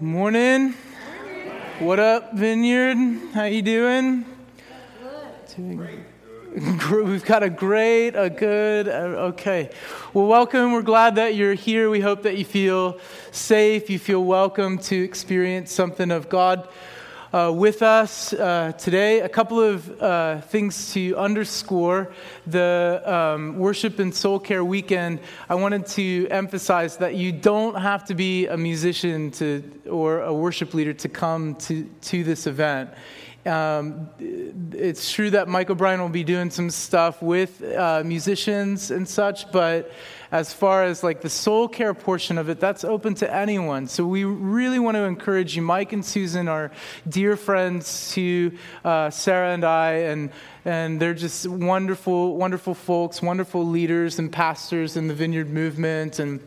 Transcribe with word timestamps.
Morning. 0.00 0.74
What 1.78 1.98
up, 1.98 2.34
Vineyard? 2.34 2.98
How 3.32 3.44
you 3.44 3.62
doing? 3.62 4.26
Doing 5.56 6.04
We've 6.54 7.24
got 7.24 7.42
a 7.42 7.48
great, 7.48 8.10
a 8.10 8.28
good, 8.28 8.88
okay. 8.88 9.70
Well, 10.12 10.26
welcome. 10.26 10.72
We're 10.72 10.82
glad 10.82 11.14
that 11.14 11.34
you're 11.34 11.54
here. 11.54 11.88
We 11.88 12.00
hope 12.00 12.24
that 12.24 12.36
you 12.36 12.44
feel 12.44 13.00
safe, 13.30 13.88
you 13.88 13.98
feel 13.98 14.22
welcome 14.22 14.76
to 14.80 15.02
experience 15.02 15.72
something 15.72 16.10
of 16.10 16.28
God 16.28 16.68
uh, 17.32 17.52
with 17.54 17.82
us 17.82 18.32
uh, 18.32 18.72
today. 18.78 19.20
A 19.20 19.28
couple 19.28 19.60
of 19.60 20.02
uh, 20.02 20.40
things 20.42 20.92
to 20.94 21.16
underscore 21.16 22.12
the 22.46 23.02
um, 23.04 23.58
Worship 23.58 23.98
and 23.98 24.14
Soul 24.14 24.38
Care 24.38 24.64
weekend. 24.64 25.20
I 25.48 25.54
wanted 25.54 25.86
to 25.86 26.28
emphasize 26.30 26.96
that 26.98 27.14
you 27.14 27.32
don't 27.32 27.74
have 27.74 28.04
to 28.06 28.14
be 28.14 28.46
a 28.46 28.56
musician 28.56 29.30
to, 29.32 29.62
or 29.90 30.22
a 30.22 30.32
worship 30.32 30.74
leader 30.74 30.92
to 30.94 31.08
come 31.08 31.54
to, 31.56 31.84
to 32.02 32.24
this 32.24 32.46
event. 32.46 32.90
Um, 33.46 34.10
it's 34.72 35.12
true 35.12 35.30
that 35.30 35.48
Mike 35.48 35.70
O'Brien 35.70 36.00
will 36.00 36.08
be 36.08 36.24
doing 36.24 36.50
some 36.50 36.70
stuff 36.70 37.22
with 37.22 37.62
uh, 37.62 38.02
musicians 38.04 38.90
and 38.90 39.08
such, 39.08 39.50
but 39.52 39.92
as 40.32 40.52
far 40.52 40.82
as 40.82 41.04
like 41.04 41.20
the 41.20 41.30
soul 41.30 41.68
care 41.68 41.94
portion 41.94 42.38
of 42.38 42.48
it, 42.48 42.58
that's 42.58 42.84
open 42.84 43.14
to 43.16 43.32
anyone. 43.32 43.86
So 43.86 44.04
we 44.04 44.24
really 44.24 44.78
want 44.78 44.96
to 44.96 45.02
encourage 45.02 45.54
you. 45.54 45.62
Mike 45.62 45.92
and 45.92 46.04
Susan 46.04 46.48
are 46.48 46.72
dear 47.08 47.36
friends 47.36 48.12
to 48.12 48.52
uh, 48.84 49.10
Sarah 49.10 49.52
and 49.52 49.64
I, 49.64 49.92
and 49.92 50.30
and 50.64 51.00
they're 51.00 51.14
just 51.14 51.46
wonderful, 51.46 52.36
wonderful 52.36 52.74
folks, 52.74 53.22
wonderful 53.22 53.64
leaders 53.64 54.18
and 54.18 54.32
pastors 54.32 54.96
in 54.96 55.06
the 55.06 55.14
Vineyard 55.14 55.48
movement, 55.48 56.18
and 56.18 56.40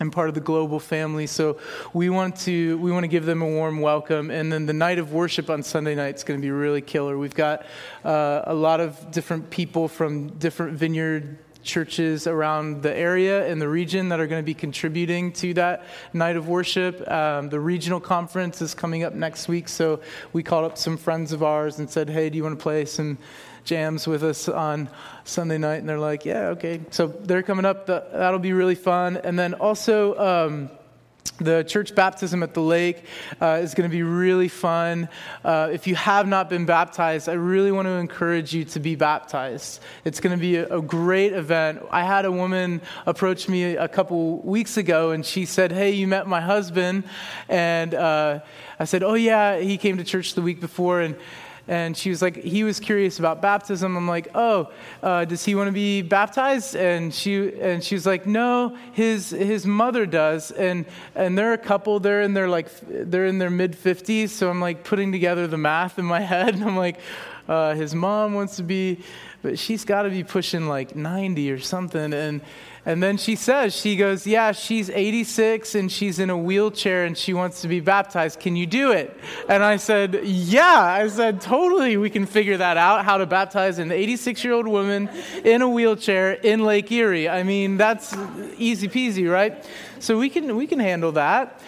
and 0.00 0.12
part 0.12 0.28
of 0.28 0.34
the 0.34 0.40
global 0.40 0.80
family. 0.80 1.26
So 1.26 1.58
we 1.92 2.10
want 2.10 2.36
to 2.40 2.78
we 2.78 2.92
want 2.92 3.04
to 3.04 3.08
give 3.08 3.26
them 3.26 3.42
a 3.42 3.46
warm 3.46 3.80
welcome. 3.80 4.30
And 4.30 4.52
then 4.52 4.66
the 4.66 4.72
night 4.72 4.98
of 4.98 5.12
worship 5.12 5.50
on 5.50 5.62
Sunday 5.62 5.94
night 5.94 6.16
is 6.16 6.24
going 6.24 6.40
to 6.40 6.42
be 6.42 6.50
really 6.50 6.82
killer. 6.82 7.18
We've 7.18 7.34
got 7.34 7.64
uh, 8.04 8.42
a 8.44 8.54
lot 8.54 8.80
of 8.80 9.10
different 9.10 9.50
people 9.50 9.88
from 9.88 10.28
different 10.38 10.76
vineyard 10.76 11.38
churches 11.66 12.26
around 12.26 12.82
the 12.82 12.96
area 12.96 13.46
and 13.50 13.60
the 13.60 13.68
region 13.68 14.08
that 14.08 14.20
are 14.20 14.26
going 14.26 14.40
to 14.40 14.46
be 14.46 14.54
contributing 14.54 15.32
to 15.32 15.52
that 15.54 15.84
night 16.12 16.36
of 16.36 16.48
worship. 16.48 17.10
Um, 17.10 17.50
the 17.50 17.60
regional 17.60 18.00
conference 18.00 18.62
is 18.62 18.72
coming 18.72 19.02
up 19.02 19.12
next 19.12 19.48
week, 19.48 19.68
so 19.68 20.00
we 20.32 20.42
called 20.42 20.64
up 20.64 20.78
some 20.78 20.96
friends 20.96 21.32
of 21.32 21.42
ours 21.42 21.78
and 21.78 21.90
said, 21.90 22.08
"Hey, 22.08 22.30
do 22.30 22.36
you 22.36 22.44
want 22.44 22.58
to 22.58 22.62
play 22.62 22.84
some?" 22.84 23.18
Jams 23.66 24.06
with 24.06 24.24
us 24.24 24.48
on 24.48 24.88
Sunday 25.24 25.58
night, 25.58 25.76
and 25.76 25.88
they're 25.88 25.98
like, 25.98 26.24
"Yeah, 26.24 26.48
okay." 26.48 26.80
So 26.90 27.08
they're 27.08 27.42
coming 27.42 27.66
up. 27.66 27.86
That'll 27.86 28.38
be 28.38 28.54
really 28.54 28.74
fun. 28.74 29.18
And 29.18 29.38
then 29.38 29.54
also. 29.54 30.18
Um, 30.18 30.70
the 31.38 31.64
church 31.64 31.94
baptism 31.94 32.42
at 32.42 32.54
the 32.54 32.62
lake 32.62 33.04
uh, 33.40 33.60
is 33.62 33.74
going 33.74 33.88
to 33.88 33.94
be 33.94 34.02
really 34.02 34.48
fun. 34.48 35.08
Uh, 35.44 35.68
if 35.70 35.86
you 35.86 35.94
have 35.94 36.26
not 36.26 36.48
been 36.48 36.64
baptized, 36.64 37.28
I 37.28 37.34
really 37.34 37.70
want 37.70 37.86
to 37.86 37.92
encourage 37.92 38.54
you 38.54 38.64
to 38.66 38.80
be 38.80 38.94
baptized. 38.94 39.80
It's 40.04 40.20
going 40.20 40.36
to 40.36 40.40
be 40.40 40.56
a, 40.56 40.78
a, 40.78 40.80
great 40.80 41.32
event. 41.32 41.82
I 41.90 42.04
had 42.04 42.24
a 42.24 42.32
woman 42.32 42.80
approach 43.04 43.48
me 43.48 43.76
a 43.76 43.88
couple 43.88 44.38
weeks 44.38 44.76
ago, 44.76 45.10
and 45.10 45.26
she 45.26 45.44
said, 45.44 45.72
Hey, 45.72 45.90
you 45.90 46.06
met 46.06 46.26
my 46.26 46.40
husband. 46.40 47.04
And 47.48 47.94
uh, 47.94 48.40
I 48.78 48.84
said, 48.84 49.02
Oh, 49.02 49.14
yeah, 49.14 49.58
he 49.58 49.76
came 49.76 49.98
to 49.98 50.04
church 50.04 50.34
the 50.34 50.42
week 50.42 50.60
before. 50.60 51.00
And 51.00 51.16
and 51.68 51.96
she 51.96 52.10
was 52.10 52.22
like, 52.22 52.36
he 52.36 52.62
was 52.62 52.78
curious 52.78 53.18
about 53.18 53.42
baptism. 53.42 53.96
I'm 53.96 54.06
like, 54.06 54.28
oh, 54.34 54.70
uh, 55.02 55.24
does 55.24 55.44
he 55.44 55.54
want 55.54 55.68
to 55.68 55.72
be 55.72 56.02
baptized? 56.02 56.76
And 56.76 57.12
she 57.12 57.52
and 57.60 57.82
she 57.82 57.94
was 57.96 58.06
like, 58.06 58.26
no, 58.26 58.76
his 58.92 59.30
his 59.30 59.66
mother 59.66 60.06
does. 60.06 60.52
And 60.52 60.86
and 61.14 61.36
they're 61.36 61.54
a 61.54 61.58
couple. 61.58 61.98
They're 61.98 62.22
in 62.22 62.34
their 62.34 62.48
like 62.48 62.68
they're 62.88 63.26
in 63.26 63.38
their 63.38 63.50
mid 63.50 63.72
50s. 63.72 64.28
So 64.28 64.48
I'm 64.48 64.60
like 64.60 64.84
putting 64.84 65.10
together 65.10 65.46
the 65.46 65.58
math 65.58 65.98
in 65.98 66.04
my 66.04 66.20
head. 66.32 66.54
And 66.54 66.64
I'm 66.64 66.76
like, 66.76 67.00
uh, 67.48 67.74
his 67.74 67.94
mom 67.94 68.34
wants 68.34 68.56
to 68.56 68.62
be, 68.62 69.00
but 69.46 69.60
she's 69.60 69.84
got 69.84 70.02
to 70.02 70.10
be 70.10 70.24
pushing 70.24 70.66
like 70.66 70.96
90 70.96 71.52
or 71.52 71.60
something. 71.60 72.12
And 72.12 72.40
and 72.84 73.00
then 73.00 73.16
she 73.16 73.36
says, 73.36 73.76
she 73.76 73.94
goes, 73.94 74.26
Yeah, 74.26 74.50
she's 74.50 74.90
86 74.90 75.76
and 75.76 75.90
she's 75.90 76.18
in 76.18 76.30
a 76.30 76.36
wheelchair 76.36 77.04
and 77.04 77.16
she 77.16 77.32
wants 77.32 77.62
to 77.62 77.68
be 77.68 77.78
baptized. 77.78 78.40
Can 78.40 78.56
you 78.56 78.66
do 78.66 78.90
it? 78.90 79.16
And 79.48 79.62
I 79.62 79.76
said, 79.76 80.20
Yeah. 80.24 80.80
I 80.80 81.06
said, 81.06 81.40
Totally, 81.40 81.96
we 81.96 82.10
can 82.10 82.26
figure 82.26 82.56
that 82.56 82.76
out 82.76 83.04
how 83.04 83.18
to 83.18 83.26
baptize 83.26 83.78
an 83.78 83.92
86 83.92 84.42
year 84.42 84.52
old 84.52 84.66
woman 84.66 85.08
in 85.44 85.62
a 85.62 85.68
wheelchair 85.68 86.32
in 86.32 86.64
Lake 86.64 86.90
Erie. 86.90 87.28
I 87.28 87.44
mean, 87.44 87.76
that's 87.76 88.16
easy 88.56 88.88
peasy, 88.88 89.30
right? 89.30 89.64
So 90.00 90.18
we 90.18 90.28
can, 90.28 90.56
we 90.56 90.66
can 90.66 90.80
handle 90.80 91.12
that. 91.12 91.60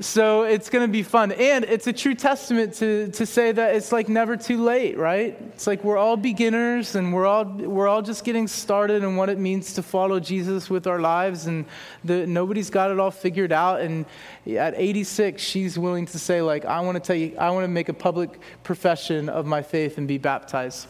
So 0.00 0.42
it's 0.42 0.68
going 0.68 0.86
to 0.86 0.92
be 0.92 1.02
fun. 1.02 1.32
And 1.32 1.64
it's 1.64 1.86
a 1.86 1.92
true 1.92 2.14
testament 2.14 2.74
to, 2.74 3.08
to 3.12 3.24
say 3.24 3.52
that 3.52 3.74
it's 3.74 3.92
like 3.92 4.08
never 4.08 4.36
too 4.36 4.62
late, 4.62 4.98
right? 4.98 5.38
It's 5.54 5.66
like 5.66 5.82
we're 5.84 5.96
all 5.96 6.18
beginners 6.18 6.94
and 6.94 7.14
we're 7.14 7.24
all, 7.24 7.44
we're 7.44 7.88
all 7.88 8.02
just 8.02 8.22
getting 8.22 8.46
started 8.46 9.02
in 9.02 9.16
what 9.16 9.30
it 9.30 9.38
means 9.38 9.72
to 9.74 9.82
follow 9.82 10.20
Jesus 10.20 10.68
with 10.68 10.86
our 10.86 11.00
lives. 11.00 11.46
And 11.46 11.64
the, 12.04 12.26
nobody's 12.26 12.68
got 12.68 12.90
it 12.90 13.00
all 13.00 13.10
figured 13.10 13.52
out. 13.52 13.80
And 13.80 14.04
at 14.46 14.74
86, 14.76 15.42
she's 15.42 15.78
willing 15.78 16.04
to 16.06 16.18
say, 16.18 16.42
like, 16.42 16.66
I 16.66 16.80
want 16.80 16.96
to 16.96 17.00
tell 17.00 17.16
you, 17.16 17.36
I 17.38 17.50
want 17.50 17.64
to 17.64 17.68
make 17.68 17.88
a 17.88 17.94
public 17.94 18.38
profession 18.64 19.30
of 19.30 19.46
my 19.46 19.62
faith 19.62 19.96
and 19.96 20.06
be 20.06 20.18
baptized. 20.18 20.88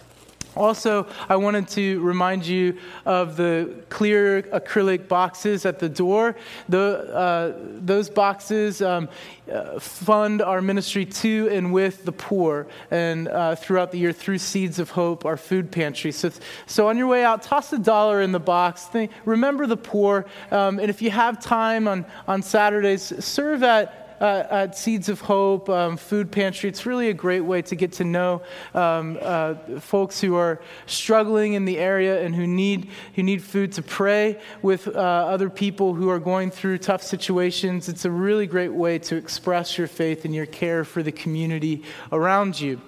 Also, 0.56 1.06
I 1.28 1.37
wanted 1.37 1.69
to 1.69 2.00
remind 2.00 2.47
you 2.47 2.78
of 3.05 3.37
the 3.37 3.84
clear 3.91 4.43
acrylic 4.43 5.06
boxes 5.06 5.67
at 5.67 5.78
the 5.78 5.89
door. 5.89 6.34
The, 6.69 7.15
uh, 7.15 7.53
those 7.59 8.09
boxes 8.09 8.81
um, 8.81 9.09
uh, 9.53 9.78
fund 9.78 10.41
our 10.41 10.62
ministry 10.62 11.05
to 11.05 11.49
and 11.53 11.72
with 11.72 12.05
the 12.05 12.12
poor 12.12 12.67
and 12.91 13.28
uh, 13.28 13.55
throughout 13.55 13.93
the 13.93 13.99
year 13.99 14.12
through 14.12 14.39
Seeds 14.39 14.78
of 14.78 14.91
Hope, 14.91 15.25
our 15.25 15.37
food 15.37 15.71
pantry. 15.71 16.11
So, 16.11 16.31
so 16.67 16.88
on 16.88 16.97
your 16.97 17.06
way 17.06 17.23
out, 17.23 17.43
toss 17.43 17.73
a 17.73 17.78
dollar 17.78 18.23
in 18.23 18.33
the 18.33 18.41
box. 18.41 18.84
Think, 18.84 19.12
remember 19.25 19.67
the 19.67 19.77
poor. 19.77 20.25
Um, 20.50 20.78
and 20.78 20.88
if 20.88 21.03
you 21.03 21.11
have 21.11 21.41
time 21.41 21.87
on, 21.87 22.06
on 22.27 22.43
Saturdays, 22.43 23.25
serve 23.25 23.62
at 23.62 24.06
uh, 24.21 24.44
at 24.50 24.77
Seeds 24.77 25.09
of 25.09 25.21
Hope 25.21 25.69
um, 25.69 25.97
Food 25.97 26.31
Pantry. 26.31 26.69
It's 26.69 26.87
really 26.87 27.09
a 27.09 27.15
great 27.15 27.41
way 27.41 27.62
to 27.62 27.77
get 27.77 27.93
to 27.93 28.04
know 28.04 28.43
um, 28.75 29.19
uh, 29.21 29.54
folks 29.81 30.21
who 30.21 30.37
are 30.37 30.60
struggling 30.87 31.54
in 31.54 31.65
the 31.65 31.78
area 31.78 32.22
and 32.22 32.34
who 32.34 32.47
need, 32.47 32.91
who 33.15 33.22
need 33.22 33.43
food 33.43 33.72
to 33.72 33.82
pray 33.82 34.41
with 34.62 34.88
uh, 34.88 34.91
other 34.91 35.50
people 35.50 35.94
who 35.94 36.09
are 36.09 36.19
going 36.19 36.50
through 36.50 36.78
tough 36.78 37.03
situations. 37.03 37.88
It's 37.88 38.05
a 38.05 38.10
really 38.10 38.47
great 38.47 38.72
way 38.72 38.99
to 39.00 39.16
express 39.16 39.78
your 39.78 39.88
faith 39.88 40.25
and 40.25 40.34
your 40.34 40.47
care 40.47 40.84
for 40.84 41.03
the 41.03 41.12
community 41.12 41.82
around 42.12 42.60
you. 42.60 42.81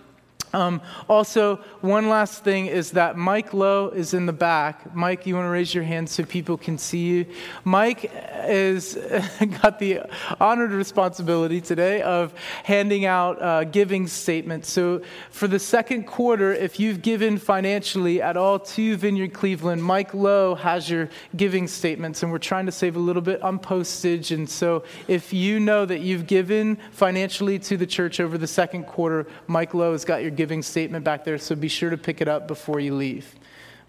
Um, 0.53 0.81
also, 1.09 1.57
one 1.81 2.09
last 2.09 2.45
thing 2.45 2.67
is 2.67 2.93
that 2.93 3.17
Mike 3.17 3.53
Lowe 3.53 3.89
is 3.89 4.15
in 4.15 4.27
the 4.27 4.33
back. 4.33 4.95
Mike, 4.95 5.27
you 5.27 5.35
want 5.35 5.47
to 5.47 5.51
raise 5.51 5.75
your 5.75 5.85
hand 5.85 6.09
so 6.09 6.25
people 6.25 6.57
can 6.57 6.79
see 6.79 7.07
you? 7.07 7.27
Mike 7.65 8.11
is 8.45 8.95
got 9.63 9.79
the 9.79 10.01
honored 10.41 10.73
responsibility 10.73 11.61
today 11.61 12.03
of 12.03 12.33
handing 12.65 13.05
out 13.05 13.41
uh, 13.43 13.65
giving 13.65 14.07
statements. 14.07 14.71
So, 14.71 15.03
for 15.31 15.49
the 15.49 15.59
second 15.59 16.05
quarter, 16.05 16.53
if 16.53 16.81
you've 16.81 17.03
given 17.03 17.39
financially 17.39 18.23
at 18.23 18.37
all 18.37 18.59
to 18.59 18.97
Vineyard 18.97 19.35
Cleveland, 19.35 19.85
Mike 19.85 20.15
Lowe 20.15 20.55
has 20.55 20.89
your 20.89 21.11
giving 21.37 21.69
statements, 21.69 22.23
and 22.23 22.33
we're 22.33 22.39
trying 22.39 22.67
to 22.67 22.73
save 22.73 22.97
a 22.97 23.01
little 23.01 23.23
bit 23.23 23.43
on 23.43 23.59
postage. 23.59 24.33
And 24.33 24.49
so, 24.49 24.85
if 25.09 25.33
you 25.33 25.61
know 25.61 25.85
that 25.85 26.01
you've 26.01 26.27
given 26.27 26.79
financially 26.93 27.59
to 27.61 27.77
the 27.77 27.87
church 27.87 28.21
over 28.21 28.39
the 28.39 28.47
second 28.47 28.85
quarter, 28.85 29.27
Mike 29.47 29.75
Lowe 29.75 29.93
has 29.93 30.05
got 30.05 30.23
your 30.23 30.31
giving 30.38 30.62
statement 30.62 31.04
back 31.04 31.25
there, 31.25 31.37
so 31.37 31.56
be 31.56 31.66
sure 31.66 31.91
to 31.91 31.99
pick 31.99 32.21
it 32.21 32.28
up 32.28 32.47
before 32.47 32.78
you 32.78 32.94
leave. 32.94 33.34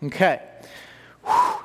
Okay. 0.02 0.42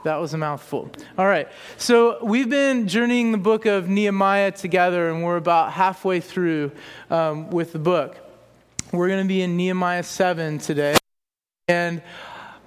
That 0.04 0.16
was 0.16 0.34
a 0.34 0.38
mouthful. 0.38 0.90
All 1.16 1.24
right. 1.24 1.48
So 1.78 2.22
we've 2.22 2.50
been 2.50 2.86
journeying 2.86 3.32
the 3.32 3.38
book 3.38 3.64
of 3.64 3.88
Nehemiah 3.88 4.52
together, 4.52 5.08
and 5.08 5.24
we're 5.24 5.38
about 5.38 5.72
halfway 5.72 6.20
through 6.20 6.70
um, 7.08 7.48
with 7.48 7.72
the 7.72 7.78
book. 7.78 8.18
We're 8.92 9.08
going 9.08 9.24
to 9.24 9.28
be 9.28 9.40
in 9.40 9.56
Nehemiah 9.56 10.02
7 10.02 10.58
today. 10.58 10.96
And 11.66 12.02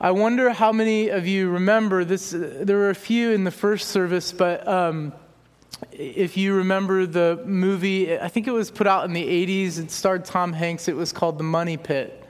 I 0.02 0.10
wonder 0.10 0.50
how 0.50 0.72
many 0.72 1.10
of 1.10 1.28
you 1.28 1.52
remember 1.52 2.04
this. 2.04 2.32
There 2.36 2.78
were 2.78 2.90
a 2.90 2.96
few 2.96 3.30
in 3.30 3.44
the 3.44 3.52
first 3.52 3.90
service, 3.90 4.32
but. 4.32 4.68
Um, 4.68 5.14
if 5.92 6.38
you 6.38 6.56
remember 6.56 7.06
the 7.06 7.42
movie, 7.46 8.18
I 8.18 8.28
think 8.28 8.48
it 8.48 8.52
was 8.52 8.72
put 8.72 8.88
out 8.88 9.06
in 9.06 9.14
the 9.14 9.24
80s. 9.24 9.80
It 9.80 9.92
starred 9.92 10.26
Tom 10.26 10.54
Hanks. 10.54 10.88
It 10.88 10.96
was 10.96 11.12
called 11.14 11.38
The 11.38 11.44
Money 11.44 11.78
Pit. 11.78 12.24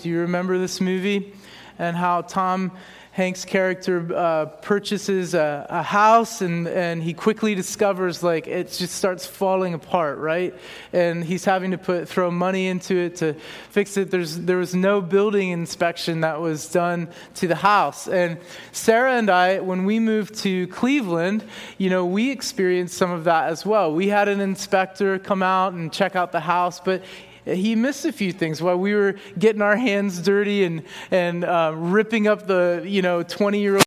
Do 0.00 0.08
you 0.08 0.20
remember 0.20 0.58
this 0.58 0.80
movie? 0.80 1.34
And 1.78 1.96
how 1.96 2.22
Tom 2.22 2.72
Hanks' 3.20 3.44
character 3.44 4.16
uh, 4.16 4.46
purchases 4.46 5.34
a, 5.34 5.66
a, 5.68 5.82
house 5.82 6.40
and, 6.40 6.66
and 6.66 7.02
he 7.02 7.12
quickly 7.12 7.54
discovers 7.54 8.22
like 8.22 8.46
it 8.46 8.72
just 8.72 8.94
starts 8.94 9.26
falling 9.26 9.74
apart, 9.74 10.16
right? 10.16 10.54
And 10.94 11.22
he's 11.22 11.44
having 11.44 11.72
to 11.72 11.76
put 11.76 12.08
throw 12.08 12.30
money 12.30 12.66
into 12.68 12.96
it 12.96 13.16
to 13.16 13.34
fix 13.68 13.98
it. 13.98 14.10
There's 14.10 14.38
there 14.38 14.56
was 14.56 14.74
no 14.74 15.02
building 15.02 15.50
inspection 15.50 16.22
that 16.22 16.40
was 16.40 16.70
done 16.70 17.10
to 17.34 17.46
the 17.46 17.56
house. 17.56 18.08
And 18.08 18.38
Sarah 18.72 19.16
and 19.16 19.28
I, 19.28 19.60
when 19.60 19.84
we 19.84 19.98
moved 19.98 20.36
to 20.36 20.66
Cleveland, 20.68 21.44
you 21.76 21.90
know, 21.90 22.06
we 22.06 22.30
experienced 22.30 22.96
some 22.96 23.10
of 23.10 23.24
that 23.24 23.50
as 23.50 23.66
well. 23.66 23.92
We 23.92 24.08
had 24.08 24.28
an 24.28 24.40
inspector 24.40 25.18
come 25.18 25.42
out 25.42 25.74
and 25.74 25.92
check 25.92 26.16
out 26.16 26.32
the 26.32 26.40
house, 26.40 26.80
but 26.80 27.02
he 27.44 27.74
missed 27.74 28.04
a 28.04 28.12
few 28.12 28.32
things 28.32 28.60
while 28.62 28.76
we 28.76 28.94
were 28.94 29.16
getting 29.38 29.62
our 29.62 29.76
hands 29.76 30.20
dirty 30.20 30.64
and, 30.64 30.82
and 31.10 31.44
uh, 31.44 31.72
ripping 31.74 32.26
up 32.26 32.46
the, 32.46 32.82
you 32.86 33.02
know, 33.02 33.22
20 33.22 33.60
year 33.60 33.76
old 33.76 33.84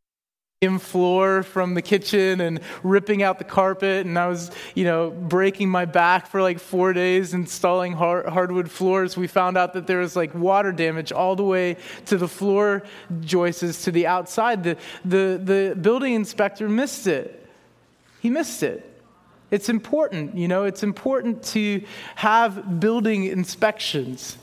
floor 0.80 1.44
from 1.44 1.74
the 1.74 1.82
kitchen 1.82 2.40
and 2.40 2.62
ripping 2.84 3.22
out 3.22 3.38
the 3.38 3.44
carpet. 3.44 4.06
And 4.06 4.18
i 4.18 4.28
was 4.28 4.50
you 4.76 4.86
know 4.86 5.10
breaking 5.10 5.70
my 5.70 5.84
back 5.84 6.28
for 6.28 6.42
like 6.42 6.58
four 6.58 6.94
days 6.94 7.34
installing 7.34 7.94
hard, 7.94 8.28
hardwood 8.28 8.72
floors. 8.72 9.18
We 9.18 9.28
found 9.28 9.58
out 9.58 9.74
that 9.74 9.88
there 9.88 10.00
was 10.00 10.16
like 10.16 10.34
water 10.34 10.72
damage 10.72 11.12
all 11.12 11.36
the 11.36 11.44
way 11.44 11.76
to 12.06 12.18
the 12.18 12.30
floor 12.30 12.84
joists 13.20 13.84
to 13.84 13.92
the 13.92 14.08
outside. 14.08 14.64
The, 14.64 14.78
the, 15.04 15.42
the 15.44 15.76
building 15.76 16.14
inspector 16.14 16.70
missed 16.70 17.08
it. 17.08 17.46
He 18.22 18.30
missed 18.30 18.64
it 18.64 18.93
it's 19.54 19.70
important, 19.70 20.36
you 20.36 20.48
know, 20.48 20.64
it's 20.64 20.82
important 20.82 21.44
to 21.44 21.84
have 22.16 22.80
building 22.80 23.26
inspections 23.26 24.36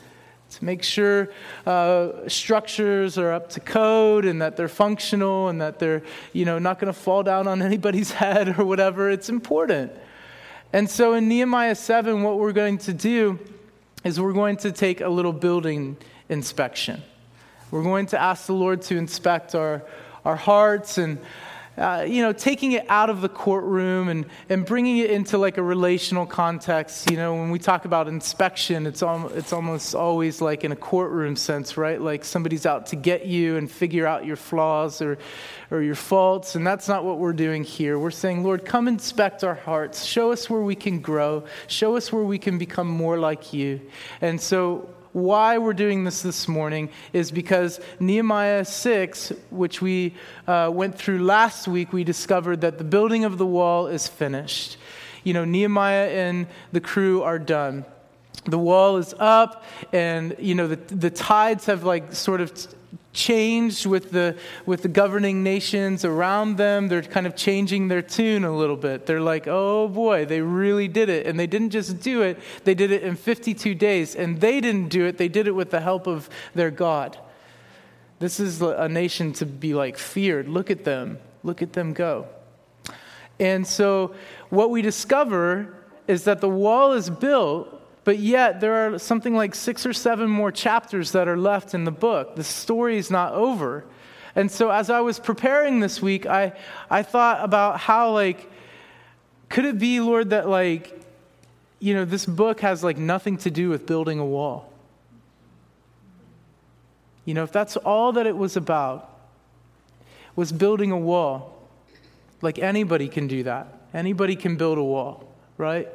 to 0.51 0.63
make 0.63 0.83
sure 0.83 1.27
uh, 1.65 2.29
structures 2.29 3.17
are 3.17 3.33
up 3.33 3.49
to 3.49 3.59
code 3.59 4.23
and 4.23 4.41
that 4.41 4.55
they're 4.55 4.69
functional 4.69 5.49
and 5.49 5.59
that 5.59 5.79
they're, 5.79 6.01
you 6.31 6.45
know, 6.45 6.59
not 6.59 6.79
going 6.79 6.91
to 6.91 6.97
fall 6.97 7.23
down 7.23 7.45
on 7.45 7.61
anybody's 7.71 8.11
head 8.11 8.57
or 8.57 8.63
whatever. 8.63 9.09
It's 9.09 9.27
important. 9.27 9.91
And 10.71 10.89
so 10.89 11.13
in 11.13 11.27
Nehemiah 11.27 11.75
7, 11.75 12.23
what 12.23 12.39
we're 12.39 12.53
going 12.53 12.77
to 12.77 12.93
do 12.93 13.37
is 14.05 14.17
we're 14.17 14.31
going 14.31 14.55
to 14.57 14.71
take 14.71 15.01
a 15.01 15.09
little 15.09 15.33
building 15.33 15.97
inspection. 16.29 17.03
We're 17.69 17.83
going 17.83 18.05
to 18.07 18.21
ask 18.21 18.45
the 18.45 18.53
Lord 18.53 18.81
to 18.83 18.95
inspect 18.95 19.55
our, 19.55 19.83
our 20.23 20.37
hearts 20.37 20.97
and 20.97 21.19
uh, 21.77 22.05
you 22.07 22.21
know, 22.21 22.33
taking 22.33 22.73
it 22.73 22.85
out 22.89 23.09
of 23.09 23.21
the 23.21 23.29
courtroom 23.29 24.09
and, 24.09 24.25
and 24.49 24.65
bringing 24.65 24.97
it 24.97 25.09
into 25.09 25.37
like 25.37 25.57
a 25.57 25.63
relational 25.63 26.25
context. 26.25 27.09
You 27.09 27.15
know, 27.15 27.33
when 27.35 27.49
we 27.49 27.59
talk 27.59 27.85
about 27.85 28.09
inspection, 28.09 28.85
it's, 28.85 29.01
al- 29.01 29.29
it's 29.29 29.53
almost 29.53 29.95
always 29.95 30.41
like 30.41 30.65
in 30.65 30.73
a 30.73 30.75
courtroom 30.75 31.37
sense, 31.37 31.77
right? 31.77 31.99
Like 31.99 32.25
somebody's 32.25 32.65
out 32.65 32.87
to 32.87 32.97
get 32.97 33.25
you 33.25 33.55
and 33.55 33.71
figure 33.71 34.05
out 34.05 34.25
your 34.25 34.35
flaws 34.35 35.01
or, 35.01 35.17
or 35.71 35.81
your 35.81 35.95
faults. 35.95 36.55
And 36.55 36.67
that's 36.67 36.89
not 36.89 37.05
what 37.05 37.19
we're 37.19 37.31
doing 37.33 37.63
here. 37.63 37.97
We're 37.97 38.11
saying, 38.11 38.43
Lord, 38.43 38.65
come 38.65 38.89
inspect 38.89 39.43
our 39.45 39.55
hearts. 39.55 40.03
Show 40.03 40.33
us 40.33 40.49
where 40.49 40.61
we 40.61 40.75
can 40.75 40.99
grow. 40.99 41.45
Show 41.67 41.95
us 41.95 42.11
where 42.11 42.23
we 42.23 42.37
can 42.37 42.57
become 42.57 42.87
more 42.87 43.17
like 43.17 43.53
you. 43.53 43.79
And 44.19 44.41
so 44.41 44.89
why 45.13 45.57
we're 45.57 45.73
doing 45.73 46.03
this 46.03 46.21
this 46.21 46.47
morning 46.47 46.89
is 47.11 47.31
because 47.31 47.79
Nehemiah 47.99 48.63
6, 48.63 49.33
which 49.49 49.81
we 49.81 50.15
uh, 50.47 50.69
went 50.73 50.97
through 50.97 51.23
last 51.23 51.67
week, 51.67 51.91
we 51.91 52.03
discovered 52.03 52.61
that 52.61 52.77
the 52.77 52.83
building 52.83 53.25
of 53.25 53.37
the 53.37 53.45
wall 53.45 53.87
is 53.87 54.07
finished. 54.07 54.77
You 55.23 55.33
know, 55.33 55.45
Nehemiah 55.45 56.07
and 56.09 56.47
the 56.71 56.81
crew 56.81 57.23
are 57.23 57.39
done. 57.39 57.85
The 58.45 58.57
wall 58.57 58.97
is 58.97 59.13
up, 59.19 59.63
and, 59.93 60.35
you 60.39 60.55
know, 60.55 60.67
the, 60.67 60.77
the 60.95 61.11
tides 61.11 61.65
have, 61.65 61.83
like, 61.83 62.13
sort 62.13 62.41
of 62.41 62.73
changed 63.13 63.85
with 63.85 64.11
the 64.11 64.37
with 64.65 64.83
the 64.83 64.87
governing 64.87 65.43
nations 65.43 66.05
around 66.05 66.57
them. 66.57 66.87
They're 66.87 67.01
kind 67.01 67.27
of 67.27 67.35
changing 67.35 67.87
their 67.87 68.01
tune 68.01 68.43
a 68.43 68.55
little 68.55 68.75
bit. 68.77 69.05
They're 69.05 69.21
like 69.21 69.47
oh 69.47 69.87
boy 69.87 70.25
they 70.25 70.41
really 70.41 70.87
did 70.87 71.09
it. 71.09 71.27
And 71.27 71.39
they 71.39 71.47
didn't 71.47 71.71
just 71.71 71.99
do 71.99 72.21
it 72.21 72.39
they 72.63 72.73
did 72.73 72.91
it 72.91 73.03
in 73.03 73.15
52 73.15 73.75
days. 73.75 74.15
And 74.15 74.39
they 74.39 74.61
didn't 74.61 74.89
do 74.89 75.05
it 75.05 75.17
they 75.17 75.27
did 75.27 75.47
it 75.47 75.51
with 75.51 75.71
the 75.71 75.81
help 75.81 76.07
of 76.07 76.29
their 76.55 76.71
god. 76.71 77.17
This 78.19 78.39
is 78.39 78.61
a 78.61 78.87
nation 78.87 79.33
to 79.33 79.45
be 79.45 79.73
like 79.73 79.97
feared. 79.97 80.47
Look 80.47 80.69
at 80.69 80.83
them. 80.83 81.19
Look 81.43 81.61
at 81.61 81.73
them 81.73 81.93
go. 81.93 82.27
And 83.39 83.65
so 83.65 84.13
what 84.49 84.69
we 84.69 84.83
discover 84.83 85.75
is 86.07 86.25
that 86.25 86.41
the 86.41 86.49
wall 86.49 86.93
is 86.93 87.09
built 87.09 87.80
but 88.03 88.17
yet, 88.17 88.59
there 88.59 88.93
are 88.93 88.99
something 88.99 89.35
like 89.35 89.53
six 89.53 89.85
or 89.85 89.93
seven 89.93 90.29
more 90.29 90.51
chapters 90.51 91.11
that 91.11 91.27
are 91.27 91.37
left 91.37 91.73
in 91.73 91.83
the 91.83 91.91
book. 91.91 92.35
The 92.35 92.43
story 92.43 92.97
is 92.97 93.11
not 93.11 93.33
over. 93.33 93.85
And 94.35 94.49
so, 94.49 94.71
as 94.71 94.89
I 94.89 95.01
was 95.01 95.19
preparing 95.19 95.79
this 95.81 96.01
week, 96.01 96.25
I, 96.25 96.53
I 96.89 97.03
thought 97.03 97.43
about 97.43 97.79
how, 97.79 98.11
like, 98.11 98.49
could 99.49 99.65
it 99.65 99.77
be, 99.77 99.99
Lord, 99.99 100.31
that, 100.31 100.47
like, 100.47 100.99
you 101.79 101.93
know, 101.93 102.05
this 102.05 102.25
book 102.25 102.61
has, 102.61 102.83
like, 102.83 102.97
nothing 102.97 103.37
to 103.37 103.51
do 103.51 103.69
with 103.69 103.85
building 103.85 104.19
a 104.19 104.25
wall? 104.25 104.71
You 107.25 107.33
know, 107.33 107.43
if 107.43 107.51
that's 107.51 107.77
all 107.77 108.13
that 108.13 108.25
it 108.25 108.35
was 108.35 108.57
about, 108.57 109.09
was 110.35 110.51
building 110.51 110.91
a 110.91 110.97
wall, 110.97 111.57
like 112.41 112.57
anybody 112.57 113.07
can 113.07 113.27
do 113.27 113.43
that. 113.43 113.67
Anybody 113.93 114.35
can 114.35 114.55
build 114.55 114.77
a 114.77 114.83
wall, 114.83 115.27
right? 115.57 115.87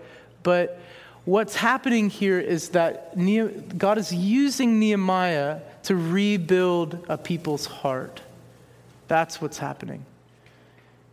But 0.42 0.78
what's 1.26 1.56
happening 1.56 2.08
here 2.08 2.40
is 2.40 2.70
that 2.70 3.14
God 3.76 3.98
is 3.98 4.12
using 4.14 4.78
Nehemiah 4.80 5.60
to 5.82 5.94
rebuild 5.94 7.04
a 7.08 7.18
people's 7.18 7.66
heart. 7.66 8.22
That's 9.08 9.40
what's 9.40 9.58
happening. 9.58 10.06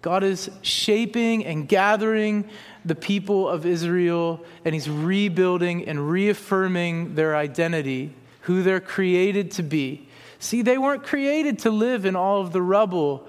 God 0.01 0.23
is 0.23 0.49
shaping 0.61 1.45
and 1.45 1.67
gathering 1.67 2.49
the 2.85 2.95
people 2.95 3.47
of 3.47 3.65
Israel, 3.65 4.43
and 4.65 4.73
He's 4.73 4.89
rebuilding 4.89 5.85
and 5.85 6.09
reaffirming 6.09 7.15
their 7.15 7.35
identity, 7.35 8.13
who 8.41 8.63
they're 8.63 8.81
created 8.81 9.51
to 9.51 9.63
be. 9.63 10.07
See, 10.39 10.61
they 10.61 10.77
weren't 10.77 11.03
created 11.03 11.59
to 11.59 11.71
live 11.71 12.05
in 12.05 12.15
all 12.15 12.41
of 12.41 12.51
the 12.51 12.61
rubble 12.61 13.27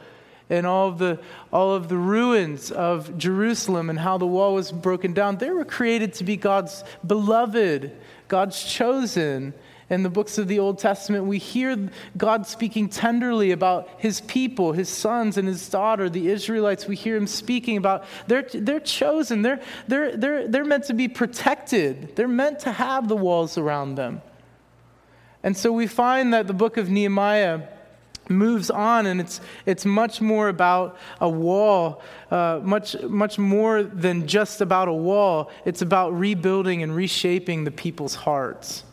and 0.57 0.67
all 0.67 0.89
of 0.89 0.99
the 0.99 1.19
all 1.53 1.75
of 1.75 1.89
the 1.89 1.97
ruins 1.97 2.71
of 2.71 3.17
Jerusalem 3.19 3.91
and 3.91 3.99
how 3.99 4.19
the 4.19 4.27
wall 4.27 4.55
was 4.55 4.73
broken 4.73 5.13
down. 5.13 5.37
They 5.37 5.51
were 5.51 5.65
created 5.65 6.15
to 6.15 6.25
be 6.25 6.37
God's 6.37 6.85
beloved, 7.07 7.93
God's 8.29 8.63
chosen. 8.65 9.55
In 9.91 10.03
the 10.03 10.09
books 10.09 10.39
of 10.39 10.49
the 10.49 10.61
Old 10.61 10.79
Testament, 10.79 11.27
we 11.27 11.37
hear 11.37 11.91
God 12.17 12.47
speaking 12.47 12.89
tenderly 12.89 13.51
about 13.51 13.89
his 13.99 14.23
people, 14.23 14.73
his 14.73 14.89
sons 14.89 15.37
and 15.37 15.47
his 15.47 15.69
daughter, 15.69 16.09
the 16.09 16.29
Israelites. 16.29 16.89
We 16.89 16.97
hear 16.97 17.17
him 17.17 17.27
speaking 17.27 17.77
about 17.77 18.07
they're, 18.27 18.49
they're 18.53 18.81
chosen, 18.81 19.43
they're, 19.43 19.61
they're, 19.87 20.17
they're, 20.17 20.49
they're 20.49 20.65
meant 20.65 20.85
to 20.85 20.95
be 20.95 21.07
protected, 21.07 22.17
they're 22.17 22.27
meant 22.27 22.61
to 22.61 22.73
have 22.73 23.09
the 23.09 23.17
walls 23.17 23.59
around 23.59 23.97
them. 23.97 24.23
And 25.43 25.55
so 25.55 25.71
we 25.71 25.87
find 25.87 26.33
that 26.33 26.47
the 26.47 26.55
book 26.55 26.79
of 26.79 26.89
Nehemiah 26.89 27.69
moves 28.29 28.71
on 28.71 29.07
and 29.07 29.21
it's, 29.21 29.41
it's 29.67 29.85
much 29.85 30.21
more 30.21 30.49
about 30.49 30.97
a 31.21 31.29
wall 31.29 32.03
uh, 32.31 32.61
much, 32.63 33.01
much 33.03 33.39
more 33.39 33.83
than 33.83 34.27
just 34.27 34.61
about 34.61 34.89
a 34.89 34.93
wall. 34.93 35.51
It's 35.65 35.83
about 35.83 36.19
rebuilding 36.19 36.83
and 36.83 36.95
reshaping 36.95 37.65
the 37.65 37.71
people's 37.71 38.15
hearts 38.15 38.85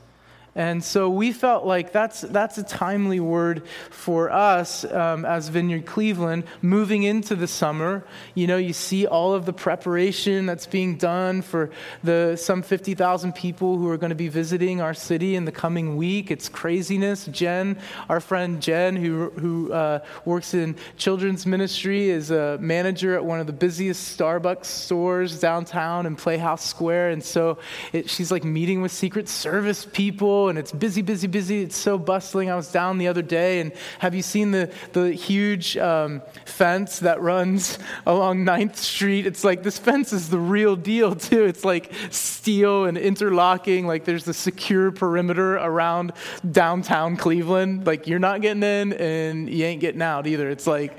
and 0.54 0.84
so 0.84 1.10
we 1.10 1.32
felt 1.32 1.66
like 1.66 1.94
that's, 1.94 2.22
that's 2.22 2.58
a 2.58 2.64
timely 2.64 3.22
word 3.22 3.66
for 3.90 4.30
us 4.30 4.84
um, 4.84 5.24
as 5.24 5.48
Vineyard 5.48 5.86
Cleveland 5.86 6.44
moving 6.62 7.04
into 7.04 7.38
the 7.38 7.48
summer. 7.48 8.04
You 8.36 8.48
know, 8.48 8.58
you 8.58 8.74
see 8.74 9.08
all 9.08 9.34
of 9.34 9.46
the 9.46 9.54
preparation 9.54 10.46
that's 10.46 10.68
being 10.68 10.98
done 10.98 11.42
for 11.42 11.72
the 12.04 12.36
some 12.36 12.64
50,000 12.64 13.34
people 13.34 13.78
who 13.78 13.88
are 13.90 13.98
going 13.98 14.10
to 14.10 14.16
be 14.16 14.28
visiting 14.28 14.82
our 14.82 14.94
city 14.94 15.36
in 15.36 15.46
the 15.46 15.54
coming 15.54 15.96
week. 15.96 16.32
It's 16.32 16.50
craziness. 16.50 17.28
Jen, 17.28 17.78
our 18.10 18.20
friend 18.20 18.62
Jen, 18.62 18.98
who, 18.98 19.30
who 19.30 19.72
uh, 19.72 20.00
works 20.26 20.54
in 20.54 20.76
children's 20.98 21.46
ministry, 21.46 22.10
is 22.10 22.30
a 22.30 22.58
manager 22.60 23.16
at 23.16 23.24
one 23.24 23.40
of 23.40 23.48
the 23.48 23.54
busiest 23.54 24.18
Starbucks 24.18 24.66
stores 24.66 25.40
downtown 25.40 26.06
in 26.06 26.18
Playhouse 26.18 26.66
Square. 26.66 27.12
And 27.12 27.24
so 27.24 27.58
it, 27.94 28.10
she's 28.10 28.34
like 28.34 28.44
meeting 28.44 28.82
with 28.82 28.92
Secret 28.92 29.30
Service 29.30 29.86
people 29.86 30.41
and 30.50 30.58
it's 30.58 30.72
busy, 30.72 31.02
busy, 31.02 31.28
busy. 31.28 31.62
It's 31.64 31.76
so 31.76 31.98
bustling. 31.98 32.50
I 32.50 32.56
was 32.56 32.72
down 32.72 32.98
the 32.98 33.08
other 33.08 33.22
day, 33.22 33.60
and 33.60 33.72
have 34.00 34.14
you 34.16 34.22
seen 34.22 34.52
the, 34.52 34.72
the 34.94 35.12
huge 35.12 35.78
um, 35.78 36.22
fence 36.46 37.00
that 37.00 37.22
runs 37.22 37.80
along 38.06 38.46
9th 38.46 38.76
Street? 38.76 39.26
It's 39.26 39.44
like 39.44 39.64
this 39.64 39.78
fence 39.78 40.14
is 40.14 40.30
the 40.30 40.40
real 40.40 40.76
deal, 40.76 41.16
too. 41.30 41.46
It's 41.46 41.66
like 41.66 41.92
steel 42.10 42.86
and 42.86 42.98
interlocking. 42.98 43.88
Like 43.88 44.06
there's 44.06 44.28
a 44.28 44.34
secure 44.34 44.92
perimeter 44.92 45.56
around 45.56 46.14
downtown 46.52 47.18
Cleveland. 47.18 47.86
Like 47.86 48.08
you're 48.08 48.20
not 48.20 48.42
getting 48.42 48.64
in, 48.64 48.94
and 48.94 49.50
you 49.50 49.66
ain't 49.66 49.82
getting 49.82 50.02
out 50.02 50.28
either. 50.28 50.50
It's 50.50 50.68
like, 50.68 50.98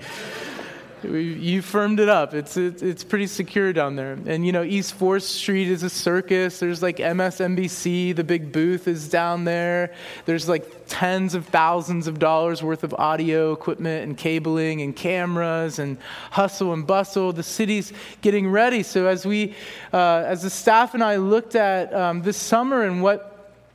You 1.05 1.63
firmed 1.63 2.01
it 2.01 2.09
up. 2.09 2.35
It's, 2.35 2.57
it's, 2.57 2.83
it's 2.83 3.05
pretty 3.05 3.27
secure 3.27 3.73
down 3.73 3.97
there. 3.97 4.19
And, 4.27 4.47
you 4.47 4.53
know, 4.53 4.63
East 4.63 4.99
4th 4.99 5.23
Street 5.23 5.69
is 5.69 5.83
a 5.83 5.91
circus. 5.91 6.61
There's 6.61 6.83
like 6.83 6.99
MSNBC, 6.99 8.15
the 8.15 8.25
big 8.25 8.53
booth 8.53 8.87
is 8.87 9.09
down 9.09 9.45
there. 9.45 9.93
There's 10.25 10.49
like 10.49 10.65
tens 10.87 11.35
of 11.35 11.47
thousands 11.47 12.07
of 12.07 12.19
dollars 12.19 12.63
worth 12.63 12.85
of 12.85 12.95
audio 12.95 13.53
equipment 13.53 14.05
and 14.05 14.17
cabling 14.17 14.83
and 14.83 14.95
cameras 14.95 15.79
and 15.79 15.99
hustle 16.31 16.73
and 16.73 16.87
bustle. 16.87 17.33
The 17.33 17.43
city's 17.43 17.93
getting 18.21 18.51
ready. 18.51 18.83
So, 18.83 19.07
as 19.07 19.27
we, 19.27 19.55
uh, 19.93 20.25
as 20.27 20.43
the 20.43 20.51
staff 20.51 20.95
and 20.95 21.03
I 21.03 21.17
looked 21.17 21.55
at 21.55 21.93
um, 21.95 22.23
this 22.23 22.37
summer 22.37 22.83
and 22.83 23.03
what 23.03 23.29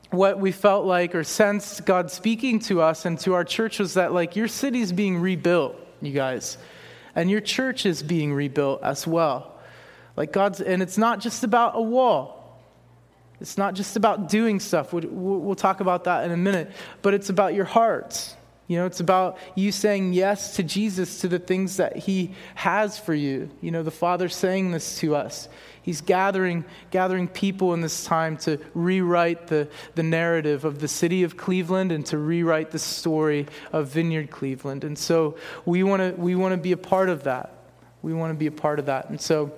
what 0.10 0.40
we 0.40 0.54
felt 0.54 0.86
like 0.86 1.14
or 1.16 1.24
sensed 1.26 1.86
God 1.86 2.10
speaking 2.10 2.60
to 2.60 2.82
us 2.82 3.06
and 3.06 3.20
to 3.20 3.34
our 3.34 3.44
church 3.44 3.80
was 3.80 3.96
that, 3.96 4.14
like, 4.14 4.38
your 4.38 4.48
city's 4.48 4.94
being 4.94 5.20
rebuilt, 5.20 5.76
you 6.02 6.14
guys 6.14 6.58
and 7.18 7.32
your 7.32 7.42
church 7.42 7.88
is 7.88 8.04
being 8.04 8.32
rebuilt 8.32 8.84
as 8.84 9.08
well. 9.08 9.60
Like 10.16 10.32
God's, 10.32 10.62
and 10.62 10.84
it's 10.84 11.00
not 11.00 11.20
just 11.20 11.44
about 11.44 11.72
a 11.76 11.82
wall. 11.82 12.62
It's 13.42 13.58
not 13.58 13.74
just 13.74 13.98
about 13.98 14.30
doing 14.30 14.60
stuff. 14.60 14.94
We'll, 14.94 15.42
we'll 15.42 15.56
talk 15.56 15.80
about 15.80 16.04
that 16.04 16.26
in 16.26 16.32
a 16.32 16.38
minute. 16.38 16.72
But 17.02 17.16
it's 17.16 17.30
about 17.30 17.56
your 17.56 17.66
hearts. 17.66 18.37
You 18.68 18.78
know, 18.78 18.86
it's 18.86 19.00
about 19.00 19.38
you 19.56 19.72
saying 19.72 20.14
yes 20.14 20.58
to 20.58 20.64
Jesus, 20.64 21.22
to 21.22 21.30
the 21.30 21.40
things 21.40 21.78
that 21.78 21.96
He 21.96 22.34
has 22.56 23.00
for 23.00 23.14
you. 23.14 23.50
You 23.62 23.72
know, 23.72 23.82
the 23.82 23.92
Father 23.92 24.28
saying 24.28 24.72
this 24.72 25.00
to 25.00 25.16
us. 25.16 25.48
He's 25.82 26.02
gathering, 26.02 26.66
gathering 26.92 27.30
people 27.30 27.74
in 27.74 27.80
this 27.80 28.04
time 28.04 28.36
to 28.40 28.60
rewrite 28.74 29.48
the, 29.48 29.70
the 29.96 30.04
narrative 30.04 30.66
of 30.66 30.80
the 30.80 30.88
city 30.90 31.24
of 31.24 31.38
Cleveland 31.38 31.94
and 31.94 32.06
to 32.08 32.18
rewrite 32.18 32.72
the 32.72 32.80
story 32.80 33.48
of 33.72 33.88
Vineyard 33.88 34.30
Cleveland. 34.30 34.84
And 34.84 34.98
so 34.98 35.38
we 35.64 35.84
want 35.84 36.02
to 36.02 36.22
we 36.22 36.36
want 36.36 36.52
to 36.52 36.58
be 36.58 36.74
a 36.74 36.78
part 36.78 37.08
of 37.08 37.24
that. 37.24 37.54
We 38.02 38.14
want 38.14 38.32
to 38.34 38.38
be 38.38 38.48
a 38.48 38.52
part 38.52 38.80
of 38.80 38.88
that. 38.88 39.10
And 39.10 39.22
so 39.22 39.54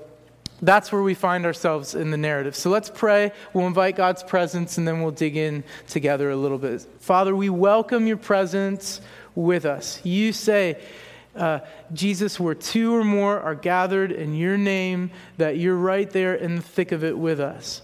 that's 0.62 0.92
where 0.92 1.02
we 1.02 1.14
find 1.14 1.46
ourselves 1.46 1.96
in 1.96 2.12
the 2.12 2.18
narrative. 2.18 2.56
So 2.56 2.70
let's 2.70 2.90
pray. 2.90 3.32
We'll 3.54 3.68
invite 3.68 3.96
God's 3.96 4.24
presence 4.24 4.78
and 4.78 4.88
then 4.88 5.02
we'll 5.02 5.12
dig 5.12 5.38
in 5.38 5.64
together 5.88 6.30
a 6.30 6.36
little 6.36 6.58
bit. 6.58 6.82
Father, 7.00 7.36
we 7.36 7.50
welcome 7.50 8.08
your 8.08 8.18
presence 8.18 9.02
with 9.36 9.66
us. 9.66 10.04
You 10.04 10.34
say, 10.34 10.82
uh, 11.36 11.60
Jesus, 11.94 12.40
where 12.40 12.56
two 12.56 12.94
or 12.94 13.04
more 13.04 13.40
are 13.40 13.56
gathered 13.56 14.12
in 14.12 14.36
your 14.36 14.58
name, 14.58 15.12
that 15.38 15.58
you're 15.58 15.76
right 15.76 16.10
there 16.10 16.36
in 16.36 16.56
the 16.58 16.62
thick 16.62 16.92
of 16.92 17.04
it 17.04 17.18
with 17.18 17.40
us. 17.40 17.82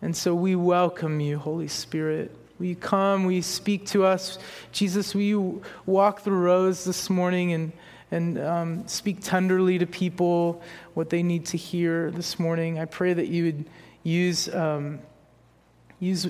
And 0.00 0.16
so 0.16 0.34
we 0.34 0.54
welcome 0.54 1.18
you, 1.18 1.38
Holy 1.38 1.68
Spirit. 1.68 2.34
Will 2.58 2.66
you 2.66 2.76
come? 2.76 3.24
Will 3.24 3.32
you 3.32 3.42
speak 3.42 3.86
to 3.86 4.04
us? 4.04 4.38
Jesus, 4.72 5.14
will 5.14 5.22
you 5.22 5.62
walk 5.86 6.22
the 6.22 6.30
rows 6.30 6.84
this 6.84 7.10
morning 7.10 7.52
and, 7.52 7.72
and 8.10 8.38
um, 8.38 8.88
speak 8.88 9.18
tenderly 9.22 9.78
to 9.78 9.86
people 9.86 10.62
what 10.94 11.10
they 11.10 11.22
need 11.22 11.46
to 11.46 11.56
hear 11.56 12.10
this 12.10 12.38
morning? 12.38 12.78
I 12.78 12.84
pray 12.84 13.12
that 13.12 13.28
you 13.28 13.44
would 13.44 13.64
use, 14.02 14.52
um, 14.54 15.00
use 16.00 16.28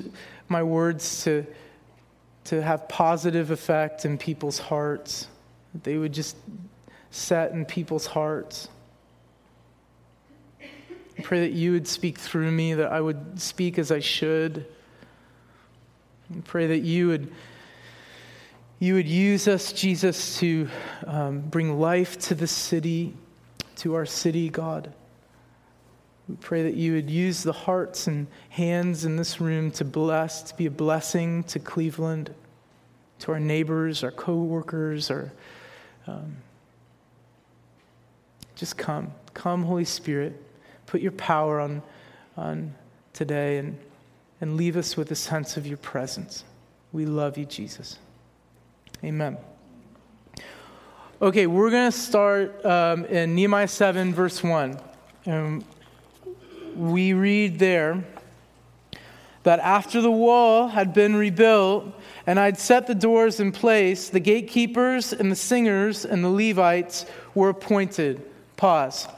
my 0.48 0.62
words 0.62 1.24
to, 1.24 1.46
to 2.44 2.62
have 2.62 2.88
positive 2.88 3.50
effect 3.50 4.04
in 4.04 4.18
people's 4.18 4.58
hearts 4.58 5.28
that 5.72 5.84
they 5.84 5.96
would 5.98 6.12
just 6.12 6.36
set 7.10 7.52
in 7.52 7.64
people's 7.64 8.06
hearts. 8.06 8.68
I 11.18 11.22
pray 11.22 11.40
that 11.40 11.52
you 11.52 11.72
would 11.72 11.88
speak 11.88 12.18
through 12.18 12.50
me, 12.52 12.74
that 12.74 12.92
I 12.92 13.00
would 13.00 13.40
speak 13.40 13.78
as 13.78 13.90
I 13.90 13.98
should. 13.98 14.66
I 16.32 16.40
pray 16.44 16.68
that 16.68 16.80
you 16.80 17.08
would, 17.08 17.32
you 18.80 18.94
would 18.94 19.08
use 19.08 19.48
us, 19.48 19.72
Jesus, 19.72 20.38
to 20.38 20.68
um, 21.06 21.40
bring 21.40 21.80
life 21.80 22.18
to 22.20 22.34
the 22.34 22.46
city, 22.46 23.14
to 23.76 23.94
our 23.94 24.06
city, 24.06 24.48
God. 24.48 24.92
We 26.28 26.36
pray 26.36 26.62
that 26.62 26.74
you 26.74 26.92
would 26.92 27.10
use 27.10 27.42
the 27.42 27.52
hearts 27.52 28.06
and 28.06 28.28
hands 28.50 29.04
in 29.04 29.16
this 29.16 29.40
room 29.40 29.70
to 29.72 29.84
bless, 29.84 30.42
to 30.42 30.56
be 30.56 30.66
a 30.66 30.70
blessing 30.70 31.42
to 31.44 31.58
Cleveland, 31.58 32.32
to 33.20 33.32
our 33.32 33.40
neighbors, 33.40 34.04
our 34.04 34.12
coworkers, 34.12 35.10
our 35.10 35.32
um, 36.06 36.36
just 38.54 38.76
come. 38.76 39.12
Come, 39.34 39.62
Holy 39.62 39.84
Spirit. 39.84 40.40
Put 40.86 41.00
your 41.00 41.12
power 41.12 41.60
on, 41.60 41.82
on 42.36 42.74
today 43.12 43.58
and, 43.58 43.78
and 44.40 44.56
leave 44.56 44.76
us 44.76 44.96
with 44.96 45.10
a 45.10 45.14
sense 45.14 45.56
of 45.56 45.66
your 45.66 45.76
presence. 45.76 46.44
We 46.92 47.06
love 47.06 47.38
you, 47.38 47.44
Jesus. 47.44 47.98
Amen. 49.04 49.38
Okay, 51.22 51.46
we're 51.46 51.70
going 51.70 51.90
to 51.90 51.96
start 51.96 52.64
um, 52.64 53.04
in 53.04 53.36
Nehemiah 53.36 53.68
7, 53.68 54.12
verse 54.12 54.42
1. 54.42 54.78
Um, 55.26 55.64
we 56.74 57.12
read 57.12 57.60
there 57.60 58.04
that 59.44 59.60
after 59.60 60.00
the 60.00 60.10
wall 60.10 60.68
had 60.68 60.92
been 60.92 61.14
rebuilt, 61.14 61.86
and 62.26 62.40
I'd 62.40 62.58
set 62.58 62.88
the 62.88 62.94
doors 62.94 63.38
in 63.38 63.52
place, 63.52 64.08
the 64.08 64.20
gatekeepers 64.20 65.12
and 65.12 65.30
the 65.30 65.36
singers 65.36 66.04
and 66.04 66.24
the 66.24 66.28
Levites 66.28 67.06
were 67.34 67.50
appointed. 67.50 68.20
Pause. 68.56 69.08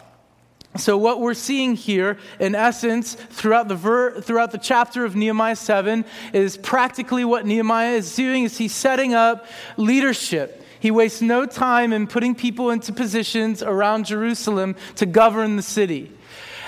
So, 0.76 0.96
what 0.96 1.20
we're 1.20 1.34
seeing 1.34 1.74
here, 1.74 2.16
in 2.38 2.54
essence, 2.54 3.14
throughout 3.14 3.66
the, 3.66 3.74
ver- 3.74 4.20
throughout 4.20 4.52
the 4.52 4.58
chapter 4.58 5.04
of 5.04 5.16
Nehemiah 5.16 5.56
7, 5.56 6.04
is 6.32 6.56
practically 6.56 7.24
what 7.24 7.44
Nehemiah 7.44 7.96
is 7.96 8.14
doing 8.14 8.44
is 8.44 8.56
he's 8.56 8.72
setting 8.72 9.12
up 9.12 9.46
leadership. 9.76 10.62
He 10.78 10.92
wastes 10.92 11.22
no 11.22 11.44
time 11.44 11.92
in 11.92 12.06
putting 12.06 12.36
people 12.36 12.70
into 12.70 12.92
positions 12.92 13.64
around 13.64 14.06
Jerusalem 14.06 14.76
to 14.94 15.06
govern 15.06 15.56
the 15.56 15.62
city. 15.62 16.12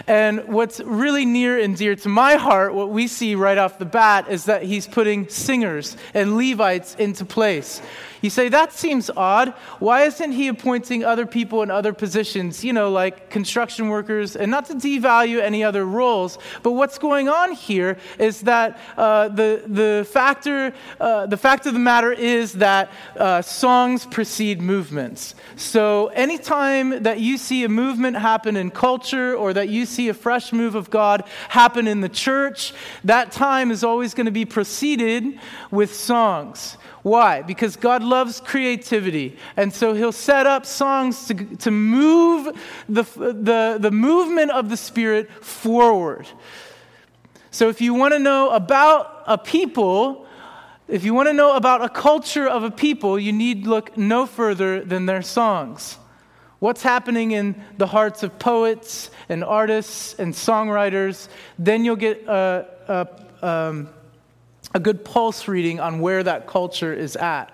And 0.07 0.49
what's 0.49 0.81
really 0.81 1.25
near 1.25 1.59
and 1.59 1.77
dear 1.77 1.95
to 1.97 2.09
my 2.09 2.35
heart, 2.35 2.75
what 2.75 2.91
we 2.91 3.07
see 3.07 3.35
right 3.37 3.57
off 3.57 3.79
the 3.79 3.85
bat, 3.85 4.29
is 4.29 4.47
that 4.47 4.65
he's 4.65 4.87
putting 4.87 5.29
singers 5.29 5.97
and 6.13 6.37
Levites 6.37 6.97
into 6.97 7.25
place. 7.25 7.81
You 8.23 8.31
say, 8.31 8.49
that 8.51 8.73
seems 8.73 9.11
odd. 9.17 9.51
Why 9.81 10.05
isn't 10.05 10.33
he 10.33 10.47
appointing 10.47 11.05
other 11.05 11.27
people 11.27 11.63
in 11.63 11.71
other 11.73 11.93
positions, 11.93 12.65
you 12.65 12.73
know, 12.73 12.91
like 12.91 13.31
construction 13.31 13.89
workers, 13.89 14.37
and 14.37 14.49
not 14.51 14.67
to 14.67 14.75
devalue 14.75 15.43
any 15.43 15.65
other 15.65 15.85
roles, 15.85 16.39
but 16.63 16.73
what's 16.73 16.99
going 16.99 17.29
on 17.29 17.53
here 17.53 17.99
is 18.21 18.43
that 18.43 18.79
uh, 18.97 19.29
the, 19.29 19.65
the, 19.67 20.07
factor, 20.09 20.73
uh, 21.01 21.27
the 21.27 21.37
fact 21.37 21.67
of 21.67 21.73
the 21.73 21.81
matter 21.81 22.13
is 22.13 22.53
that 22.55 22.93
uh, 23.17 23.43
songs 23.43 24.07
precede 24.07 24.63
movements. 24.63 25.35
So 25.57 26.07
anytime 26.09 27.03
that 27.03 27.19
you 27.19 27.37
see 27.37 27.65
a 27.65 27.69
movement 27.69 28.17
happen 28.17 28.57
in 28.57 28.71
culture 28.71 29.35
or 29.35 29.53
that 29.53 29.69
you 29.69 29.85
see 29.85 30.09
a 30.09 30.15
fresh 30.15 30.53
move 30.53 30.77
of 30.77 30.91
God 30.91 31.25
happen 31.49 31.89
in 31.89 32.01
the 32.01 32.09
church, 32.09 32.73
that 33.03 33.33
time 33.33 33.73
is 33.73 33.83
always 33.83 34.15
going 34.15 34.27
to 34.27 34.33
be 34.33 34.45
preceded 34.45 35.41
with 35.73 35.93
songs. 35.93 36.79
Why? 37.03 37.43
Because 37.43 37.75
God 37.75 38.03
loves 38.03 38.41
creativity. 38.41 39.37
And 39.57 39.73
so 39.73 39.93
he'll 39.93 40.13
set 40.13 40.47
up 40.47 40.65
songs 40.65 41.27
to, 41.27 41.35
to 41.35 41.71
move 41.71 42.57
the, 42.89 43.03
the, 43.03 43.77
the 43.81 43.91
movement 43.91 44.53
of 44.53 44.69
the 44.69 44.77
Spirit 44.77 45.31
forward. 45.45 46.29
So 47.51 47.69
if 47.69 47.81
you 47.81 47.93
want 47.93 48.15
to 48.15 48.21
know 48.21 48.51
about 48.51 49.25
a 49.27 49.37
people, 49.37 50.27
if 50.87 51.05
you 51.05 51.13
want 51.13 51.29
to 51.29 51.33
know 51.33 51.57
about 51.57 51.83
a 51.83 51.89
culture 51.89 52.47
of 52.47 52.63
a 52.63 52.71
people, 52.71 53.19
you 53.19 53.33
need 53.33 53.67
look 53.67 53.97
no 53.97 54.25
further 54.25 54.81
than 54.81 55.07
their 55.07 55.23
songs. 55.23 55.99
What's 56.61 56.83
happening 56.83 57.33
in 57.33 57.61
the 57.79 57.89
hearts 57.89 58.23
of 58.23 58.39
poets 58.39 59.11
and 59.29 59.43
artists 59.43 60.15
and 60.15 60.33
songwriters, 60.33 61.29
then 61.59 61.85
you'll 61.85 61.97
get 61.97 62.25
a, 62.29 63.09
a 63.43 63.47
um, 63.47 63.89
a 64.75 64.81
good 64.81 65.05
pulse 65.05 65.49
reading 65.49 65.81
on 65.81 66.01
where 66.01 66.23
that 66.23 66.47
culture 66.47 66.93
is 66.93 67.17
at. 67.17 67.53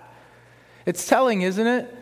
It's 0.85 1.07
telling, 1.07 1.41
isn't 1.41 1.67
it? 1.67 1.95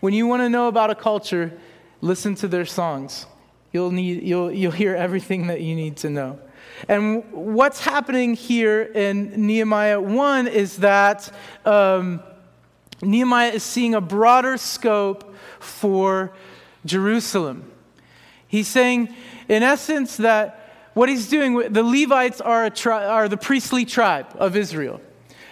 When 0.00 0.14
you 0.14 0.26
want 0.26 0.42
to 0.42 0.48
know 0.48 0.68
about 0.68 0.90
a 0.90 0.94
culture, 0.94 1.52
listen 2.00 2.34
to 2.36 2.48
their 2.48 2.64
songs. 2.64 3.26
You'll, 3.72 3.90
need, 3.90 4.22
you'll, 4.22 4.52
you'll 4.52 4.72
hear 4.72 4.94
everything 4.94 5.48
that 5.48 5.60
you 5.60 5.74
need 5.74 5.96
to 5.98 6.10
know. 6.10 6.38
And 6.88 7.24
what's 7.32 7.80
happening 7.80 8.34
here 8.34 8.82
in 8.82 9.46
Nehemiah 9.46 10.00
1 10.00 10.48
is 10.48 10.78
that 10.78 11.30
um, 11.64 12.22
Nehemiah 13.02 13.52
is 13.52 13.62
seeing 13.62 13.94
a 13.94 14.00
broader 14.00 14.56
scope 14.56 15.34
for 15.60 16.32
Jerusalem. 16.84 17.70
He's 18.46 18.68
saying, 18.68 19.14
in 19.48 19.62
essence, 19.62 20.16
that 20.18 20.63
what 20.94 21.08
he's 21.08 21.28
doing, 21.28 21.72
the 21.72 21.82
Levites 21.82 22.40
are, 22.40 22.70
tri- 22.70 23.04
are 23.04 23.28
the 23.28 23.36
priestly 23.36 23.84
tribe 23.84 24.26
of 24.36 24.56
Israel. 24.56 25.00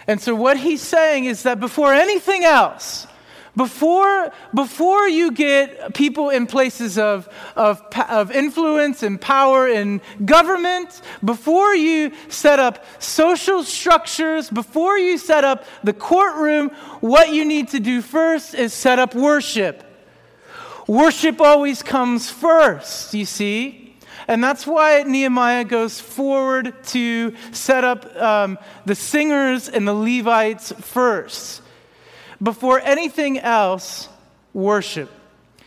And 0.06 0.20
so 0.20 0.34
what 0.34 0.56
he's 0.56 0.80
saying 0.80 1.26
is 1.26 1.42
that 1.44 1.60
before 1.60 1.92
anything 1.92 2.44
else, 2.44 3.06
before, 3.54 4.32
before 4.54 5.08
you 5.08 5.30
get 5.30 5.92
people 5.94 6.30
in 6.30 6.46
places 6.46 6.96
of, 6.96 7.28
of, 7.54 7.82
of 8.08 8.30
influence 8.30 9.02
and 9.02 9.20
power 9.20 9.68
in 9.68 10.00
government, 10.24 11.02
before 11.22 11.74
you 11.74 12.12
set 12.28 12.58
up 12.58 12.84
social 12.98 13.62
structures, 13.62 14.48
before 14.48 14.96
you 14.96 15.18
set 15.18 15.44
up 15.44 15.64
the 15.84 15.92
courtroom, 15.92 16.70
what 17.00 17.34
you 17.34 17.44
need 17.44 17.68
to 17.68 17.80
do 17.80 18.00
first 18.00 18.54
is 18.54 18.72
set 18.72 18.98
up 18.98 19.14
worship. 19.14 19.84
Worship 20.86 21.40
always 21.40 21.82
comes 21.82 22.30
first, 22.30 23.12
you 23.12 23.26
see? 23.26 23.81
And 24.28 24.42
that's 24.42 24.66
why 24.66 25.02
Nehemiah 25.02 25.64
goes 25.64 26.00
forward 26.00 26.74
to 26.88 27.34
set 27.52 27.84
up 27.84 28.14
um, 28.16 28.58
the 28.84 28.94
singers 28.94 29.68
and 29.68 29.86
the 29.86 29.94
Levites 29.94 30.72
first. 30.72 31.62
Before 32.42 32.80
anything 32.80 33.38
else, 33.38 34.08
worship. 34.52 35.10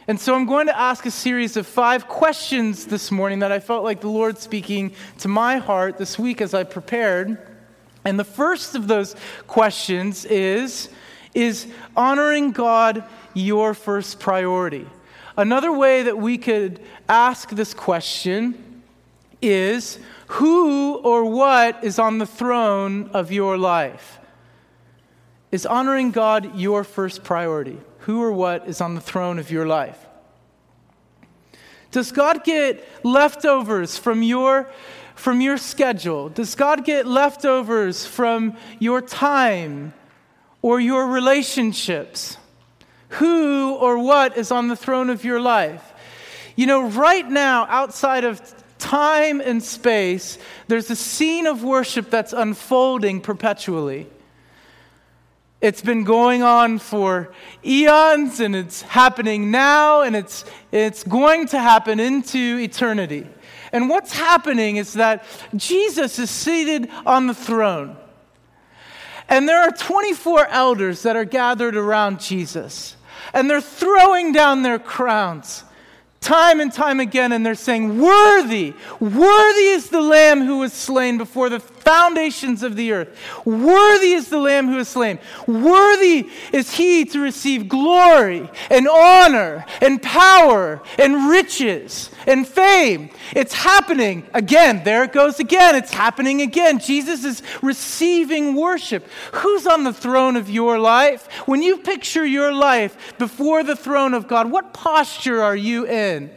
And 0.07 0.19
so 0.19 0.35
I'm 0.35 0.45
going 0.45 0.67
to 0.67 0.77
ask 0.77 1.05
a 1.05 1.11
series 1.11 1.57
of 1.57 1.65
five 1.65 2.07
questions 2.07 2.85
this 2.85 3.11
morning 3.11 3.39
that 3.39 3.51
I 3.51 3.59
felt 3.59 3.83
like 3.83 4.01
the 4.01 4.09
Lord 4.09 4.37
speaking 4.37 4.93
to 5.19 5.27
my 5.27 5.57
heart 5.57 5.97
this 5.97 6.19
week 6.19 6.41
as 6.41 6.53
I 6.53 6.63
prepared. 6.63 7.39
And 8.03 8.19
the 8.19 8.23
first 8.23 8.75
of 8.75 8.87
those 8.87 9.15
questions 9.47 10.25
is 10.25 10.89
Is 11.33 11.67
honoring 11.95 12.51
God 12.51 13.03
your 13.33 13.73
first 13.73 14.19
priority? 14.19 14.85
Another 15.37 15.71
way 15.71 16.03
that 16.03 16.17
we 16.17 16.37
could 16.37 16.79
ask 17.09 17.49
this 17.49 17.73
question 17.73 18.83
is 19.41 19.99
Who 20.27 20.95
or 20.95 21.25
what 21.25 21.83
is 21.83 21.99
on 21.99 22.17
the 22.17 22.25
throne 22.25 23.09
of 23.13 23.31
your 23.31 23.57
life? 23.57 24.19
Is 25.51 25.65
honoring 25.65 26.11
God 26.11 26.57
your 26.57 26.83
first 26.83 27.23
priority? 27.23 27.77
Who 27.99 28.21
or 28.21 28.31
what 28.31 28.67
is 28.67 28.81
on 28.81 28.95
the 28.95 29.01
throne 29.01 29.39
of 29.39 29.51
your 29.51 29.65
life? 29.65 30.05
Does 31.91 32.11
God 32.11 32.43
get 32.43 32.85
leftovers 33.05 33.97
from 33.97 34.21
your, 34.21 34.69
from 35.15 35.39
your 35.39 35.57
schedule? 35.57 36.27
Does 36.29 36.55
God 36.55 36.83
get 36.83 37.07
leftovers 37.07 38.05
from 38.05 38.57
your 38.79 39.01
time 39.01 39.93
or 40.61 40.79
your 40.79 41.07
relationships? 41.07 42.37
Who 43.19 43.75
or 43.75 43.99
what 43.99 44.37
is 44.37 44.51
on 44.51 44.67
the 44.67 44.75
throne 44.75 45.09
of 45.09 45.23
your 45.23 45.39
life? 45.39 45.93
You 46.55 46.67
know, 46.67 46.87
right 46.87 47.27
now, 47.29 47.65
outside 47.69 48.23
of 48.23 48.41
time 48.77 49.41
and 49.41 49.61
space, 49.61 50.37
there's 50.67 50.89
a 50.89 50.95
scene 50.95 51.47
of 51.47 51.63
worship 51.63 52.09
that's 52.09 52.33
unfolding 52.33 53.21
perpetually. 53.21 54.07
It's 55.61 55.81
been 55.81 56.03
going 56.03 56.43
on 56.43 56.79
for 56.79 57.33
eons 57.65 58.39
and 58.39 58.55
it's 58.55 58.81
happening 58.83 59.49
now 59.49 60.01
and 60.01 60.15
it's, 60.15 60.45
it's 60.71 61.03
going 61.03 61.47
to 61.47 61.59
happen 61.59 61.99
into 61.99 62.59
eternity. 62.59 63.27
And 63.71 63.89
what's 63.89 64.13
happening 64.13 64.77
is 64.77 64.93
that 64.93 65.25
Jesus 65.55 66.19
is 66.19 66.29
seated 66.29 66.89
on 67.05 67.27
the 67.27 67.33
throne. 67.33 67.97
And 69.27 69.49
there 69.49 69.61
are 69.61 69.71
24 69.71 70.47
elders 70.47 71.01
that 71.01 71.15
are 71.15 71.25
gathered 71.25 71.75
around 71.75 72.19
Jesus. 72.19 72.95
And 73.33 73.49
they're 73.49 73.61
throwing 73.61 74.31
down 74.31 74.63
their 74.63 74.79
crowns 74.79 75.63
time 76.25 76.59
and 76.59 76.73
time 76.73 76.99
again, 76.99 77.31
and 77.31 77.45
they're 77.45 77.53
saying, 77.53 78.01
Worthy, 78.01 78.73
worthy 78.99 79.67
is 79.67 79.89
the 79.89 80.01
Lamb 80.01 80.43
who 80.43 80.57
was 80.57 80.73
slain 80.73 81.17
before 81.17 81.49
the 81.49 81.59
foundations 81.85 82.63
of 82.63 82.75
the 82.75 82.91
earth. 82.91 83.17
Worthy 83.45 84.13
is 84.13 84.27
the 84.29 84.39
Lamb 84.39 84.67
who 84.67 84.79
is 84.79 84.89
slain. 84.89 85.19
Worthy 85.47 86.29
is 86.51 86.73
he 86.73 87.05
to 87.05 87.19
receive 87.19 87.69
glory 87.69 88.49
and 88.69 88.87
honor 88.87 89.65
and 89.81 90.01
power 90.01 90.81
and 90.97 91.29
riches 91.29 92.09
and 92.25 92.47
fame. 92.47 93.11
It's 93.35 93.53
happening 93.53 94.27
again. 94.33 94.83
There 94.83 95.03
it 95.03 95.13
goes 95.13 95.39
again. 95.39 95.75
It's 95.75 95.93
happening 95.93 96.41
again. 96.41 96.79
Jesus 96.79 97.23
is 97.23 97.43
receiving 97.61 98.55
worship. 98.55 99.07
Who's 99.33 99.67
on 99.67 99.83
the 99.83 99.93
throne 99.93 100.35
of 100.35 100.49
your 100.49 100.79
life? 100.79 101.31
When 101.45 101.61
you 101.61 101.77
picture 101.77 102.25
your 102.25 102.51
life 102.51 103.17
before 103.17 103.63
the 103.63 103.75
throne 103.75 104.13
of 104.13 104.27
God, 104.27 104.49
what 104.49 104.73
posture 104.73 105.43
are 105.43 105.55
you 105.55 105.85
in? 105.85 106.31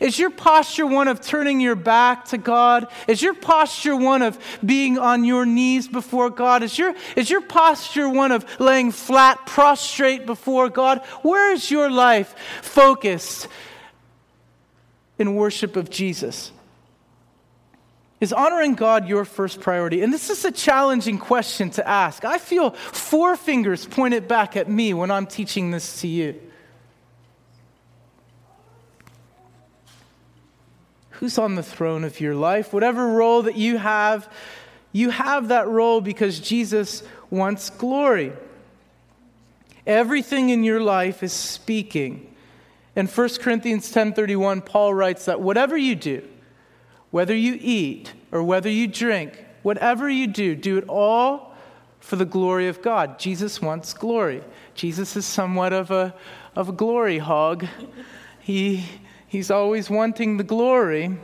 Is 0.00 0.18
your 0.18 0.30
posture 0.30 0.86
one 0.86 1.08
of 1.08 1.20
turning 1.20 1.60
your 1.60 1.74
back 1.74 2.26
to 2.26 2.38
God? 2.38 2.88
Is 3.08 3.22
your 3.22 3.34
posture 3.34 3.96
one 3.96 4.22
of 4.22 4.38
being 4.64 4.98
on 4.98 5.24
your 5.24 5.46
knees 5.46 5.88
before 5.88 6.30
God? 6.30 6.62
Is 6.62 6.78
your, 6.78 6.94
is 7.16 7.30
your 7.30 7.40
posture 7.40 8.08
one 8.08 8.32
of 8.32 8.44
laying 8.60 8.92
flat, 8.92 9.46
prostrate 9.46 10.26
before 10.26 10.68
God? 10.68 11.04
Where 11.22 11.52
is 11.52 11.70
your 11.70 11.90
life 11.90 12.34
focused 12.62 13.48
in 15.18 15.34
worship 15.34 15.76
of 15.76 15.90
Jesus? 15.90 16.52
Is 18.20 18.32
honoring 18.32 18.74
God 18.74 19.08
your 19.08 19.24
first 19.24 19.60
priority? 19.60 20.02
And 20.02 20.12
this 20.12 20.30
is 20.30 20.44
a 20.44 20.50
challenging 20.50 21.18
question 21.18 21.68
to 21.70 21.86
ask. 21.86 22.24
I 22.24 22.38
feel 22.38 22.70
four 22.70 23.36
fingers 23.36 23.84
pointed 23.84 24.26
back 24.26 24.56
at 24.56 24.70
me 24.70 24.94
when 24.94 25.10
I'm 25.10 25.26
teaching 25.26 25.70
this 25.70 26.00
to 26.00 26.08
you. 26.08 26.40
Who's 31.20 31.38
on 31.38 31.54
the 31.54 31.62
throne 31.62 32.04
of 32.04 32.20
your 32.20 32.34
life? 32.34 32.72
Whatever 32.72 33.08
role 33.08 33.42
that 33.42 33.56
you 33.56 33.78
have, 33.78 34.30
you 34.92 35.10
have 35.10 35.48
that 35.48 35.66
role 35.66 36.00
because 36.00 36.40
Jesus 36.40 37.02
wants 37.30 37.70
glory. 37.70 38.32
Everything 39.86 40.50
in 40.50 40.64
your 40.64 40.80
life 40.80 41.22
is 41.22 41.32
speaking. 41.32 42.34
In 42.94 43.06
1 43.06 43.40
Corinthians 43.40 43.90
10:31, 43.90 44.60
Paul 44.62 44.94
writes 44.94 45.24
that 45.26 45.40
whatever 45.40 45.76
you 45.76 45.94
do, 45.94 46.22
whether 47.10 47.34
you 47.34 47.58
eat 47.60 48.12
or 48.32 48.42
whether 48.42 48.70
you 48.70 48.86
drink, 48.86 49.44
whatever 49.62 50.08
you 50.08 50.26
do, 50.26 50.54
do 50.54 50.76
it 50.76 50.84
all 50.88 51.54
for 52.00 52.16
the 52.16 52.24
glory 52.24 52.68
of 52.68 52.82
God. 52.82 53.18
Jesus 53.18 53.60
wants 53.60 53.92
glory. 53.92 54.42
Jesus 54.74 55.16
is 55.16 55.24
somewhat 55.24 55.72
of 55.72 55.90
a, 55.90 56.14
of 56.54 56.68
a 56.68 56.72
glory 56.72 57.18
hog. 57.18 57.66
He, 58.40 58.84
He's 59.28 59.50
always 59.50 59.90
wanting 59.90 60.36
the 60.36 60.44
glory, 60.44 61.16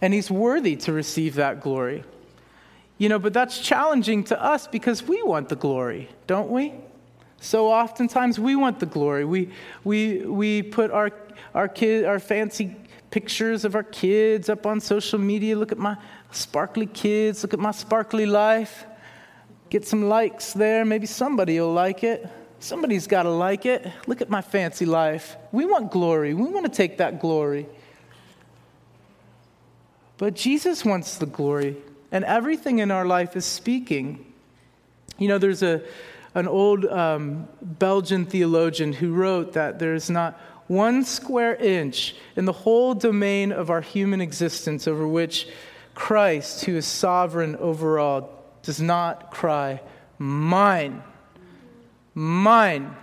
and 0.00 0.12
he's 0.12 0.30
worthy 0.30 0.76
to 0.76 0.92
receive 0.92 1.34
that 1.36 1.60
glory. 1.60 2.04
You 2.98 3.08
know, 3.08 3.18
but 3.18 3.32
that's 3.32 3.58
challenging 3.58 4.24
to 4.24 4.42
us 4.42 4.66
because 4.66 5.02
we 5.02 5.22
want 5.22 5.48
the 5.48 5.56
glory, 5.56 6.08
don't 6.26 6.50
we? 6.50 6.74
So 7.40 7.70
oftentimes 7.70 8.38
we 8.38 8.56
want 8.56 8.78
the 8.78 8.86
glory. 8.86 9.24
We, 9.24 9.50
we, 9.82 10.18
we 10.20 10.62
put 10.62 10.90
our, 10.90 11.10
our, 11.54 11.68
kid, 11.68 12.04
our 12.04 12.18
fancy 12.18 12.76
pictures 13.10 13.64
of 13.64 13.74
our 13.74 13.82
kids 13.82 14.48
up 14.48 14.64
on 14.66 14.80
social 14.80 15.18
media. 15.18 15.56
Look 15.56 15.72
at 15.72 15.78
my 15.78 15.96
sparkly 16.30 16.86
kids. 16.86 17.42
Look 17.42 17.52
at 17.52 17.60
my 17.60 17.72
sparkly 17.72 18.26
life. 18.26 18.86
Get 19.70 19.86
some 19.86 20.08
likes 20.08 20.52
there. 20.52 20.84
Maybe 20.84 21.06
somebody 21.06 21.58
will 21.58 21.72
like 21.72 22.04
it. 22.04 22.28
Somebody's 22.64 23.06
got 23.06 23.24
to 23.24 23.30
like 23.30 23.66
it. 23.66 23.86
Look 24.06 24.22
at 24.22 24.30
my 24.30 24.40
fancy 24.40 24.86
life. 24.86 25.36
We 25.52 25.66
want 25.66 25.90
glory. 25.90 26.32
We 26.32 26.44
want 26.44 26.64
to 26.64 26.72
take 26.72 26.96
that 26.96 27.20
glory. 27.20 27.66
But 30.16 30.32
Jesus 30.32 30.82
wants 30.82 31.18
the 31.18 31.26
glory, 31.26 31.76
and 32.10 32.24
everything 32.24 32.78
in 32.78 32.90
our 32.90 33.04
life 33.04 33.36
is 33.36 33.44
speaking. 33.44 34.24
You 35.18 35.28
know, 35.28 35.36
there's 35.36 35.62
a, 35.62 35.82
an 36.34 36.48
old 36.48 36.86
um, 36.86 37.48
Belgian 37.60 38.24
theologian 38.24 38.94
who 38.94 39.12
wrote 39.12 39.52
that 39.52 39.78
there's 39.78 40.08
not 40.08 40.40
one 40.66 41.04
square 41.04 41.56
inch 41.56 42.16
in 42.34 42.46
the 42.46 42.52
whole 42.52 42.94
domain 42.94 43.52
of 43.52 43.68
our 43.68 43.82
human 43.82 44.22
existence 44.22 44.88
over 44.88 45.06
which 45.06 45.48
Christ, 45.94 46.64
who 46.64 46.76
is 46.76 46.86
sovereign 46.86 47.56
over 47.56 47.98
all, 47.98 48.42
does 48.62 48.80
not 48.80 49.30
cry, 49.30 49.82
Mine 50.16 51.02
mine. 52.14 52.96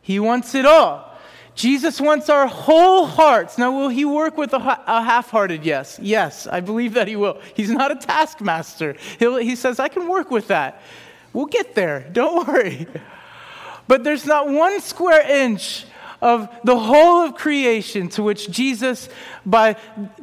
He 0.00 0.20
wants 0.20 0.54
it 0.54 0.64
all. 0.64 1.08
Jesus 1.54 2.00
wants 2.00 2.30
our 2.30 2.46
whole 2.46 3.06
hearts. 3.06 3.58
Now, 3.58 3.72
will 3.76 3.88
he 3.88 4.04
work 4.04 4.36
with 4.36 4.52
a, 4.52 4.60
half 4.60 5.30
hearted 5.30 5.64
yes? 5.64 5.98
Yes, 6.00 6.46
I 6.46 6.60
believe 6.60 6.94
that 6.94 7.08
he 7.08 7.16
will. 7.16 7.40
He's 7.54 7.70
not 7.70 7.90
a 7.90 7.96
taskmaster. 7.96 8.94
He'll, 9.18 9.36
he 9.36 9.56
says, 9.56 9.80
I 9.80 9.88
can 9.88 10.08
work 10.08 10.30
with 10.30 10.48
that. 10.48 10.80
We'll 11.32 11.46
get 11.46 11.74
there. 11.74 12.08
Don't 12.12 12.46
worry. 12.46 12.86
But 13.88 14.04
there's 14.04 14.24
not 14.24 14.48
one 14.48 14.80
square 14.80 15.28
inch 15.28 15.84
of 16.22 16.48
the 16.62 16.78
whole 16.78 17.24
of 17.24 17.34
creation 17.34 18.08
to 18.10 18.22
which 18.22 18.50
Jesus, 18.50 19.08
by 19.44 19.76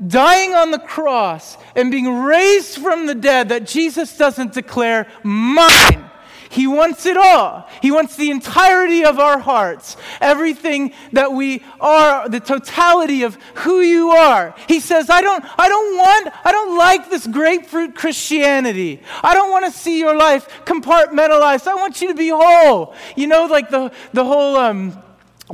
dying 0.07 0.53
on 0.53 0.71
the 0.71 0.79
cross 0.79 1.57
and 1.75 1.91
being 1.91 2.07
raised 2.07 2.77
from 2.77 3.07
the 3.07 3.15
dead, 3.15 3.49
that 3.49 3.65
Jesus 3.67 4.17
doesn't 4.17 4.53
declare, 4.53 5.07
mine. 5.23 6.09
He 6.55 6.67
wants 6.67 7.05
it 7.05 7.17
all. 7.17 7.67
He 7.81 7.91
wants 7.91 8.15
the 8.15 8.31
entirety 8.31 9.03
of 9.03 9.19
our 9.19 9.39
hearts, 9.39 9.97
everything 10.21 10.93
that 11.11 11.33
we 11.33 11.61
are, 11.81 12.29
the 12.29 12.39
totality 12.39 13.23
of 13.23 13.35
who 13.55 13.81
you 13.81 14.11
are. 14.11 14.55
He 14.69 14.79
says, 14.79 15.09
I 15.09 15.19
don't, 15.19 15.43
I 15.59 15.67
don't 15.67 15.97
want, 15.97 16.33
I 16.45 16.53
don't 16.53 16.77
like 16.77 17.09
this 17.09 17.27
grapefruit 17.27 17.93
Christianity. 17.93 19.01
I 19.21 19.33
don't 19.33 19.51
want 19.51 19.65
to 19.65 19.71
see 19.71 19.99
your 19.99 20.15
life 20.15 20.47
compartmentalized. 20.63 21.67
I 21.67 21.75
want 21.75 22.01
you 22.01 22.07
to 22.07 22.15
be 22.15 22.29
whole. 22.29 22.95
You 23.17 23.27
know, 23.27 23.47
like 23.47 23.69
the, 23.69 23.91
the 24.13 24.23
whole, 24.23 24.55
um, 24.55 24.97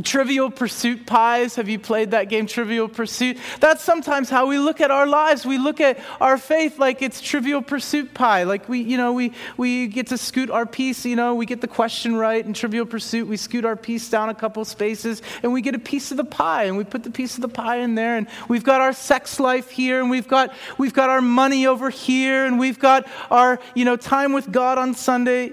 Trivial 0.03 0.49
Pursuit 0.49 1.05
pies. 1.05 1.55
Have 1.55 1.67
you 1.67 1.77
played 1.77 2.11
that 2.11 2.29
game, 2.29 2.47
Trivial 2.47 2.87
Pursuit? 2.87 3.37
That's 3.59 3.83
sometimes 3.83 4.29
how 4.29 4.47
we 4.47 4.57
look 4.57 4.79
at 4.79 4.89
our 4.89 5.05
lives. 5.05 5.45
We 5.45 5.57
look 5.57 5.81
at 5.81 5.99
our 6.21 6.37
faith 6.37 6.79
like 6.79 7.01
it's 7.01 7.19
Trivial 7.19 7.61
Pursuit 7.61 8.13
pie. 8.13 8.43
Like 8.43 8.69
we, 8.69 8.79
you 8.79 8.95
know, 8.95 9.11
we, 9.11 9.33
we 9.57 9.87
get 9.87 10.07
to 10.07 10.17
scoot 10.17 10.49
our 10.49 10.65
piece, 10.65 11.03
you 11.05 11.17
know, 11.17 11.35
we 11.35 11.45
get 11.45 11.59
the 11.59 11.67
question 11.67 12.15
right 12.15 12.43
in 12.43 12.53
Trivial 12.53 12.85
Pursuit. 12.85 13.27
We 13.27 13.35
scoot 13.35 13.65
our 13.65 13.75
piece 13.75 14.09
down 14.09 14.29
a 14.29 14.33
couple 14.33 14.63
spaces 14.63 15.21
and 15.43 15.51
we 15.51 15.61
get 15.61 15.75
a 15.75 15.79
piece 15.79 16.11
of 16.11 16.17
the 16.17 16.23
pie 16.23 16.63
and 16.63 16.77
we 16.77 16.85
put 16.85 17.03
the 17.03 17.11
piece 17.11 17.35
of 17.35 17.41
the 17.41 17.49
pie 17.49 17.77
in 17.77 17.95
there. 17.95 18.15
And 18.15 18.27
we've 18.47 18.63
got 18.63 18.79
our 18.79 18.93
sex 18.93 19.41
life 19.41 19.69
here 19.69 19.99
and 19.99 20.09
we've 20.09 20.27
got, 20.27 20.53
we've 20.77 20.93
got 20.93 21.09
our 21.09 21.21
money 21.21 21.67
over 21.67 21.89
here 21.89 22.45
and 22.45 22.57
we've 22.57 22.79
got 22.79 23.07
our, 23.29 23.59
you 23.75 23.83
know, 23.83 23.97
time 23.97 24.31
with 24.31 24.53
God 24.53 24.77
on 24.77 24.93
Sunday 24.93 25.51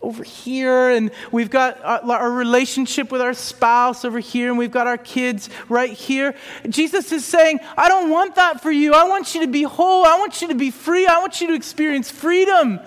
over 0.00 0.22
here, 0.22 0.90
and 0.90 1.10
we've 1.32 1.50
got 1.50 1.82
uh, 1.82 2.00
our, 2.04 2.20
our, 2.20 2.30
relationship 2.30 3.10
with 3.10 3.20
our 3.20 3.34
spouse 3.34 4.04
over 4.04 4.20
here, 4.20 4.48
and 4.48 4.56
we've 4.56 4.70
got 4.70 4.86
our 4.86 4.96
kids 4.96 5.50
right 5.68 5.90
here. 5.90 6.36
Jesus 6.68 7.10
is 7.10 7.24
saying, 7.24 7.58
I 7.76 7.88
don't 7.88 8.08
want 8.08 8.36
that 8.36 8.62
for 8.62 8.70
you. 8.70 8.94
I 8.94 9.04
want 9.04 9.34
you 9.34 9.40
to 9.40 9.48
be 9.48 9.64
whole. 9.64 10.04
I 10.04 10.18
want 10.18 10.40
you 10.40 10.48
to 10.48 10.54
be 10.54 10.70
free. 10.70 11.06
I 11.06 11.18
want 11.18 11.40
you 11.40 11.48
to 11.48 11.54
experience 11.54 12.10
freedom. 12.10 12.78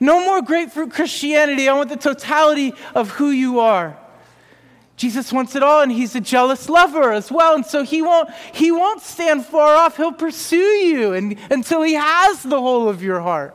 No 0.00 0.24
more 0.24 0.40
grapefruit 0.40 0.92
Christianity. 0.92 1.68
I 1.68 1.74
want 1.74 1.90
the 1.90 1.96
totality 1.96 2.72
of 2.94 3.10
who 3.10 3.30
you 3.30 3.60
are. 3.60 3.98
Jesus 4.96 5.32
wants 5.32 5.54
it 5.54 5.62
all, 5.62 5.82
and 5.82 5.92
he's 5.92 6.16
a 6.16 6.20
jealous 6.20 6.68
lover 6.68 7.12
as 7.12 7.30
well. 7.30 7.54
And 7.54 7.66
so 7.66 7.84
he 7.84 8.00
won't, 8.00 8.30
he 8.52 8.72
won't 8.72 9.02
stand 9.02 9.44
far 9.44 9.74
off. 9.74 9.96
He'll 9.96 10.12
pursue 10.12 10.56
you 10.56 11.12
and, 11.12 11.36
until 11.50 11.82
he 11.82 11.92
has 11.92 12.42
the 12.42 12.60
whole 12.60 12.88
of 12.88 13.02
your 13.02 13.20
heart. 13.20 13.54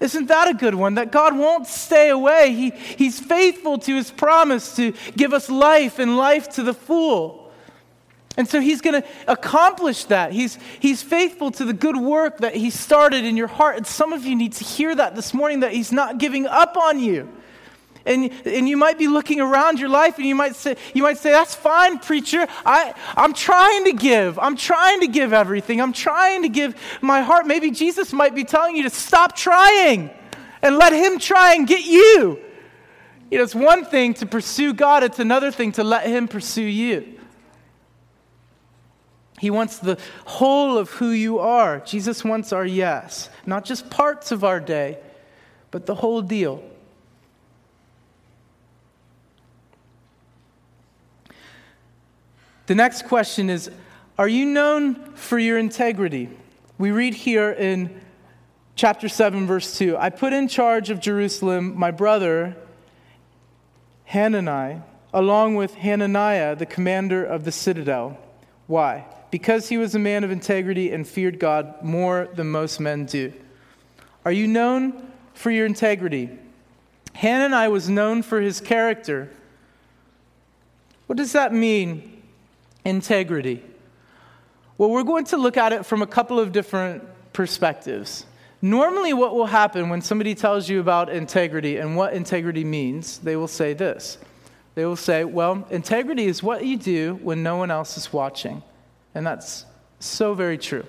Isn't 0.00 0.26
that 0.28 0.48
a 0.48 0.54
good 0.54 0.74
one? 0.74 0.94
That 0.94 1.12
God 1.12 1.36
won't 1.36 1.66
stay 1.66 2.08
away. 2.08 2.54
He, 2.54 2.70
he's 2.70 3.20
faithful 3.20 3.78
to 3.78 3.94
his 3.94 4.10
promise 4.10 4.74
to 4.76 4.94
give 5.14 5.34
us 5.34 5.50
life 5.50 5.98
and 5.98 6.16
life 6.16 6.48
to 6.54 6.62
the 6.62 6.72
full. 6.72 7.40
And 8.36 8.48
so 8.48 8.60
he's 8.60 8.80
going 8.80 9.02
to 9.02 9.06
accomplish 9.28 10.04
that. 10.04 10.32
He's, 10.32 10.58
he's 10.78 11.02
faithful 11.02 11.50
to 11.52 11.64
the 11.66 11.74
good 11.74 11.96
work 11.96 12.38
that 12.38 12.54
he 12.54 12.70
started 12.70 13.26
in 13.26 13.36
your 13.36 13.48
heart. 13.48 13.76
And 13.76 13.86
some 13.86 14.14
of 14.14 14.24
you 14.24 14.34
need 14.34 14.54
to 14.54 14.64
hear 14.64 14.94
that 14.94 15.14
this 15.14 15.34
morning 15.34 15.60
that 15.60 15.72
he's 15.72 15.92
not 15.92 16.16
giving 16.16 16.46
up 16.46 16.76
on 16.78 16.98
you. 16.98 17.28
And, 18.06 18.30
and 18.46 18.68
you 18.68 18.76
might 18.76 18.98
be 18.98 19.08
looking 19.08 19.40
around 19.40 19.78
your 19.78 19.88
life 19.88 20.16
and 20.16 20.26
you 20.26 20.34
might 20.34 20.56
say, 20.56 20.76
you 20.94 21.02
might 21.02 21.18
say 21.18 21.30
That's 21.30 21.54
fine, 21.54 21.98
preacher. 21.98 22.46
I, 22.64 22.94
I'm 23.16 23.34
trying 23.34 23.84
to 23.84 23.92
give. 23.92 24.38
I'm 24.38 24.56
trying 24.56 25.00
to 25.00 25.06
give 25.06 25.32
everything. 25.32 25.80
I'm 25.80 25.92
trying 25.92 26.42
to 26.42 26.48
give 26.48 26.74
my 27.02 27.20
heart. 27.20 27.46
Maybe 27.46 27.70
Jesus 27.70 28.12
might 28.12 28.34
be 28.34 28.44
telling 28.44 28.76
you 28.76 28.84
to 28.84 28.90
stop 28.90 29.36
trying 29.36 30.10
and 30.62 30.76
let 30.76 30.92
Him 30.92 31.18
try 31.18 31.54
and 31.54 31.66
get 31.66 31.84
you. 31.84 32.38
You 33.30 33.38
know, 33.38 33.44
it's 33.44 33.54
one 33.54 33.84
thing 33.84 34.14
to 34.14 34.26
pursue 34.26 34.74
God, 34.74 35.04
it's 35.04 35.18
another 35.18 35.50
thing 35.50 35.72
to 35.72 35.84
let 35.84 36.06
Him 36.06 36.26
pursue 36.26 36.62
you. 36.62 37.20
He 39.38 39.50
wants 39.50 39.78
the 39.78 39.98
whole 40.26 40.76
of 40.76 40.90
who 40.90 41.10
you 41.10 41.38
are. 41.38 41.80
Jesus 41.80 42.22
wants 42.22 42.52
our 42.52 42.66
yes, 42.66 43.30
not 43.46 43.64
just 43.64 43.88
parts 43.88 44.32
of 44.32 44.44
our 44.44 44.60
day, 44.60 44.98
but 45.70 45.86
the 45.86 45.94
whole 45.94 46.20
deal. 46.20 46.62
The 52.70 52.76
next 52.76 53.06
question 53.06 53.50
is 53.50 53.68
Are 54.16 54.28
you 54.28 54.46
known 54.46 54.94
for 55.16 55.40
your 55.40 55.58
integrity? 55.58 56.28
We 56.78 56.92
read 56.92 57.14
here 57.14 57.50
in 57.50 58.00
chapter 58.76 59.08
7, 59.08 59.44
verse 59.44 59.76
2 59.76 59.96
I 59.96 60.10
put 60.10 60.32
in 60.32 60.46
charge 60.46 60.88
of 60.88 61.00
Jerusalem 61.00 61.76
my 61.76 61.90
brother 61.90 62.56
Hanani, 64.04 64.82
along 65.12 65.56
with 65.56 65.74
Hananiah, 65.74 66.54
the 66.54 66.64
commander 66.64 67.24
of 67.24 67.42
the 67.42 67.50
citadel. 67.50 68.16
Why? 68.68 69.04
Because 69.32 69.68
he 69.68 69.76
was 69.76 69.96
a 69.96 69.98
man 69.98 70.22
of 70.22 70.30
integrity 70.30 70.92
and 70.92 71.08
feared 71.08 71.40
God 71.40 71.82
more 71.82 72.28
than 72.36 72.52
most 72.52 72.78
men 72.78 73.04
do. 73.04 73.32
Are 74.24 74.30
you 74.30 74.46
known 74.46 75.10
for 75.34 75.50
your 75.50 75.66
integrity? 75.66 76.38
Hanani 77.16 77.68
was 77.68 77.88
known 77.88 78.22
for 78.22 78.40
his 78.40 78.60
character. 78.60 79.28
What 81.08 81.16
does 81.16 81.32
that 81.32 81.52
mean? 81.52 82.18
Integrity? 82.84 83.62
Well, 84.78 84.90
we're 84.90 85.02
going 85.02 85.24
to 85.26 85.36
look 85.36 85.56
at 85.56 85.72
it 85.72 85.84
from 85.84 86.02
a 86.02 86.06
couple 86.06 86.40
of 86.40 86.52
different 86.52 87.04
perspectives. 87.32 88.24
Normally, 88.62 89.12
what 89.12 89.34
will 89.34 89.46
happen 89.46 89.88
when 89.88 90.02
somebody 90.02 90.34
tells 90.34 90.68
you 90.68 90.80
about 90.80 91.08
integrity 91.08 91.76
and 91.76 91.96
what 91.96 92.12
integrity 92.12 92.64
means, 92.64 93.18
they 93.18 93.36
will 93.36 93.48
say 93.48 93.72
this. 93.72 94.18
They 94.74 94.84
will 94.84 94.96
say, 94.96 95.24
Well, 95.24 95.66
integrity 95.70 96.26
is 96.26 96.42
what 96.42 96.64
you 96.64 96.76
do 96.76 97.18
when 97.22 97.42
no 97.42 97.56
one 97.56 97.70
else 97.70 97.96
is 97.96 98.12
watching. 98.12 98.62
And 99.14 99.26
that's 99.26 99.64
so 99.98 100.34
very 100.34 100.58
true. 100.58 100.86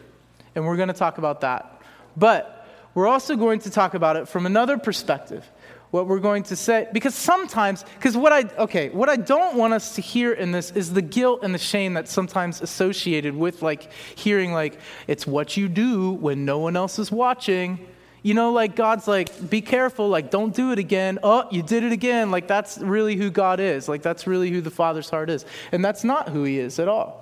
And 0.56 0.66
we're 0.66 0.78
going 0.78 0.90
to 0.90 0.94
talk 0.94 1.18
about 1.18 1.42
that. 1.42 1.82
But 2.16 2.68
we're 2.94 3.08
also 3.08 3.36
going 3.36 3.60
to 3.60 3.70
talk 3.70 3.94
about 3.94 4.16
it 4.16 4.28
from 4.28 4.46
another 4.46 4.78
perspective 4.78 5.50
what 5.92 6.08
we're 6.08 6.20
going 6.20 6.44
to 6.44 6.56
say. 6.56 6.88
Because 6.92 7.14
sometimes 7.14 7.84
because 7.96 8.18
what 8.18 8.34
i 8.34 8.44
okay 8.58 8.90
what 8.90 9.10
i 9.10 9.18
don't 9.18 9.56
want 9.56 9.74
us 9.74 9.96
to 9.96 10.02
hear 10.02 10.34
in 10.34 10.52
this 10.52 10.72
is 10.72 10.94
the 10.94 11.02
guilt 11.02 11.42
and 11.44 11.54
the 11.54 11.60
shame 11.60 11.94
that's 11.94 12.12
sometimes 12.12 12.62
associated 12.62 13.36
with 13.36 13.62
like 13.62 13.92
hearing 14.16 14.54
like 14.54 14.80
it's 15.08 15.28
what 15.28 15.56
you 15.56 15.68
do 15.68 16.12
when 16.12 16.46
no 16.46 16.58
one 16.58 16.76
else 16.76 16.98
is 16.98 17.12
watching. 17.12 17.86
You 18.24 18.36
know 18.36 18.52
like 18.52 18.76
god's 18.76 19.08
like 19.08 19.50
be 19.50 19.62
careful 19.62 20.08
like 20.08 20.32
don't 20.32 20.56
do 20.56 20.72
it 20.72 20.80
again. 20.80 21.20
Oh 21.24 21.48
you 21.52 21.62
did 21.62 21.84
it 21.84 21.92
again. 21.92 22.32
Like 22.32 22.48
that's 22.48 22.78
really 22.78 23.16
who 23.16 23.30
god 23.30 23.60
is. 23.60 23.90
Like 23.90 24.02
that's 24.02 24.26
really 24.26 24.50
who 24.50 24.62
the 24.62 24.72
father's 24.72 25.10
heart 25.10 25.30
is. 25.30 25.46
And 25.72 25.84
that's 25.84 26.04
not 26.04 26.30
who 26.30 26.44
he 26.44 26.58
is 26.58 26.80
at 26.80 26.88
all. 26.88 27.20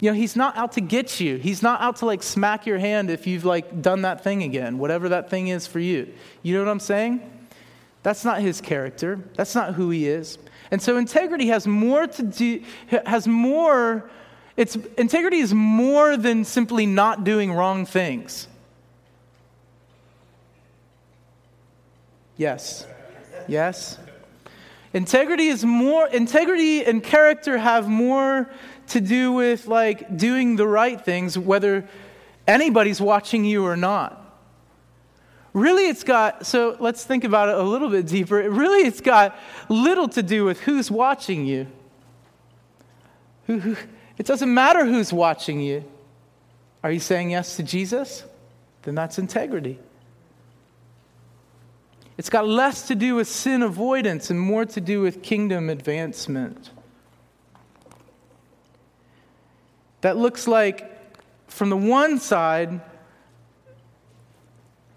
You 0.00 0.10
know 0.10 0.14
he's 0.14 0.36
not 0.36 0.56
out 0.56 0.72
to 0.72 0.80
get 0.80 1.18
you. 1.20 1.36
He's 1.36 1.62
not 1.62 1.80
out 1.80 1.96
to 1.96 2.06
like 2.06 2.22
smack 2.22 2.66
your 2.66 2.78
hand 2.78 3.08
if 3.10 3.26
you've 3.26 3.44
like 3.44 3.82
done 3.82 4.02
that 4.02 4.22
thing 4.22 4.42
again 4.42 4.78
whatever 4.78 5.08
that 5.08 5.30
thing 5.30 5.48
is 5.48 5.66
for 5.66 5.80
you. 5.80 6.12
You 6.42 6.54
know 6.54 6.60
what 6.60 6.70
i'm 6.70 6.80
saying 6.80 7.41
that's 8.02 8.24
not 8.24 8.40
his 8.40 8.60
character. 8.60 9.20
That's 9.36 9.54
not 9.54 9.74
who 9.74 9.90
he 9.90 10.08
is. 10.08 10.38
And 10.70 10.80
so 10.80 10.96
integrity 10.96 11.48
has 11.48 11.66
more 11.66 12.06
to 12.06 12.22
do, 12.22 12.64
has 13.06 13.28
more, 13.28 14.10
it's, 14.56 14.76
integrity 14.96 15.38
is 15.38 15.54
more 15.54 16.16
than 16.16 16.44
simply 16.44 16.86
not 16.86 17.24
doing 17.24 17.52
wrong 17.52 17.86
things. 17.86 18.48
Yes. 22.36 22.86
Yes. 23.46 23.98
Integrity 24.94 25.46
is 25.46 25.64
more, 25.64 26.08
integrity 26.08 26.84
and 26.84 27.02
character 27.02 27.56
have 27.58 27.88
more 27.88 28.50
to 28.88 29.00
do 29.00 29.32
with 29.32 29.66
like 29.66 30.16
doing 30.16 30.56
the 30.56 30.66
right 30.66 31.02
things, 31.02 31.38
whether 31.38 31.88
anybody's 32.46 33.00
watching 33.00 33.44
you 33.44 33.64
or 33.64 33.76
not. 33.76 34.21
Really, 35.52 35.88
it's 35.88 36.02
got, 36.02 36.46
so 36.46 36.76
let's 36.80 37.04
think 37.04 37.24
about 37.24 37.50
it 37.50 37.56
a 37.56 37.62
little 37.62 37.90
bit 37.90 38.06
deeper. 38.06 38.36
Really, 38.48 38.86
it's 38.86 39.02
got 39.02 39.36
little 39.68 40.08
to 40.08 40.22
do 40.22 40.44
with 40.44 40.60
who's 40.60 40.90
watching 40.90 41.44
you. 41.44 41.66
Who, 43.46 43.76
it 44.16 44.24
doesn't 44.24 44.52
matter 44.52 44.86
who's 44.86 45.12
watching 45.12 45.60
you. 45.60 45.84
Are 46.82 46.90
you 46.90 47.00
saying 47.00 47.30
yes 47.30 47.56
to 47.56 47.62
Jesus? 47.62 48.24
Then 48.82 48.94
that's 48.94 49.18
integrity. 49.18 49.78
It's 52.16 52.30
got 52.30 52.46
less 52.48 52.88
to 52.88 52.94
do 52.94 53.16
with 53.16 53.28
sin 53.28 53.62
avoidance 53.62 54.30
and 54.30 54.40
more 54.40 54.64
to 54.64 54.80
do 54.80 55.00
with 55.02 55.22
kingdom 55.22 55.68
advancement. 55.68 56.70
That 60.00 60.16
looks 60.16 60.48
like, 60.48 60.90
from 61.48 61.68
the 61.70 61.76
one 61.76 62.18
side, 62.18 62.80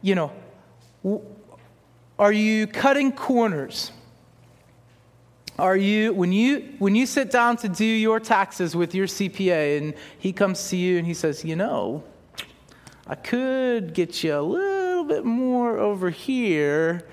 you 0.01 0.15
know, 0.15 0.31
are 2.17 2.31
you 2.31 2.67
cutting 2.67 3.11
corners? 3.11 3.91
Are 5.57 5.77
you 5.77 6.13
when 6.13 6.31
you 6.33 6.73
when 6.79 6.95
you 6.95 7.05
sit 7.05 7.31
down 7.31 7.57
to 7.57 7.69
do 7.69 7.85
your 7.85 8.19
taxes 8.19 8.75
with 8.75 8.93
your 8.93 9.07
CPA 9.07 9.77
and 9.77 9.93
he 10.19 10.33
comes 10.33 10.69
to 10.69 10.75
you 10.75 10.97
and 10.97 11.07
he 11.07 11.13
says, 11.13 11.45
"You 11.45 11.55
know, 11.55 12.03
I 13.07 13.15
could 13.15 13.93
get 13.93 14.23
you 14.23 14.35
a 14.37 14.41
little 14.41 15.05
bit 15.05 15.23
more 15.23 15.77
over 15.77 16.09
here." 16.09 17.07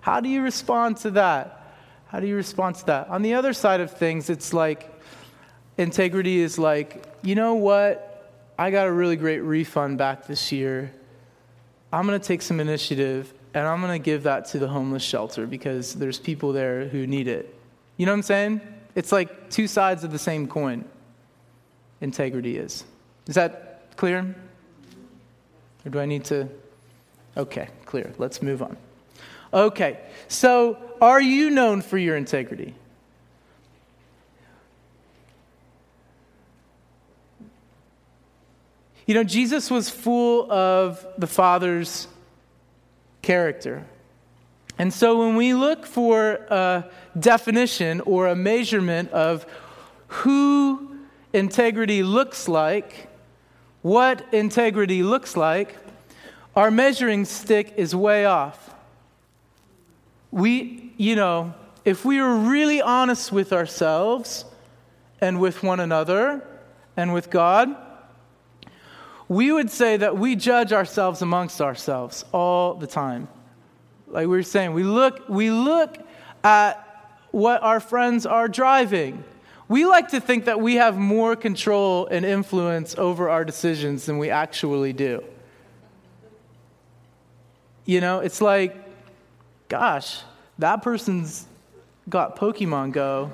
How 0.00 0.20
do 0.20 0.28
you 0.28 0.42
respond 0.42 0.98
to 0.98 1.10
that? 1.12 1.74
How 2.06 2.20
do 2.20 2.26
you 2.26 2.36
respond 2.36 2.76
to 2.76 2.86
that? 2.86 3.08
On 3.08 3.22
the 3.22 3.34
other 3.34 3.52
side 3.52 3.80
of 3.80 3.90
things, 3.90 4.30
it's 4.30 4.52
like 4.52 4.92
integrity 5.76 6.40
is 6.40 6.58
like, 6.58 7.04
"You 7.22 7.34
know 7.34 7.54
what? 7.54 8.32
I 8.58 8.70
got 8.70 8.86
a 8.86 8.92
really 8.92 9.16
great 9.16 9.40
refund 9.40 9.98
back 9.98 10.26
this 10.26 10.52
year. 10.52 10.92
I'm 11.92 12.06
going 12.06 12.18
to 12.18 12.26
take 12.26 12.42
some 12.42 12.60
initiative 12.60 13.32
and 13.54 13.66
I'm 13.66 13.80
going 13.80 14.00
to 14.00 14.04
give 14.04 14.24
that 14.24 14.46
to 14.46 14.58
the 14.58 14.68
homeless 14.68 15.02
shelter 15.02 15.46
because 15.46 15.94
there's 15.94 16.18
people 16.18 16.52
there 16.52 16.88
who 16.88 17.06
need 17.06 17.28
it. 17.28 17.54
You 17.96 18.06
know 18.06 18.12
what 18.12 18.18
I'm 18.18 18.22
saying? 18.22 18.60
It's 18.94 19.12
like 19.12 19.50
two 19.50 19.66
sides 19.66 20.04
of 20.04 20.12
the 20.12 20.18
same 20.18 20.46
coin. 20.46 20.84
Integrity 22.00 22.56
is. 22.56 22.84
Is 23.26 23.34
that 23.34 23.96
clear? 23.96 24.34
Or 25.84 25.90
do 25.90 26.00
I 26.00 26.06
need 26.06 26.24
to? 26.26 26.48
Okay, 27.36 27.68
clear. 27.86 28.12
Let's 28.18 28.42
move 28.42 28.62
on. 28.62 28.76
Okay, 29.52 29.98
so 30.28 30.76
are 31.00 31.20
you 31.20 31.50
known 31.50 31.80
for 31.80 31.96
your 31.96 32.16
integrity? 32.16 32.74
You 39.06 39.14
know, 39.14 39.24
Jesus 39.24 39.70
was 39.70 39.88
full 39.88 40.52
of 40.52 41.06
the 41.16 41.26
Father's 41.26 42.08
character. 43.22 43.84
And 44.78 44.92
so 44.94 45.18
when 45.18 45.34
we 45.34 45.54
look 45.54 45.84
for 45.84 46.34
a 46.48 46.88
definition 47.18 48.00
or 48.02 48.28
a 48.28 48.36
measurement 48.36 49.10
of 49.10 49.44
who 50.06 50.98
integrity 51.32 52.02
looks 52.02 52.48
like, 52.48 53.08
what 53.82 54.24
integrity 54.32 55.02
looks 55.02 55.36
like, 55.36 55.76
our 56.54 56.70
measuring 56.70 57.24
stick 57.24 57.74
is 57.76 57.94
way 57.94 58.24
off. 58.24 58.74
We, 60.30 60.92
you 60.96 61.16
know, 61.16 61.54
if 61.84 62.04
we 62.04 62.20
were 62.20 62.36
really 62.36 62.80
honest 62.82 63.32
with 63.32 63.52
ourselves 63.52 64.44
and 65.20 65.40
with 65.40 65.62
one 65.62 65.80
another 65.80 66.46
and 66.96 67.12
with 67.12 67.30
God, 67.30 67.74
we 69.28 69.52
would 69.52 69.70
say 69.70 69.96
that 69.98 70.16
we 70.16 70.36
judge 70.36 70.72
ourselves 70.72 71.20
amongst 71.20 71.60
ourselves 71.60 72.24
all 72.32 72.74
the 72.74 72.86
time. 72.86 73.28
Like 74.06 74.22
we 74.22 74.28
were 74.28 74.42
saying, 74.42 74.72
we 74.72 74.84
look, 74.84 75.28
we 75.28 75.50
look 75.50 75.98
at 76.42 76.84
what 77.30 77.62
our 77.62 77.78
friends 77.78 78.24
are 78.24 78.48
driving. 78.48 79.22
We 79.68 79.84
like 79.84 80.08
to 80.08 80.20
think 80.20 80.46
that 80.46 80.60
we 80.60 80.76
have 80.76 80.96
more 80.96 81.36
control 81.36 82.06
and 82.06 82.24
influence 82.24 82.94
over 82.96 83.28
our 83.28 83.44
decisions 83.44 84.06
than 84.06 84.16
we 84.16 84.30
actually 84.30 84.94
do. 84.94 85.22
You 87.84 88.00
know, 88.00 88.20
it's 88.20 88.40
like, 88.40 88.76
gosh, 89.68 90.22
that 90.58 90.82
person's 90.82 91.46
got 92.08 92.36
Pokemon 92.36 92.92
Go. 92.92 93.30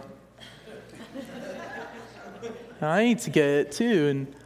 I 2.80 3.04
need 3.04 3.20
to 3.20 3.30
get 3.30 3.46
it 3.46 3.72
too. 3.72 4.08
And, 4.08 4.36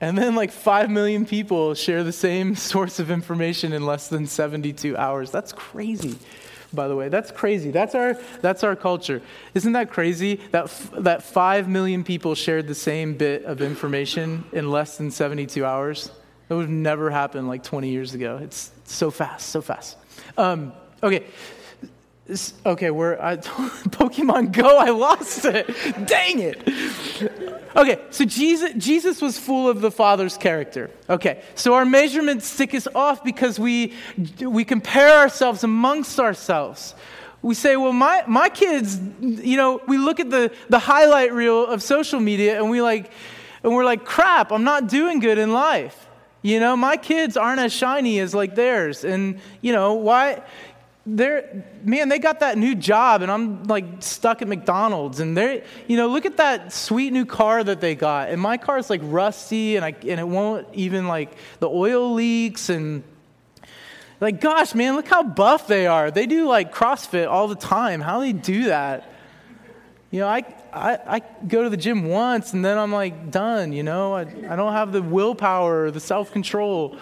and 0.00 0.16
then, 0.16 0.34
like, 0.34 0.50
5 0.52 0.90
million 0.90 1.26
people 1.26 1.74
share 1.74 2.04
the 2.04 2.12
same 2.12 2.54
source 2.70 2.98
of 2.98 3.10
information 3.10 3.72
in 3.72 3.84
less 3.84 4.08
than 4.08 4.26
72 4.26 4.96
hours. 4.96 5.30
That's 5.30 5.52
crazy, 5.52 6.16
by 6.72 6.88
the 6.88 6.96
way. 6.96 7.08
That's 7.08 7.30
crazy. 7.30 7.70
That's 7.70 7.94
our, 7.94 8.14
that's 8.40 8.62
our 8.62 8.76
culture. 8.76 9.22
Isn't 9.54 9.72
that 9.72 9.90
crazy 9.90 10.36
that, 10.52 10.64
f- 10.64 10.90
that 10.98 11.22
5 11.22 11.68
million 11.68 12.04
people 12.04 12.34
shared 12.34 12.68
the 12.68 12.74
same 12.74 13.14
bit 13.14 13.44
of 13.44 13.60
information 13.60 14.44
in 14.52 14.70
less 14.70 14.96
than 14.98 15.10
72 15.10 15.64
hours? 15.64 16.10
That 16.48 16.54
would 16.54 16.62
have 16.62 16.70
never 16.70 17.10
happened 17.10 17.48
like 17.48 17.62
20 17.62 17.90
years 17.90 18.14
ago. 18.14 18.38
It's 18.42 18.70
so 18.84 19.10
fast, 19.10 19.48
so 19.50 19.60
fast. 19.60 19.96
Um, 20.36 20.72
okay, 21.02 21.24
Okay, 22.66 22.90
we're 22.90 23.18
I, 23.18 23.36
Pokemon 23.88 24.52
Go. 24.52 24.76
I 24.76 24.90
lost 24.90 25.46
it. 25.46 25.66
Dang 26.06 26.40
it. 26.40 26.58
Okay, 27.76 28.00
so 28.10 28.24
Jesus, 28.24 28.72
Jesus 28.76 29.20
was 29.20 29.38
full 29.38 29.68
of 29.68 29.80
the 29.80 29.90
Father's 29.90 30.36
character. 30.36 30.90
Okay, 31.08 31.42
so 31.54 31.74
our 31.74 31.84
measurements 31.84 32.46
stick 32.46 32.74
us 32.74 32.88
off 32.94 33.22
because 33.22 33.58
we 33.58 33.94
we 34.40 34.64
compare 34.64 35.18
ourselves 35.18 35.64
amongst 35.64 36.18
ourselves. 36.18 36.94
We 37.40 37.54
say, 37.54 37.76
well, 37.76 37.92
my, 37.92 38.24
my 38.26 38.48
kids, 38.48 38.98
you 39.20 39.56
know, 39.56 39.80
we 39.86 39.96
look 39.96 40.18
at 40.18 40.28
the, 40.28 40.52
the 40.68 40.80
highlight 40.80 41.32
reel 41.32 41.66
of 41.66 41.82
social 41.82 42.18
media 42.18 42.58
and 42.58 42.68
we 42.68 42.82
like, 42.82 43.12
and 43.62 43.72
we're 43.72 43.84
like, 43.84 44.04
crap, 44.04 44.50
I'm 44.50 44.64
not 44.64 44.88
doing 44.88 45.20
good 45.20 45.38
in 45.38 45.52
life. 45.52 46.08
You 46.42 46.60
know, 46.60 46.76
my 46.76 46.96
kids 46.96 47.36
aren't 47.36 47.60
as 47.60 47.72
shiny 47.72 48.18
as 48.20 48.34
like 48.34 48.54
theirs. 48.54 49.04
And, 49.04 49.40
you 49.60 49.72
know, 49.72 49.94
why? 49.94 50.42
They're 51.16 51.64
man 51.84 52.08
they 52.08 52.18
got 52.18 52.40
that 52.40 52.58
new 52.58 52.74
job 52.74 53.22
and 53.22 53.30
i'm 53.30 53.64
like 53.64 53.84
stuck 54.00 54.42
at 54.42 54.48
mcdonald's 54.48 55.20
and 55.20 55.36
they're 55.36 55.62
you 55.86 55.96
know 55.96 56.08
look 56.08 56.26
at 56.26 56.36
that 56.36 56.72
sweet 56.72 57.12
new 57.12 57.24
car 57.24 57.64
that 57.64 57.80
they 57.80 57.94
got 57.94 58.28
and 58.28 58.40
my 58.40 58.56
car 58.56 58.78
is 58.78 58.90
like 58.90 59.00
rusty 59.04 59.76
and 59.76 59.84
i 59.84 59.90
and 59.90 60.20
it 60.20 60.28
won't 60.28 60.66
even 60.74 61.08
like 61.08 61.36
the 61.60 61.68
oil 61.68 62.12
leaks 62.12 62.68
and 62.68 63.02
like 64.20 64.40
gosh 64.40 64.74
man 64.74 64.96
look 64.96 65.08
how 65.08 65.22
buff 65.22 65.66
they 65.66 65.86
are. 65.86 66.10
They 66.10 66.26
do 66.26 66.48
like 66.48 66.74
crossfit 66.74 67.28
all 67.28 67.46
the 67.48 67.54
time. 67.54 68.00
How 68.00 68.20
do 68.20 68.26
they 68.26 68.32
do 68.32 68.64
that? 68.64 69.12
You 70.10 70.20
know 70.20 70.28
i 70.28 70.44
I, 70.70 71.16
I 71.16 71.22
go 71.46 71.62
to 71.62 71.70
the 71.70 71.78
gym 71.78 72.04
once 72.04 72.52
and 72.52 72.62
then 72.62 72.76
i'm 72.76 72.92
like 72.92 73.30
done 73.30 73.72
you 73.72 73.82
know? 73.82 74.12
I, 74.12 74.20
I 74.20 74.54
don't 74.54 74.74
have 74.74 74.92
the 74.92 75.00
willpower 75.00 75.84
or 75.84 75.90
the 75.90 75.98
self-control 75.98 76.98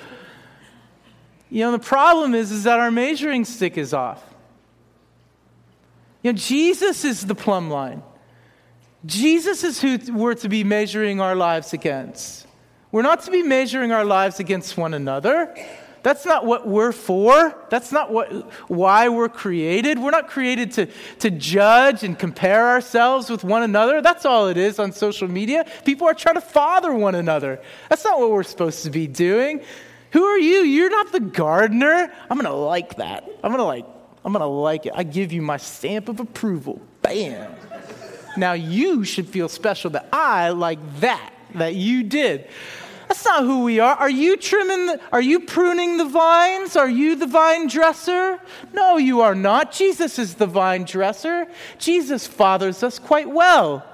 you 1.50 1.60
know, 1.60 1.72
the 1.72 1.78
problem 1.78 2.34
is, 2.34 2.50
is 2.50 2.64
that 2.64 2.78
our 2.78 2.90
measuring 2.90 3.44
stick 3.44 3.78
is 3.78 3.94
off. 3.94 4.22
You 6.22 6.32
know, 6.32 6.38
Jesus 6.38 7.04
is 7.04 7.24
the 7.24 7.34
plumb 7.34 7.70
line. 7.70 8.02
Jesus 9.04 9.62
is 9.62 9.80
who 9.80 9.98
we're 10.12 10.34
to 10.34 10.48
be 10.48 10.64
measuring 10.64 11.20
our 11.20 11.36
lives 11.36 11.72
against. 11.72 12.46
We're 12.90 13.02
not 13.02 13.22
to 13.22 13.30
be 13.30 13.42
measuring 13.42 13.92
our 13.92 14.04
lives 14.04 14.40
against 14.40 14.76
one 14.76 14.94
another. 14.94 15.54
That's 16.02 16.24
not 16.24 16.46
what 16.46 16.68
we're 16.68 16.92
for. 16.92 17.54
That's 17.68 17.90
not 17.90 18.12
what, 18.12 18.30
why 18.70 19.08
we're 19.08 19.28
created. 19.28 19.98
We're 19.98 20.12
not 20.12 20.28
created 20.28 20.72
to, 20.72 20.86
to 21.18 21.30
judge 21.30 22.04
and 22.04 22.18
compare 22.18 22.68
ourselves 22.68 23.28
with 23.28 23.42
one 23.42 23.64
another. 23.64 24.00
That's 24.00 24.24
all 24.24 24.48
it 24.48 24.56
is 24.56 24.78
on 24.78 24.92
social 24.92 25.26
media. 25.26 25.66
People 25.84 26.06
are 26.06 26.14
trying 26.14 26.36
to 26.36 26.40
father 26.40 26.94
one 26.94 27.16
another. 27.16 27.60
That's 27.88 28.04
not 28.04 28.20
what 28.20 28.30
we're 28.30 28.44
supposed 28.44 28.84
to 28.84 28.90
be 28.90 29.08
doing. 29.08 29.62
Who 30.16 30.24
are 30.24 30.38
you? 30.38 30.62
You're 30.62 30.88
not 30.88 31.12
the 31.12 31.20
gardener. 31.20 32.10
I'm 32.30 32.38
going 32.38 32.46
to 32.46 32.54
like 32.54 32.96
that. 32.96 33.28
I'm 33.44 33.50
going 33.52 33.58
to 33.58 33.64
like 33.64 33.84
I'm 34.24 34.32
going 34.32 34.40
to 34.40 34.46
like 34.46 34.86
it. 34.86 34.94
I 34.96 35.02
give 35.02 35.30
you 35.30 35.42
my 35.42 35.58
stamp 35.58 36.08
of 36.08 36.20
approval. 36.20 36.80
Bam. 37.02 37.54
now 38.34 38.54
you 38.54 39.04
should 39.04 39.28
feel 39.28 39.50
special 39.50 39.90
that 39.90 40.08
I 40.14 40.48
like 40.48 40.78
that 41.00 41.34
that 41.56 41.74
you 41.74 42.02
did. 42.02 42.48
That's 43.08 43.26
not 43.26 43.42
who 43.42 43.62
we 43.62 43.78
are. 43.78 43.94
Are 43.94 44.08
you 44.08 44.38
trimming 44.38 44.86
the, 44.86 45.00
are 45.12 45.20
you 45.20 45.40
pruning 45.40 45.98
the 45.98 46.06
vines? 46.06 46.76
Are 46.76 46.88
you 46.88 47.16
the 47.16 47.26
vine 47.26 47.68
dresser? 47.68 48.40
No, 48.72 48.96
you 48.96 49.20
are 49.20 49.34
not. 49.34 49.70
Jesus 49.70 50.18
is 50.18 50.36
the 50.36 50.46
vine 50.46 50.84
dresser. 50.84 51.46
Jesus 51.76 52.26
fathers 52.26 52.82
us 52.82 52.98
quite 52.98 53.28
well. 53.28 53.84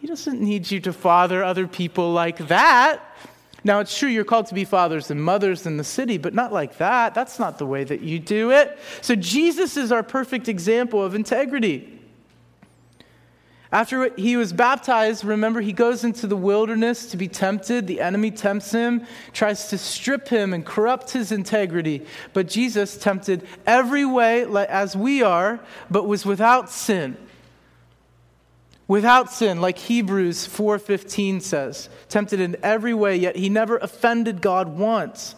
He 0.00 0.06
doesn't 0.06 0.38
need 0.38 0.70
you 0.70 0.80
to 0.80 0.92
father 0.92 1.42
other 1.42 1.66
people 1.66 2.12
like 2.12 2.48
that. 2.48 3.02
Now, 3.64 3.80
it's 3.80 3.96
true 3.96 4.08
you're 4.08 4.24
called 4.24 4.46
to 4.46 4.54
be 4.54 4.64
fathers 4.64 5.10
and 5.10 5.22
mothers 5.22 5.66
in 5.66 5.76
the 5.76 5.84
city, 5.84 6.18
but 6.18 6.34
not 6.34 6.52
like 6.52 6.78
that. 6.78 7.14
That's 7.14 7.38
not 7.38 7.58
the 7.58 7.66
way 7.66 7.84
that 7.84 8.00
you 8.00 8.18
do 8.18 8.50
it. 8.50 8.78
So, 9.00 9.14
Jesus 9.14 9.76
is 9.76 9.92
our 9.92 10.02
perfect 10.02 10.48
example 10.48 11.02
of 11.02 11.14
integrity. 11.14 12.00
After 13.70 14.12
he 14.16 14.36
was 14.36 14.52
baptized, 14.52 15.24
remember, 15.24 15.62
he 15.62 15.72
goes 15.72 16.04
into 16.04 16.26
the 16.26 16.36
wilderness 16.36 17.06
to 17.12 17.16
be 17.16 17.26
tempted. 17.26 17.86
The 17.86 18.02
enemy 18.02 18.30
tempts 18.30 18.72
him, 18.72 19.06
tries 19.32 19.68
to 19.68 19.78
strip 19.78 20.28
him 20.28 20.52
and 20.52 20.66
corrupt 20.66 21.12
his 21.12 21.32
integrity. 21.32 22.04
But 22.34 22.48
Jesus 22.48 22.98
tempted 22.98 23.46
every 23.66 24.04
way 24.04 24.44
as 24.44 24.94
we 24.94 25.22
are, 25.22 25.58
but 25.90 26.06
was 26.06 26.26
without 26.26 26.68
sin 26.68 27.16
without 28.92 29.32
sin 29.32 29.58
like 29.58 29.78
hebrews 29.78 30.46
4.15 30.46 31.40
says 31.40 31.88
tempted 32.10 32.40
in 32.40 32.54
every 32.62 32.92
way 32.92 33.16
yet 33.16 33.34
he 33.36 33.48
never 33.48 33.78
offended 33.78 34.42
god 34.42 34.68
once. 34.68 35.34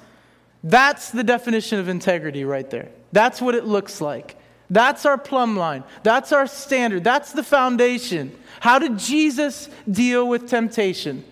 That's 0.65 1.13
the 1.13 1.23
definition 1.23 1.79
of 1.79 1.89
integrity 1.89 2.45
right 2.45 2.69
there. 2.69 2.89
That's 3.13 3.41
what 3.41 3.55
it 3.55 3.65
looks 3.65 4.01
like. 4.01 4.37
That's 4.71 5.07
our 5.07 5.17
plumb 5.17 5.57
line. 5.57 5.85
That's 6.03 6.33
our 6.33 6.49
standard. 6.49 7.05
That's 7.05 7.31
the 7.31 7.45
foundation. 7.45 8.37
How 8.59 8.81
did 8.81 8.99
jesus 8.99 9.69
deal 9.89 10.27
with 10.27 10.49
temptation? 10.49 11.23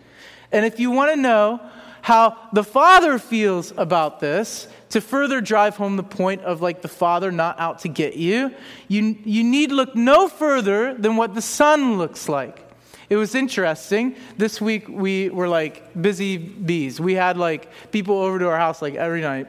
And 0.53 0.65
if 0.65 0.79
you 0.79 0.93
want 0.93 1.13
to 1.13 1.21
know 1.21 1.61
how 2.03 2.37
the 2.53 2.65
father 2.65 3.19
feels 3.19 3.73
about 3.77 4.21
this 4.21 4.69
to 4.91 5.01
further 5.01 5.41
drive 5.41 5.77
home 5.77 5.97
the 5.97 6.03
point 6.03 6.43
of 6.43 6.61
like 6.61 6.83
the 6.83 6.89
father 6.89 7.33
not 7.33 7.59
out 7.59 7.79
to 7.81 7.89
get 7.89 8.17
you, 8.17 8.53
you, 8.89 9.17
you 9.25 9.43
need 9.43 9.73
look 9.73 9.95
no 9.95 10.29
further 10.29 10.95
than 10.95 11.17
what 11.17 11.35
the 11.35 11.41
son 11.41 11.97
looks 11.97 12.29
like. 12.29 12.69
It 13.09 13.17
was 13.17 13.35
interesting. 13.35 14.17
This 14.37 14.61
week 14.61 14.89
we 14.89 15.29
were 15.29 15.49
like 15.49 16.01
busy 16.01 16.39
bees. 16.39 17.01
We 17.01 17.15
had 17.15 17.37
like 17.37 17.71
people 17.93 18.19
over 18.19 18.39
to 18.39 18.49
our 18.49 18.59
house 18.59 18.83
like 18.83 18.95
every 18.95 19.21
night. 19.21 19.47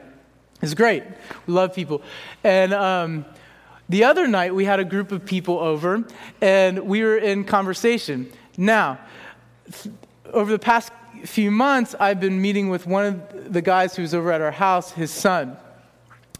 It's 0.62 0.74
great. 0.74 1.02
We 1.46 1.54
love 1.54 1.74
people. 1.74 2.02
And 2.44 2.72
um, 2.72 3.24
the 3.88 4.04
other 4.04 4.28
night 4.28 4.54
we 4.54 4.64
had 4.64 4.80
a 4.80 4.84
group 4.84 5.12
of 5.12 5.26
people 5.26 5.58
over 5.58 6.04
and 6.40 6.86
we 6.86 7.02
were 7.02 7.16
in 7.16 7.44
conversation. 7.44 8.30
Now, 8.56 9.00
over 10.32 10.52
the 10.52 10.58
past 10.58 10.92
few 11.24 11.50
months, 11.50 11.94
I've 11.98 12.20
been 12.20 12.40
meeting 12.40 12.68
with 12.68 12.86
one 12.86 13.06
of 13.06 13.52
the 13.52 13.62
guys 13.62 13.96
who's 13.96 14.14
over 14.14 14.32
at 14.32 14.40
our 14.40 14.50
house, 14.50 14.92
his 14.92 15.10
son. 15.10 15.56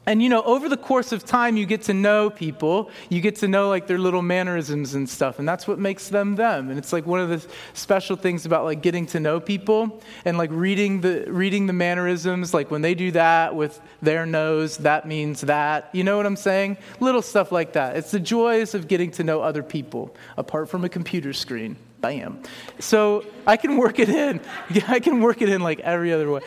And 0.07 0.23
you 0.23 0.29
know, 0.29 0.43
over 0.43 0.69
the 0.69 0.77
course 0.77 1.13
of 1.13 1.25
time, 1.25 1.57
you 1.57 1.65
get 1.65 1.83
to 1.85 1.95
know 1.95 2.29
people. 2.29 2.91
You 3.09 3.23
get 3.23 3.37
to 3.37 3.49
know 3.49 3.69
like 3.71 3.87
their 3.87 3.99
little 3.99 4.21
mannerisms 4.21 4.95
and 4.95 5.09
stuff, 5.09 5.39
and 5.39 5.49
that's 5.49 5.67
what 5.67 5.79
makes 5.79 6.09
them 6.11 6.37
them. 6.37 6.69
And 6.69 6.79
it's 6.79 6.93
like 6.93 7.07
one 7.07 7.21
of 7.21 7.31
the 7.31 7.47
special 7.73 8.17
things 8.17 8.45
about 8.45 8.65
like 8.65 8.83
getting 8.83 9.07
to 9.07 9.21
know 9.21 9.41
people 9.41 10.03
and 10.27 10.37
like 10.37 10.51
reading 10.53 11.01
the 11.01 11.25
reading 11.29 11.67
the 11.67 11.73
mannerisms. 11.73 12.53
Like 12.53 12.71
when 12.71 12.83
they 12.83 12.95
do 12.95 13.13
that 13.13 13.55
with 13.55 13.81
their 14.03 14.27
nose, 14.27 14.77
that 14.79 15.09
means 15.09 15.41
that. 15.43 15.89
You 15.95 16.05
know 16.05 16.19
what 16.19 16.27
I'm 16.27 16.37
saying? 16.37 16.77
Little 17.01 17.23
stuff 17.23 17.51
like 17.51 17.73
that. 17.73 17.97
It's 17.97 18.11
the 18.11 18.21
joys 18.21 18.75
of 18.75 18.89
getting 18.89 19.11
to 19.13 19.25
know 19.25 19.41
other 19.41 19.63
people 19.63 20.15
apart 20.37 20.69
from 20.69 20.85
a 20.85 20.89
computer 20.91 21.33
screen 21.33 21.79
Bam. 22.05 22.43
So 22.81 23.25
I 23.47 23.57
can 23.57 23.79
work 23.79 23.99
it 23.99 24.11
in. 24.11 24.39
I 24.89 25.01
can 25.01 25.23
work 25.23 25.41
it 25.41 25.49
in 25.49 25.63
like 25.63 25.81
every 25.81 26.13
other 26.13 26.31
way. 26.31 26.43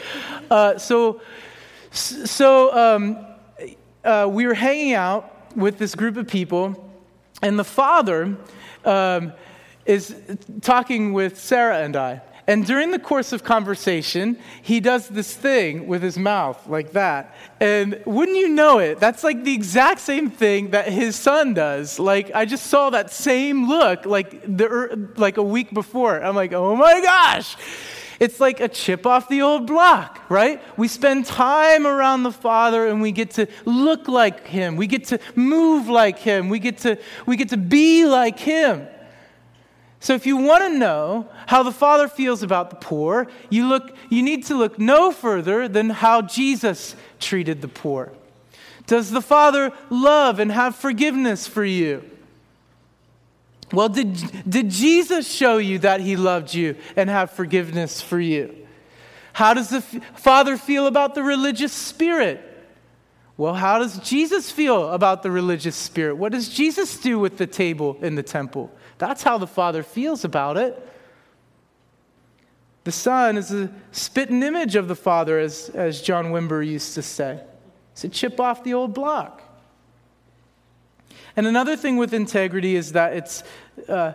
Uh, 0.52 0.78
so, 0.78 1.20
so 1.90 2.78
um, 2.78 3.26
uh, 4.04 4.28
we 4.30 4.46
were 4.46 4.54
hanging 4.54 4.94
out 4.94 5.58
with 5.58 5.80
this 5.80 5.96
group 5.96 6.16
of 6.16 6.28
people, 6.28 6.88
and 7.42 7.58
the 7.58 7.64
father 7.64 8.38
um, 8.86 9.34
is 9.88 10.16
talking 10.62 11.12
with 11.12 11.40
Sarah 11.40 11.80
and 11.80 11.96
I. 11.96 12.22
And 12.50 12.66
during 12.66 12.92
the 12.92 13.00
course 13.00 13.34
of 13.34 13.44
conversation, 13.44 14.38
he 14.62 14.80
does 14.80 15.10
this 15.10 15.36
thing 15.36 15.86
with 15.86 16.02
his 16.02 16.18
mouth 16.18 16.66
like 16.68 16.94
that. 16.94 17.36
And 17.60 18.02
wouldn't 18.06 18.38
you 18.38 18.48
know 18.48 18.80
it, 18.80 19.02
that's 19.02 19.22
like 19.22 19.44
the 19.44 19.54
exact 19.54 20.00
same 20.00 20.32
thing 20.32 20.72
that 20.72 20.88
his 20.88 21.18
son 21.18 21.54
does. 21.54 22.00
Like, 22.00 22.32
I 22.34 22.46
just 22.46 22.68
saw 22.68 22.90
that 22.92 23.12
same 23.12 23.68
look 23.68 24.06
like, 24.06 24.42
the, 24.58 24.66
er, 24.66 25.10
like 25.18 25.36
a 25.36 25.44
week 25.44 25.74
before. 25.74 26.24
I'm 26.24 26.36
like, 26.36 26.54
oh 26.54 26.78
my 26.78 27.02
gosh. 27.02 27.58
It's 28.20 28.40
like 28.40 28.62
a 28.62 28.70
chip 28.70 29.06
off 29.06 29.28
the 29.28 29.42
old 29.42 29.68
block, 29.68 30.22
right? 30.30 30.62
We 30.78 30.88
spend 30.88 31.26
time 31.26 31.86
around 31.86 32.24
the 32.24 32.32
Father 32.32 32.88
and 32.88 33.02
we 33.02 33.12
get 33.12 33.32
to 33.32 33.48
look 33.66 34.08
like 34.08 34.48
Him. 34.48 34.78
We 34.78 34.88
get 34.88 35.06
to 35.08 35.20
move 35.36 35.88
like 35.88 36.18
Him. 36.18 36.50
We 36.50 36.60
get 36.60 36.80
to, 36.80 36.98
we 37.26 37.36
get 37.36 37.50
to 37.50 37.58
be 37.58 38.06
like 38.06 38.40
Him. 38.40 38.88
So 40.00 40.14
if 40.14 40.26
you 40.26 40.38
want 40.38 40.64
to 40.64 40.78
know 40.78 41.28
how 41.48 41.64
the 41.64 41.72
Father 41.72 42.08
feels 42.08 42.44
about 42.44 42.70
the 42.70 42.76
poor, 42.76 43.28
you, 43.50 43.68
look, 43.68 43.96
you 44.10 44.22
need 44.22 44.46
to 44.46 44.56
look 44.56 44.78
no 44.78 45.12
further 45.12 45.68
than 45.68 45.90
how 45.90 46.22
Jesus 46.22 46.96
treated 47.20 47.62
the 47.62 47.68
poor. 47.68 48.12
Does 48.86 49.12
the 49.12 49.22
Father 49.22 49.74
love 49.90 50.40
and 50.40 50.52
have 50.52 50.76
forgiveness 50.76 51.48
for 51.48 51.66
you? 51.66 52.04
Well, 53.74 53.90
did, 53.90 54.18
did 54.50 54.70
Jesus 54.70 55.30
show 55.30 55.58
you 55.58 55.80
that 55.80 56.00
he 56.00 56.16
loved 56.16 56.54
you 56.54 56.76
and 56.96 57.10
have 57.10 57.32
forgiveness 57.32 58.02
for 58.02 58.20
you? 58.20 58.56
How 59.34 59.54
does 59.54 59.70
the 59.70 59.82
Father 59.82 60.58
feel 60.58 60.88
about 60.88 61.16
the 61.16 61.24
religious 61.24 61.74
spirit? 61.74 62.42
Well, 63.36 63.54
how 63.54 63.78
does 63.78 64.00
Jesus 64.00 64.50
feel 64.50 64.90
about 64.90 65.22
the 65.22 65.30
religious 65.30 65.76
spirit? 65.76 66.16
What 66.16 66.32
does 66.32 66.50
Jesus 66.50 66.98
do 66.98 67.20
with 67.20 67.38
the 67.38 67.46
table 67.46 67.98
in 68.02 68.16
the 68.16 68.24
temple? 68.24 68.72
That's 68.98 69.24
how 69.24 69.38
the 69.38 69.48
Father 69.48 69.84
feels 69.84 70.24
about 70.24 70.58
it. 70.58 70.88
The 72.84 72.92
Son 72.92 73.38
is 73.38 73.52
a 73.52 73.70
spitting 73.92 74.42
image 74.44 74.76
of 74.76 74.88
the 74.88 74.96
Father, 74.96 75.40
as, 75.40 75.70
as 75.70 76.02
John 76.02 76.28
Wimber 76.28 76.66
used 76.66 76.96
to 76.96 77.02
say. 77.02 77.42
It's 77.92 78.04
a 78.04 78.10
chip 78.10 78.40
off 78.40 78.64
the 78.64 78.74
old 78.74 78.94
block. 78.94 79.44
And 81.36 81.46
another 81.46 81.76
thing 81.76 81.98
with 81.98 82.14
integrity 82.14 82.76
is 82.76 82.94
that 82.94 83.14
it's 83.14 83.44
uh, 83.88 84.14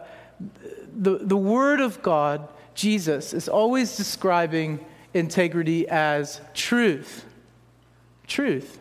the, 0.97 1.19
the 1.19 1.37
Word 1.37 1.81
of 1.81 2.03
God, 2.03 2.49
Jesus, 2.75 3.33
is 3.33 3.49
always 3.49 3.97
describing 3.97 4.85
integrity 5.15 5.87
as 5.89 6.41
truth. 6.55 7.25
Truth. 8.27 8.79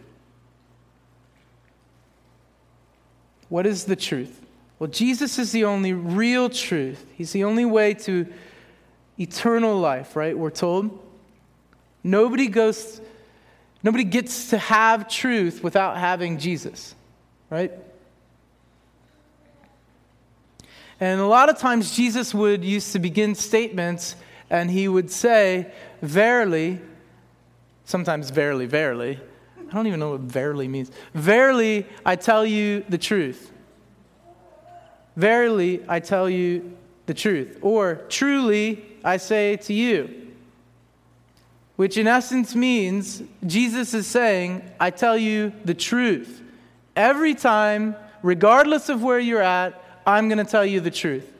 What 3.49 3.67
is 3.67 3.83
the 3.83 3.95
truth? 3.95 4.40
Well, 4.81 4.89
Jesus 4.89 5.37
is 5.37 5.51
the 5.51 5.65
only 5.65 5.93
real 5.93 6.49
truth. 6.49 7.05
He's 7.15 7.31
the 7.33 7.43
only 7.43 7.65
way 7.65 7.93
to 7.93 8.25
eternal 9.19 9.79
life, 9.79 10.15
right? 10.15 10.35
We're 10.35 10.49
told. 10.49 10.99
Nobody 12.03 12.47
goes, 12.47 12.99
nobody 13.83 14.03
gets 14.03 14.49
to 14.49 14.57
have 14.57 15.07
truth 15.07 15.63
without 15.63 15.97
having 15.97 16.39
Jesus, 16.39 16.95
right? 17.51 17.71
And 20.99 21.21
a 21.21 21.27
lot 21.27 21.49
of 21.49 21.59
times 21.59 21.95
Jesus 21.95 22.33
would 22.33 22.65
used 22.65 22.91
to 22.93 22.97
begin 22.97 23.35
statements 23.35 24.15
and 24.49 24.71
he 24.71 24.87
would 24.87 25.11
say, 25.11 25.71
Verily, 26.01 26.81
sometimes 27.85 28.31
verily, 28.31 28.65
verily. 28.65 29.19
I 29.59 29.73
don't 29.75 29.85
even 29.85 29.99
know 29.99 30.13
what 30.13 30.21
verily 30.21 30.67
means. 30.67 30.89
Verily, 31.13 31.85
I 32.03 32.15
tell 32.15 32.43
you 32.43 32.83
the 32.89 32.97
truth. 32.97 33.51
Verily, 35.15 35.83
I 35.87 35.99
tell 35.99 36.29
you 36.29 36.77
the 37.05 37.13
truth. 37.13 37.59
Or, 37.61 38.01
truly, 38.09 38.85
I 39.03 39.17
say 39.17 39.57
to 39.57 39.73
you. 39.73 40.27
Which 41.75 41.97
in 41.97 42.07
essence 42.07 42.53
means 42.55 43.23
Jesus 43.45 43.93
is 43.93 44.07
saying, 44.07 44.69
I 44.79 44.91
tell 44.91 45.17
you 45.17 45.51
the 45.65 45.73
truth. 45.73 46.41
Every 46.95 47.33
time, 47.33 47.95
regardless 48.21 48.89
of 48.89 49.01
where 49.01 49.19
you're 49.19 49.41
at, 49.41 49.81
I'm 50.05 50.27
going 50.27 50.37
to 50.37 50.49
tell 50.49 50.65
you 50.65 50.79
the 50.79 50.91
truth. 50.91 51.31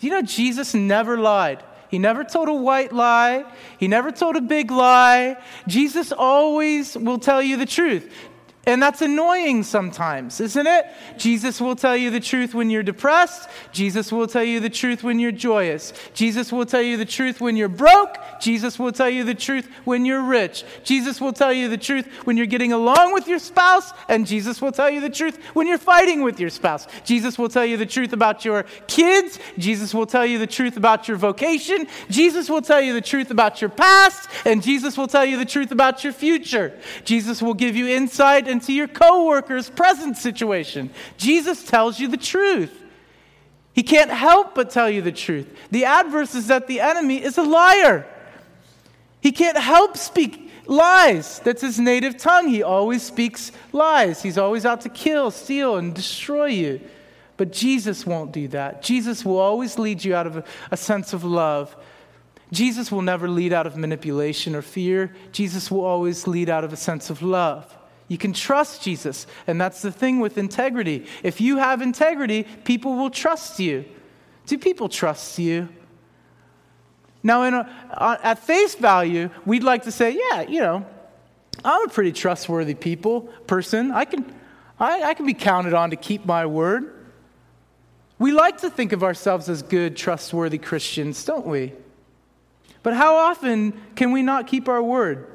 You 0.00 0.10
know, 0.10 0.22
Jesus 0.22 0.74
never 0.74 1.16
lied. 1.16 1.62
He 1.88 1.98
never 1.98 2.24
told 2.24 2.48
a 2.48 2.54
white 2.54 2.92
lie. 2.92 3.44
He 3.78 3.88
never 3.88 4.10
told 4.10 4.36
a 4.36 4.40
big 4.40 4.70
lie. 4.70 5.36
Jesus 5.66 6.12
always 6.12 6.96
will 6.96 7.18
tell 7.18 7.40
you 7.40 7.56
the 7.56 7.66
truth. 7.66 8.12
And 8.68 8.82
that's 8.82 9.00
annoying 9.00 9.62
sometimes, 9.62 10.40
isn't 10.40 10.66
it? 10.66 10.86
Jesus 11.16 11.60
will 11.60 11.76
tell 11.76 11.96
you 11.96 12.10
the 12.10 12.18
truth 12.18 12.52
when 12.52 12.68
you're 12.68 12.82
depressed. 12.82 13.48
Jesus 13.70 14.10
will 14.10 14.26
tell 14.26 14.42
you 14.42 14.58
the 14.58 14.68
truth 14.68 15.04
when 15.04 15.20
you're 15.20 15.30
joyous. 15.30 15.92
Jesus 16.14 16.50
will 16.50 16.66
tell 16.66 16.82
you 16.82 16.96
the 16.96 17.04
truth 17.04 17.40
when 17.40 17.56
you're 17.56 17.68
broke. 17.68 18.16
Jesus 18.40 18.76
will 18.76 18.90
tell 18.90 19.08
you 19.08 19.22
the 19.22 19.36
truth 19.36 19.68
when 19.84 20.04
you're 20.04 20.24
rich. 20.24 20.64
Jesus 20.82 21.20
will 21.20 21.32
tell 21.32 21.52
you 21.52 21.68
the 21.68 21.78
truth 21.78 22.08
when 22.24 22.36
you're 22.36 22.46
getting 22.46 22.72
along 22.72 23.12
with 23.12 23.28
your 23.28 23.38
spouse. 23.38 23.92
And 24.08 24.26
Jesus 24.26 24.60
will 24.60 24.72
tell 24.72 24.90
you 24.90 25.00
the 25.00 25.10
truth 25.10 25.38
when 25.54 25.68
you're 25.68 25.78
fighting 25.78 26.22
with 26.22 26.40
your 26.40 26.50
spouse. 26.50 26.88
Jesus 27.04 27.38
will 27.38 27.48
tell 27.48 27.64
you 27.64 27.76
the 27.76 27.86
truth 27.86 28.12
about 28.12 28.44
your 28.44 28.64
kids. 28.88 29.38
Jesus 29.58 29.94
will 29.94 30.06
tell 30.06 30.26
you 30.26 30.40
the 30.40 30.46
truth 30.46 30.76
about 30.76 31.06
your 31.06 31.18
vocation. 31.18 31.86
Jesus 32.10 32.50
will 32.50 32.62
tell 32.62 32.80
you 32.80 32.94
the 32.94 33.00
truth 33.00 33.30
about 33.30 33.60
your 33.60 33.70
past. 33.70 34.28
And 34.44 34.60
Jesus 34.60 34.98
will 34.98 35.06
tell 35.06 35.24
you 35.24 35.36
the 35.36 35.44
truth 35.44 35.70
about 35.70 36.02
your 36.02 36.12
future. 36.12 36.76
Jesus 37.04 37.40
will 37.40 37.54
give 37.54 37.76
you 37.76 37.86
insight 37.86 38.48
into 38.56 38.72
your 38.72 38.88
coworker's 38.88 39.68
present 39.68 40.16
situation. 40.16 40.90
Jesus 41.16 41.64
tells 41.64 42.00
you 42.00 42.08
the 42.08 42.16
truth. 42.16 42.82
He 43.72 43.82
can't 43.82 44.10
help 44.10 44.54
but 44.54 44.70
tell 44.70 44.88
you 44.88 45.02
the 45.02 45.12
truth. 45.12 45.46
The 45.70 45.84
adverse 45.84 46.34
is 46.34 46.46
that 46.46 46.66
the 46.66 46.80
enemy 46.80 47.22
is 47.22 47.36
a 47.36 47.42
liar. 47.42 48.06
He 49.20 49.32
can't 49.32 49.58
help 49.58 49.98
speak 49.98 50.50
lies. 50.66 51.40
That's 51.40 51.60
his 51.60 51.78
native 51.78 52.16
tongue. 52.16 52.48
He 52.48 52.62
always 52.62 53.02
speaks 53.02 53.52
lies. 53.72 54.22
He's 54.22 54.38
always 54.38 54.64
out 54.64 54.80
to 54.82 54.88
kill, 54.88 55.30
steal, 55.30 55.76
and 55.76 55.94
destroy 55.94 56.46
you. 56.46 56.80
But 57.36 57.52
Jesus 57.52 58.06
won't 58.06 58.32
do 58.32 58.48
that. 58.48 58.82
Jesus 58.82 59.26
will 59.26 59.38
always 59.38 59.78
lead 59.78 60.02
you 60.02 60.14
out 60.14 60.26
of 60.26 60.38
a, 60.38 60.44
a 60.70 60.76
sense 60.78 61.12
of 61.12 61.22
love. 61.22 61.76
Jesus 62.52 62.90
will 62.90 63.02
never 63.02 63.28
lead 63.28 63.52
out 63.52 63.66
of 63.66 63.76
manipulation 63.76 64.54
or 64.54 64.62
fear. 64.62 65.14
Jesus 65.32 65.70
will 65.70 65.84
always 65.84 66.26
lead 66.26 66.48
out 66.48 66.64
of 66.64 66.72
a 66.72 66.76
sense 66.76 67.10
of 67.10 67.20
love. 67.20 67.75
You 68.08 68.18
can 68.18 68.32
trust 68.32 68.82
Jesus. 68.82 69.26
And 69.46 69.60
that's 69.60 69.82
the 69.82 69.90
thing 69.90 70.20
with 70.20 70.38
integrity. 70.38 71.06
If 71.22 71.40
you 71.40 71.58
have 71.58 71.82
integrity, 71.82 72.44
people 72.64 72.96
will 72.96 73.10
trust 73.10 73.58
you. 73.58 73.84
Do 74.46 74.58
people 74.58 74.88
trust 74.88 75.38
you? 75.38 75.68
Now, 77.22 77.42
a, 77.42 77.68
uh, 77.90 78.16
at 78.22 78.38
face 78.38 78.76
value, 78.76 79.30
we'd 79.44 79.64
like 79.64 79.82
to 79.84 79.90
say, 79.90 80.16
yeah, 80.16 80.42
you 80.42 80.60
know, 80.60 80.86
I'm 81.64 81.86
a 81.86 81.88
pretty 81.88 82.12
trustworthy 82.12 82.74
people 82.74 83.22
person. 83.48 83.90
I 83.90 84.04
can, 84.04 84.32
I, 84.78 85.02
I 85.02 85.14
can 85.14 85.26
be 85.26 85.34
counted 85.34 85.74
on 85.74 85.90
to 85.90 85.96
keep 85.96 86.24
my 86.24 86.46
word. 86.46 86.92
We 88.18 88.32
like 88.32 88.58
to 88.58 88.70
think 88.70 88.92
of 88.92 89.02
ourselves 89.02 89.48
as 89.48 89.62
good, 89.62 89.96
trustworthy 89.96 90.58
Christians, 90.58 91.24
don't 91.24 91.46
we? 91.46 91.72
But 92.84 92.94
how 92.94 93.16
often 93.16 93.72
can 93.96 94.12
we 94.12 94.22
not 94.22 94.46
keep 94.46 94.68
our 94.68 94.82
word? 94.82 95.26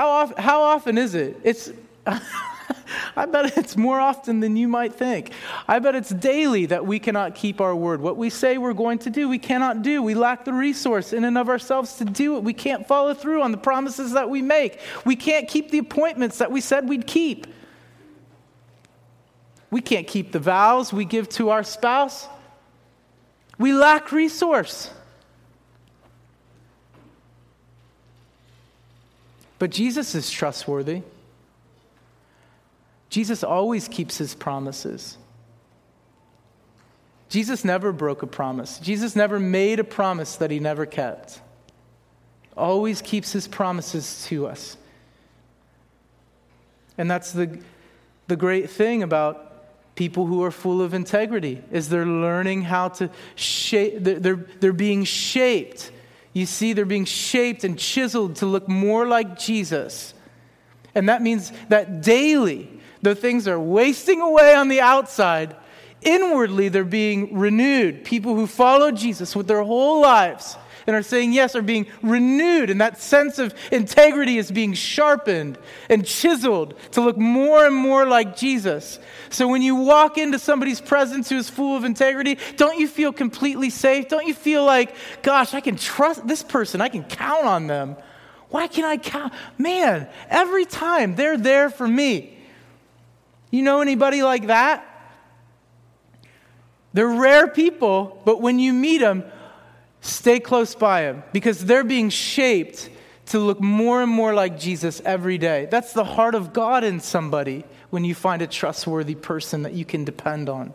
How, 0.00 0.08
often, 0.08 0.42
how 0.42 0.62
often 0.62 0.96
is 0.96 1.14
it? 1.14 1.38
It's, 1.44 1.70
I 2.06 3.26
bet 3.26 3.58
it's 3.58 3.76
more 3.76 4.00
often 4.00 4.40
than 4.40 4.56
you 4.56 4.66
might 4.66 4.94
think. 4.94 5.32
I 5.68 5.78
bet 5.78 5.94
it's 5.94 6.08
daily 6.08 6.64
that 6.64 6.86
we 6.86 6.98
cannot 6.98 7.34
keep 7.34 7.60
our 7.60 7.76
word. 7.76 8.00
What 8.00 8.16
we 8.16 8.30
say 8.30 8.56
we're 8.56 8.72
going 8.72 8.98
to 9.00 9.10
do, 9.10 9.28
we 9.28 9.38
cannot 9.38 9.82
do. 9.82 10.02
We 10.02 10.14
lack 10.14 10.46
the 10.46 10.54
resource 10.54 11.12
in 11.12 11.24
and 11.24 11.36
of 11.36 11.50
ourselves 11.50 11.96
to 11.96 12.06
do 12.06 12.38
it. 12.38 12.44
We 12.44 12.54
can't 12.54 12.88
follow 12.88 13.12
through 13.12 13.42
on 13.42 13.50
the 13.50 13.58
promises 13.58 14.12
that 14.12 14.30
we 14.30 14.40
make. 14.40 14.80
We 15.04 15.16
can't 15.16 15.46
keep 15.46 15.70
the 15.70 15.76
appointments 15.76 16.38
that 16.38 16.50
we 16.50 16.62
said 16.62 16.88
we'd 16.88 17.06
keep. 17.06 17.46
We 19.70 19.82
can't 19.82 20.06
keep 20.06 20.32
the 20.32 20.38
vows 20.38 20.94
we 20.94 21.04
give 21.04 21.28
to 21.30 21.50
our 21.50 21.62
spouse. 21.62 22.26
We 23.58 23.74
lack 23.74 24.12
resource. 24.12 24.90
But 29.60 29.70
Jesus 29.70 30.14
is 30.14 30.30
trustworthy. 30.30 31.02
Jesus 33.10 33.44
always 33.44 33.88
keeps 33.88 34.16
his 34.16 34.34
promises. 34.34 35.18
Jesus 37.28 37.62
never 37.62 37.92
broke 37.92 38.22
a 38.22 38.26
promise. 38.26 38.78
Jesus 38.78 39.14
never 39.14 39.38
made 39.38 39.78
a 39.78 39.84
promise 39.84 40.36
that 40.36 40.50
he 40.50 40.58
never 40.60 40.86
kept. 40.86 41.42
Always 42.56 43.02
keeps 43.02 43.32
his 43.32 43.46
promises 43.46 44.24
to 44.28 44.46
us. 44.46 44.78
And 46.96 47.10
that's 47.10 47.32
the, 47.32 47.60
the 48.28 48.36
great 48.36 48.70
thing 48.70 49.02
about 49.02 49.94
people 49.94 50.24
who 50.24 50.42
are 50.42 50.50
full 50.50 50.80
of 50.80 50.94
integrity 50.94 51.62
is 51.70 51.90
they're 51.90 52.06
learning 52.06 52.62
how 52.62 52.88
to 52.88 53.10
shape 53.34 53.96
they're, 53.98 54.36
they're 54.36 54.72
being 54.72 55.04
shaped 55.04 55.92
you 56.40 56.46
see 56.46 56.72
they're 56.72 56.84
being 56.84 57.04
shaped 57.04 57.62
and 57.62 57.78
chiseled 57.78 58.36
to 58.36 58.46
look 58.46 58.68
more 58.68 59.06
like 59.06 59.38
jesus. 59.38 60.14
And 60.94 61.08
that 61.08 61.22
means 61.22 61.52
that 61.68 62.02
daily 62.02 62.80
the 63.02 63.14
things 63.14 63.46
are 63.46 63.60
wasting 63.60 64.20
away 64.20 64.54
on 64.54 64.68
the 64.68 64.80
outside. 64.80 65.54
Inwardly 66.02 66.68
they're 66.68 66.84
being 66.84 67.38
renewed. 67.38 68.04
People 68.04 68.34
who 68.34 68.46
follow 68.46 68.90
jesus 68.90 69.36
with 69.36 69.46
their 69.46 69.62
whole 69.62 70.00
lives 70.00 70.56
and 70.86 70.96
are 70.96 71.02
saying 71.02 71.32
yes 71.32 71.54
are 71.54 71.62
being 71.62 71.86
renewed, 72.02 72.70
and 72.70 72.80
that 72.80 73.00
sense 73.00 73.38
of 73.38 73.54
integrity 73.70 74.38
is 74.38 74.50
being 74.50 74.74
sharpened 74.74 75.58
and 75.88 76.06
chiseled 76.06 76.74
to 76.92 77.00
look 77.00 77.16
more 77.16 77.66
and 77.66 77.74
more 77.74 78.06
like 78.06 78.36
Jesus. 78.36 78.98
So 79.28 79.48
when 79.48 79.62
you 79.62 79.76
walk 79.76 80.18
into 80.18 80.38
somebody's 80.38 80.80
presence 80.80 81.28
who 81.28 81.36
is 81.36 81.48
full 81.48 81.76
of 81.76 81.84
integrity, 81.84 82.38
don't 82.56 82.78
you 82.78 82.88
feel 82.88 83.12
completely 83.12 83.70
safe? 83.70 84.08
Don't 84.08 84.26
you 84.26 84.34
feel 84.34 84.64
like, 84.64 84.94
gosh, 85.22 85.54
I 85.54 85.60
can 85.60 85.76
trust 85.76 86.26
this 86.26 86.42
person, 86.42 86.80
I 86.80 86.88
can 86.88 87.04
count 87.04 87.44
on 87.44 87.66
them? 87.66 87.96
Why 88.48 88.66
can 88.66 88.84
I 88.84 88.96
count? 88.96 89.32
Man, 89.58 90.08
every 90.28 90.64
time 90.64 91.14
they're 91.14 91.38
there 91.38 91.70
for 91.70 91.86
me. 91.86 92.36
You 93.50 93.62
know 93.62 93.80
anybody 93.80 94.22
like 94.22 94.48
that? 94.48 94.86
They're 96.92 97.06
rare 97.06 97.46
people, 97.46 98.20
but 98.24 98.40
when 98.40 98.58
you 98.58 98.72
meet 98.72 98.98
them, 98.98 99.24
Stay 100.00 100.40
close 100.40 100.74
by 100.74 101.02
him 101.02 101.22
because 101.32 101.64
they're 101.64 101.84
being 101.84 102.08
shaped 102.08 102.88
to 103.26 103.38
look 103.38 103.60
more 103.60 104.02
and 104.02 104.10
more 104.10 104.34
like 104.34 104.58
Jesus 104.58 105.00
every 105.04 105.38
day. 105.38 105.68
That's 105.70 105.92
the 105.92 106.04
heart 106.04 106.34
of 106.34 106.52
God 106.52 106.84
in 106.84 107.00
somebody 107.00 107.64
when 107.90 108.04
you 108.04 108.14
find 108.14 108.42
a 108.42 108.46
trustworthy 108.46 109.14
person 109.14 109.62
that 109.62 109.72
you 109.72 109.84
can 109.84 110.04
depend 110.04 110.48
on. 110.48 110.72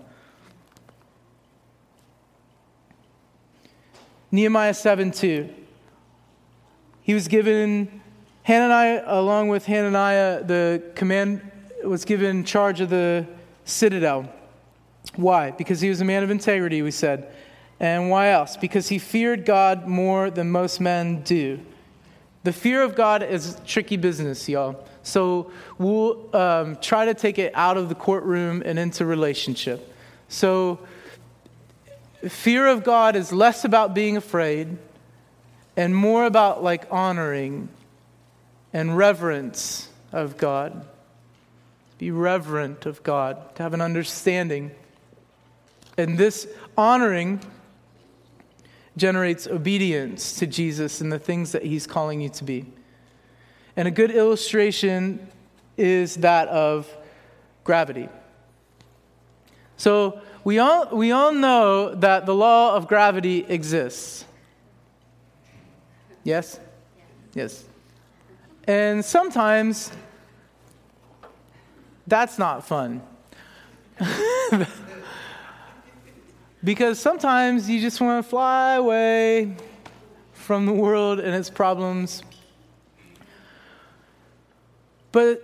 Nehemiah 4.31 4.73
7 4.73 5.11
2. 5.11 5.49
He 7.01 7.13
was 7.13 7.27
given, 7.27 8.01
Hanani, 8.43 9.01
along 9.05 9.49
with 9.49 9.65
Hananiah, 9.65 10.43
the 10.43 10.81
command 10.95 11.51
was 11.83 12.03
given 12.03 12.43
charge 12.43 12.81
of 12.81 12.89
the 12.89 13.27
citadel. 13.63 14.31
Why? 15.15 15.51
Because 15.51 15.81
he 15.81 15.89
was 15.89 16.01
a 16.01 16.05
man 16.05 16.23
of 16.23 16.31
integrity, 16.31 16.81
we 16.81 16.91
said. 16.91 17.31
And 17.79 18.09
why 18.09 18.29
else? 18.29 18.57
Because 18.57 18.87
he 18.89 18.99
feared 18.99 19.45
God 19.45 19.87
more 19.87 20.29
than 20.29 20.49
most 20.49 20.79
men 20.79 21.21
do. 21.23 21.59
The 22.43 22.53
fear 22.53 22.83
of 22.83 22.95
God 22.95 23.23
is 23.23 23.57
tricky 23.65 23.97
business, 23.97 24.47
y'all. 24.47 24.85
So 25.03 25.51
we'll 25.77 26.35
um, 26.35 26.77
try 26.77 27.05
to 27.05 27.13
take 27.13 27.37
it 27.37 27.51
out 27.55 27.77
of 27.77 27.89
the 27.89 27.95
courtroom 27.95 28.61
and 28.65 28.79
into 28.79 29.05
relationship. 29.05 29.93
So, 30.27 30.79
fear 32.27 32.67
of 32.67 32.83
God 32.83 33.15
is 33.15 33.31
less 33.31 33.65
about 33.65 33.93
being 33.93 34.17
afraid 34.17 34.77
and 35.77 35.95
more 35.95 36.25
about 36.25 36.63
like 36.63 36.87
honoring 36.91 37.69
and 38.73 38.97
reverence 38.97 39.89
of 40.11 40.37
God. 40.37 40.85
Be 41.97 42.11
reverent 42.11 42.85
of 42.85 43.03
God, 43.03 43.55
to 43.55 43.63
have 43.63 43.73
an 43.73 43.81
understanding. 43.81 44.71
And 45.97 46.17
this 46.17 46.47
honoring 46.77 47.39
generates 48.97 49.47
obedience 49.47 50.37
to 50.39 50.47
Jesus 50.47 51.01
and 51.01 51.11
the 51.11 51.19
things 51.19 51.51
that 51.51 51.63
he's 51.63 51.85
calling 51.85 52.21
you 52.21 52.29
to 52.29 52.43
be. 52.43 52.65
And 53.75 53.87
a 53.87 53.91
good 53.91 54.11
illustration 54.11 55.27
is 55.77 56.15
that 56.17 56.47
of 56.47 56.87
gravity. 57.63 58.07
So 59.77 60.21
we 60.43 60.59
all, 60.59 60.87
we 60.95 61.11
all 61.11 61.33
know 61.33 61.93
that 61.95 62.25
the 62.25 62.33
law 62.33 62.75
of 62.75 62.87
gravity 62.87 63.45
exists. 63.47 64.23
Yes? 66.23 66.59
Yes. 67.33 67.65
And 68.65 69.03
sometimes 69.03 69.91
that's 72.07 72.39
not 72.39 72.65
fun. 72.65 73.01
Because 76.65 76.97
sometimes 76.99 77.69
you 77.69 77.79
just 77.79 78.01
want 78.01 78.25
to 78.25 78.27
fly 78.27 78.73
away 78.73 79.55
from 80.33 80.65
the 80.65 80.73
world 80.73 81.19
and 81.19 81.35
its 81.35 81.51
problems. 81.51 82.23
But 85.11 85.43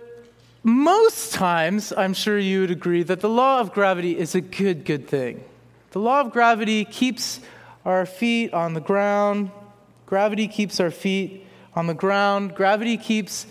most 0.64 1.32
times, 1.32 1.92
I'm 1.96 2.12
sure 2.12 2.36
you 2.36 2.62
would 2.62 2.72
agree 2.72 3.04
that 3.04 3.20
the 3.20 3.28
law 3.28 3.60
of 3.60 3.72
gravity 3.72 4.18
is 4.18 4.34
a 4.34 4.40
good, 4.40 4.84
good 4.84 5.06
thing. 5.06 5.44
The 5.92 6.00
law 6.00 6.20
of 6.22 6.32
gravity 6.32 6.84
keeps 6.84 7.38
our 7.84 8.04
feet 8.04 8.52
on 8.52 8.74
the 8.74 8.80
ground. 8.80 9.52
Gravity 10.06 10.48
keeps 10.48 10.80
our 10.80 10.90
feet 10.90 11.46
on 11.76 11.86
the 11.86 11.94
ground. 11.94 12.56
Gravity 12.56 12.96
keeps 12.96 13.46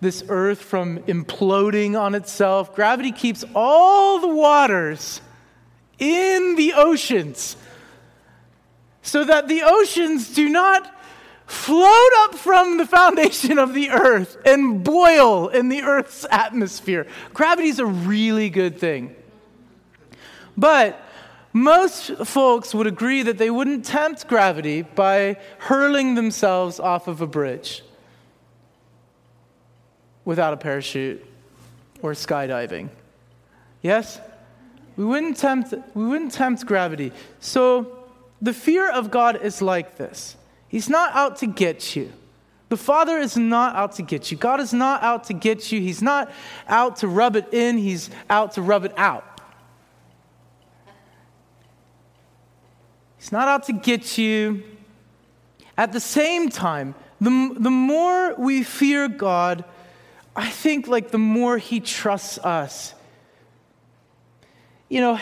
this 0.00 0.22
earth 0.28 0.62
from 0.62 1.00
imploding 1.00 2.00
on 2.00 2.14
itself. 2.14 2.72
Gravity 2.76 3.10
keeps 3.10 3.44
all 3.52 4.20
the 4.20 4.28
waters 4.28 5.20
in 5.98 6.56
the 6.56 6.72
oceans 6.74 7.56
so 9.02 9.24
that 9.24 9.48
the 9.48 9.62
oceans 9.64 10.34
do 10.34 10.48
not 10.48 10.92
float 11.46 12.12
up 12.18 12.34
from 12.34 12.76
the 12.76 12.86
foundation 12.86 13.58
of 13.58 13.72
the 13.72 13.90
earth 13.90 14.36
and 14.44 14.82
boil 14.82 15.48
in 15.48 15.68
the 15.68 15.82
earth's 15.82 16.26
atmosphere. 16.30 17.06
Gravity 17.32 17.68
is 17.68 17.78
a 17.78 17.86
really 17.86 18.50
good 18.50 18.78
thing. 18.78 19.14
But 20.56 21.00
most 21.52 22.16
folks 22.26 22.74
would 22.74 22.86
agree 22.86 23.22
that 23.22 23.38
they 23.38 23.48
wouldn't 23.48 23.84
tempt 23.84 24.26
gravity 24.26 24.82
by 24.82 25.38
hurling 25.58 26.14
themselves 26.14 26.80
off 26.80 27.06
of 27.06 27.20
a 27.20 27.26
bridge 27.26 27.82
without 30.24 30.52
a 30.52 30.56
parachute 30.56 31.24
or 32.02 32.12
skydiving. 32.12 32.88
Yes? 33.82 34.20
We 34.96 35.04
wouldn't 35.04 35.36
tempt, 35.36 35.74
we 35.94 36.06
wouldn't 36.06 36.32
tempt 36.32 36.64
gravity. 36.66 37.12
So 37.40 38.04
the 38.40 38.52
fear 38.52 38.90
of 38.90 39.10
God 39.10 39.42
is 39.42 39.60
like 39.62 39.96
this 39.96 40.36
He's 40.68 40.88
not 40.88 41.14
out 41.14 41.36
to 41.38 41.46
get 41.46 41.94
you. 41.94 42.12
The 42.68 42.76
Father 42.76 43.18
is 43.18 43.36
not 43.36 43.76
out 43.76 43.92
to 43.92 44.02
get 44.02 44.32
you. 44.32 44.36
God 44.36 44.58
is 44.58 44.72
not 44.72 45.02
out 45.02 45.24
to 45.24 45.32
get 45.32 45.70
you. 45.70 45.80
He's 45.80 46.02
not 46.02 46.32
out 46.66 46.96
to 46.96 47.08
rub 47.08 47.36
it 47.36 47.52
in, 47.52 47.78
He's 47.78 48.10
out 48.28 48.52
to 48.52 48.62
rub 48.62 48.84
it 48.84 48.92
out. 48.96 49.24
He's 53.18 53.32
not 53.32 53.48
out 53.48 53.64
to 53.64 53.72
get 53.72 54.18
you. 54.18 54.62
At 55.76 55.92
the 55.92 56.00
same 56.00 56.48
time, 56.48 56.94
the, 57.20 57.54
the 57.58 57.70
more 57.70 58.34
we 58.34 58.62
fear 58.62 59.08
God, 59.08 59.64
I 60.34 60.48
think 60.48 60.86
like 60.86 61.10
the 61.10 61.18
more 61.18 61.58
He 61.58 61.80
trusts 61.80 62.38
us 62.38 62.94
you 64.88 65.00
know, 65.00 65.18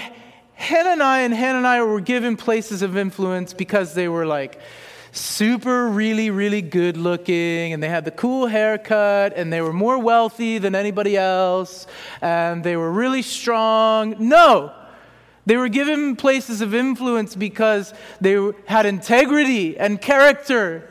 Hanani 0.54 1.24
and 1.24 1.34
Hananiah 1.34 1.84
were 1.84 2.00
given 2.00 2.36
places 2.36 2.82
of 2.82 2.96
influence 2.96 3.54
because 3.54 3.94
they 3.94 4.08
were 4.08 4.26
like 4.26 4.60
super, 5.12 5.88
really, 5.88 6.30
really 6.30 6.60
good 6.62 6.96
looking, 6.96 7.72
and 7.72 7.82
they 7.82 7.88
had 7.88 8.04
the 8.04 8.10
cool 8.10 8.46
haircut, 8.46 9.32
and 9.36 9.52
they 9.52 9.60
were 9.60 9.72
more 9.72 9.98
wealthy 9.98 10.58
than 10.58 10.74
anybody 10.74 11.16
else, 11.16 11.86
and 12.20 12.64
they 12.64 12.76
were 12.76 12.90
really 12.90 13.22
strong. 13.22 14.16
No, 14.18 14.72
they 15.46 15.56
were 15.56 15.68
given 15.68 16.16
places 16.16 16.60
of 16.60 16.74
influence 16.74 17.36
because 17.36 17.94
they 18.20 18.52
had 18.66 18.86
integrity 18.86 19.78
and 19.78 20.00
character 20.00 20.90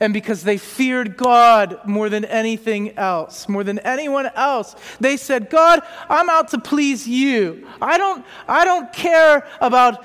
and 0.00 0.12
because 0.12 0.42
they 0.44 0.58
feared 0.58 1.16
God 1.16 1.80
more 1.86 2.08
than 2.08 2.24
anything 2.24 2.96
else, 2.98 3.48
more 3.48 3.64
than 3.64 3.78
anyone 3.80 4.26
else. 4.34 4.76
They 5.00 5.16
said, 5.16 5.50
God, 5.50 5.80
I'm 6.08 6.28
out 6.28 6.48
to 6.48 6.58
please 6.58 7.06
you. 7.08 7.66
I 7.80 7.98
don't, 7.98 8.24
I 8.46 8.64
don't 8.64 8.92
care 8.92 9.46
about, 9.60 10.04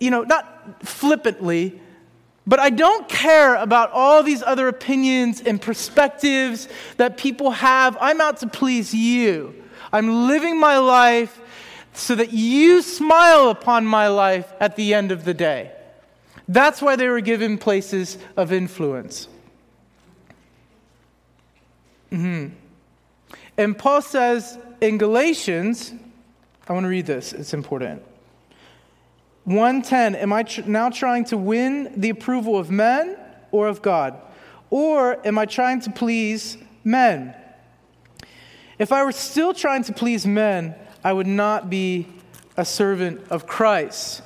you 0.00 0.10
know, 0.10 0.22
not 0.22 0.86
flippantly, 0.86 1.80
but 2.46 2.58
I 2.58 2.70
don't 2.70 3.08
care 3.08 3.54
about 3.56 3.92
all 3.92 4.22
these 4.22 4.42
other 4.42 4.68
opinions 4.68 5.40
and 5.40 5.60
perspectives 5.60 6.68
that 6.96 7.16
people 7.16 7.52
have. 7.52 7.96
I'm 8.00 8.20
out 8.20 8.38
to 8.38 8.46
please 8.46 8.92
you. 8.92 9.54
I'm 9.92 10.26
living 10.26 10.58
my 10.58 10.78
life 10.78 11.38
so 11.92 12.14
that 12.14 12.32
you 12.32 12.80
smile 12.80 13.50
upon 13.50 13.84
my 13.84 14.08
life 14.08 14.50
at 14.58 14.76
the 14.76 14.94
end 14.94 15.12
of 15.12 15.24
the 15.24 15.34
day. 15.34 15.72
That's 16.48 16.82
why 16.82 16.96
they 16.96 17.08
were 17.08 17.20
given 17.20 17.58
places 17.58 18.18
of 18.36 18.52
influence. 18.52 19.28
Mm-hmm. 22.10 22.54
And 23.56 23.78
Paul 23.78 24.02
says 24.02 24.58
in 24.80 24.98
Galatians, 24.98 25.92
I 26.68 26.72
want 26.72 26.84
to 26.84 26.88
read 26.88 27.06
this, 27.06 27.32
it's 27.32 27.54
important. 27.54 28.02
110 29.44 30.14
Am 30.14 30.32
I 30.32 30.42
tr- 30.42 30.62
now 30.62 30.90
trying 30.90 31.24
to 31.26 31.36
win 31.36 31.92
the 31.96 32.10
approval 32.10 32.56
of 32.56 32.70
men 32.70 33.16
or 33.50 33.68
of 33.68 33.82
God? 33.82 34.20
Or 34.70 35.24
am 35.26 35.38
I 35.38 35.46
trying 35.46 35.80
to 35.80 35.90
please 35.90 36.56
men? 36.84 37.34
If 38.78 38.92
I 38.92 39.04
were 39.04 39.12
still 39.12 39.52
trying 39.52 39.84
to 39.84 39.92
please 39.92 40.26
men, 40.26 40.74
I 41.04 41.12
would 41.12 41.26
not 41.26 41.68
be 41.70 42.08
a 42.56 42.64
servant 42.64 43.20
of 43.30 43.46
Christ. 43.46 44.22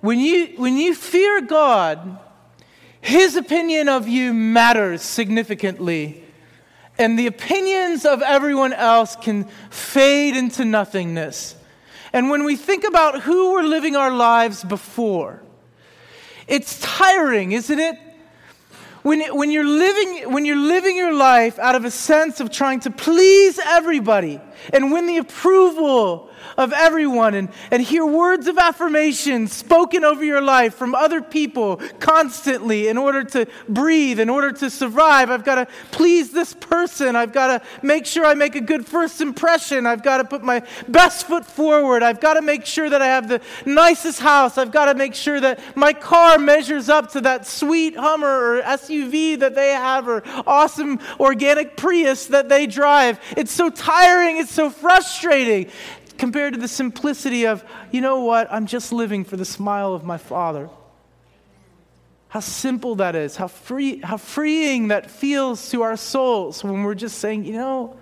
When 0.00 0.20
you, 0.20 0.54
when 0.56 0.76
you 0.76 0.94
fear 0.94 1.40
God, 1.40 2.18
His 3.00 3.36
opinion 3.36 3.88
of 3.88 4.06
you 4.08 4.32
matters 4.32 5.02
significantly, 5.02 6.24
and 6.98 7.18
the 7.18 7.26
opinions 7.26 8.04
of 8.04 8.22
everyone 8.22 8.72
else 8.72 9.16
can 9.16 9.44
fade 9.70 10.36
into 10.36 10.64
nothingness. 10.64 11.56
And 12.12 12.30
when 12.30 12.44
we 12.44 12.56
think 12.56 12.84
about 12.84 13.22
who 13.22 13.52
we're 13.52 13.62
living 13.62 13.96
our 13.96 14.10
lives 14.10 14.64
before, 14.64 15.42
it's 16.46 16.80
tiring, 16.80 17.52
isn't 17.52 17.78
it? 17.78 17.96
When, 19.02 19.20
when, 19.36 19.50
you're 19.50 19.66
living, 19.66 20.32
when 20.32 20.44
you're 20.44 20.56
living 20.56 20.96
your 20.96 21.14
life 21.14 21.58
out 21.58 21.74
of 21.74 21.84
a 21.84 21.90
sense 21.90 22.40
of 22.40 22.50
trying 22.50 22.80
to 22.80 22.90
please 22.90 23.58
everybody 23.58 24.40
and 24.72 24.92
win 24.92 25.06
the 25.06 25.18
approval 25.18 26.28
of 26.56 26.72
everyone 26.72 27.34
and, 27.34 27.48
and 27.70 27.82
hear 27.82 28.04
words 28.04 28.46
of 28.46 28.58
affirmation 28.58 29.46
spoken 29.46 30.04
over 30.04 30.24
your 30.24 30.40
life 30.40 30.74
from 30.74 30.94
other 30.94 31.20
people 31.20 31.76
constantly 32.00 32.88
in 32.88 32.96
order 32.96 33.22
to 33.24 33.46
breathe, 33.68 34.18
in 34.20 34.28
order 34.28 34.52
to 34.52 34.70
survive. 34.70 35.30
I've 35.30 35.44
got 35.44 35.56
to 35.56 35.66
please 35.90 36.32
this 36.32 36.54
person. 36.54 37.16
I've 37.16 37.32
got 37.32 37.46
to 37.58 37.86
make 37.86 38.06
sure 38.06 38.24
I 38.24 38.34
make 38.34 38.54
a 38.54 38.60
good 38.60 38.86
first 38.86 39.20
impression. 39.20 39.86
I've 39.86 40.02
got 40.02 40.18
to 40.18 40.24
put 40.24 40.42
my 40.42 40.62
best 40.88 41.26
foot 41.26 41.44
forward. 41.44 42.02
I've 42.02 42.20
got 42.20 42.34
to 42.34 42.42
make 42.42 42.66
sure 42.66 42.88
that 42.88 43.02
I 43.02 43.06
have 43.06 43.28
the 43.28 43.40
nicest 43.64 44.20
house. 44.20 44.58
I've 44.58 44.72
got 44.72 44.86
to 44.86 44.94
make 44.94 45.14
sure 45.14 45.40
that 45.40 45.60
my 45.76 45.92
car 45.92 46.38
measures 46.38 46.88
up 46.88 47.12
to 47.12 47.20
that 47.22 47.46
sweet 47.46 47.96
Hummer 47.96 48.58
or 48.58 48.62
SUV 48.62 49.38
that 49.40 49.54
they 49.54 49.70
have 49.70 50.08
or 50.08 50.22
awesome 50.46 51.00
organic 51.20 51.76
Prius 51.76 52.26
that 52.26 52.48
they 52.48 52.66
drive. 52.66 53.20
It's 53.36 53.52
so 53.52 53.70
tiring. 53.70 54.38
It's 54.38 54.47
so 54.48 54.70
frustrating 54.70 55.70
compared 56.16 56.54
to 56.54 56.60
the 56.60 56.68
simplicity 56.68 57.46
of, 57.46 57.64
you 57.92 58.00
know 58.00 58.20
what, 58.20 58.48
I'm 58.50 58.66
just 58.66 58.92
living 58.92 59.24
for 59.24 59.36
the 59.36 59.44
smile 59.44 59.94
of 59.94 60.04
my 60.04 60.18
Father. 60.18 60.68
How 62.28 62.40
simple 62.40 62.96
that 62.96 63.14
is, 63.14 63.36
how, 63.36 63.48
free, 63.48 64.00
how 64.00 64.18
freeing 64.18 64.88
that 64.88 65.10
feels 65.10 65.70
to 65.70 65.82
our 65.82 65.96
souls 65.96 66.62
when 66.62 66.82
we're 66.82 66.94
just 66.94 67.18
saying, 67.18 67.44
you 67.44 67.54
know, 67.54 67.96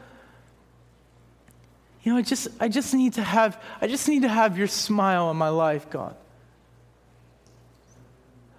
you 2.03 2.13
know, 2.13 2.19
I 2.19 2.23
just, 2.23 2.49
I 2.59 2.69
just 2.69 2.95
need 2.95 3.15
to 3.15 3.23
have, 3.23 3.63
I 3.81 3.87
just 3.87 4.09
need 4.09 4.23
to 4.23 4.29
have 4.29 4.57
your 4.57 4.69
smile 4.69 5.31
in 5.31 5.37
my 5.37 5.49
life, 5.49 5.91
God. 5.91 6.17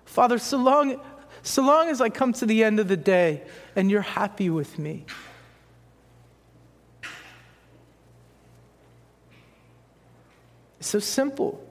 Father, 0.06 0.38
so 0.38 0.58
long, 0.58 1.00
so 1.44 1.62
long 1.62 1.90
as 1.90 2.02
I 2.02 2.10
come 2.10 2.34
to 2.34 2.46
the 2.46 2.64
end 2.64 2.80
of 2.80 2.88
the 2.88 2.98
day 2.98 3.44
and 3.76 3.90
you're 3.90 4.02
happy 4.02 4.50
with 4.50 4.78
me, 4.78 5.06
so 10.88 11.00
simple. 11.00 11.64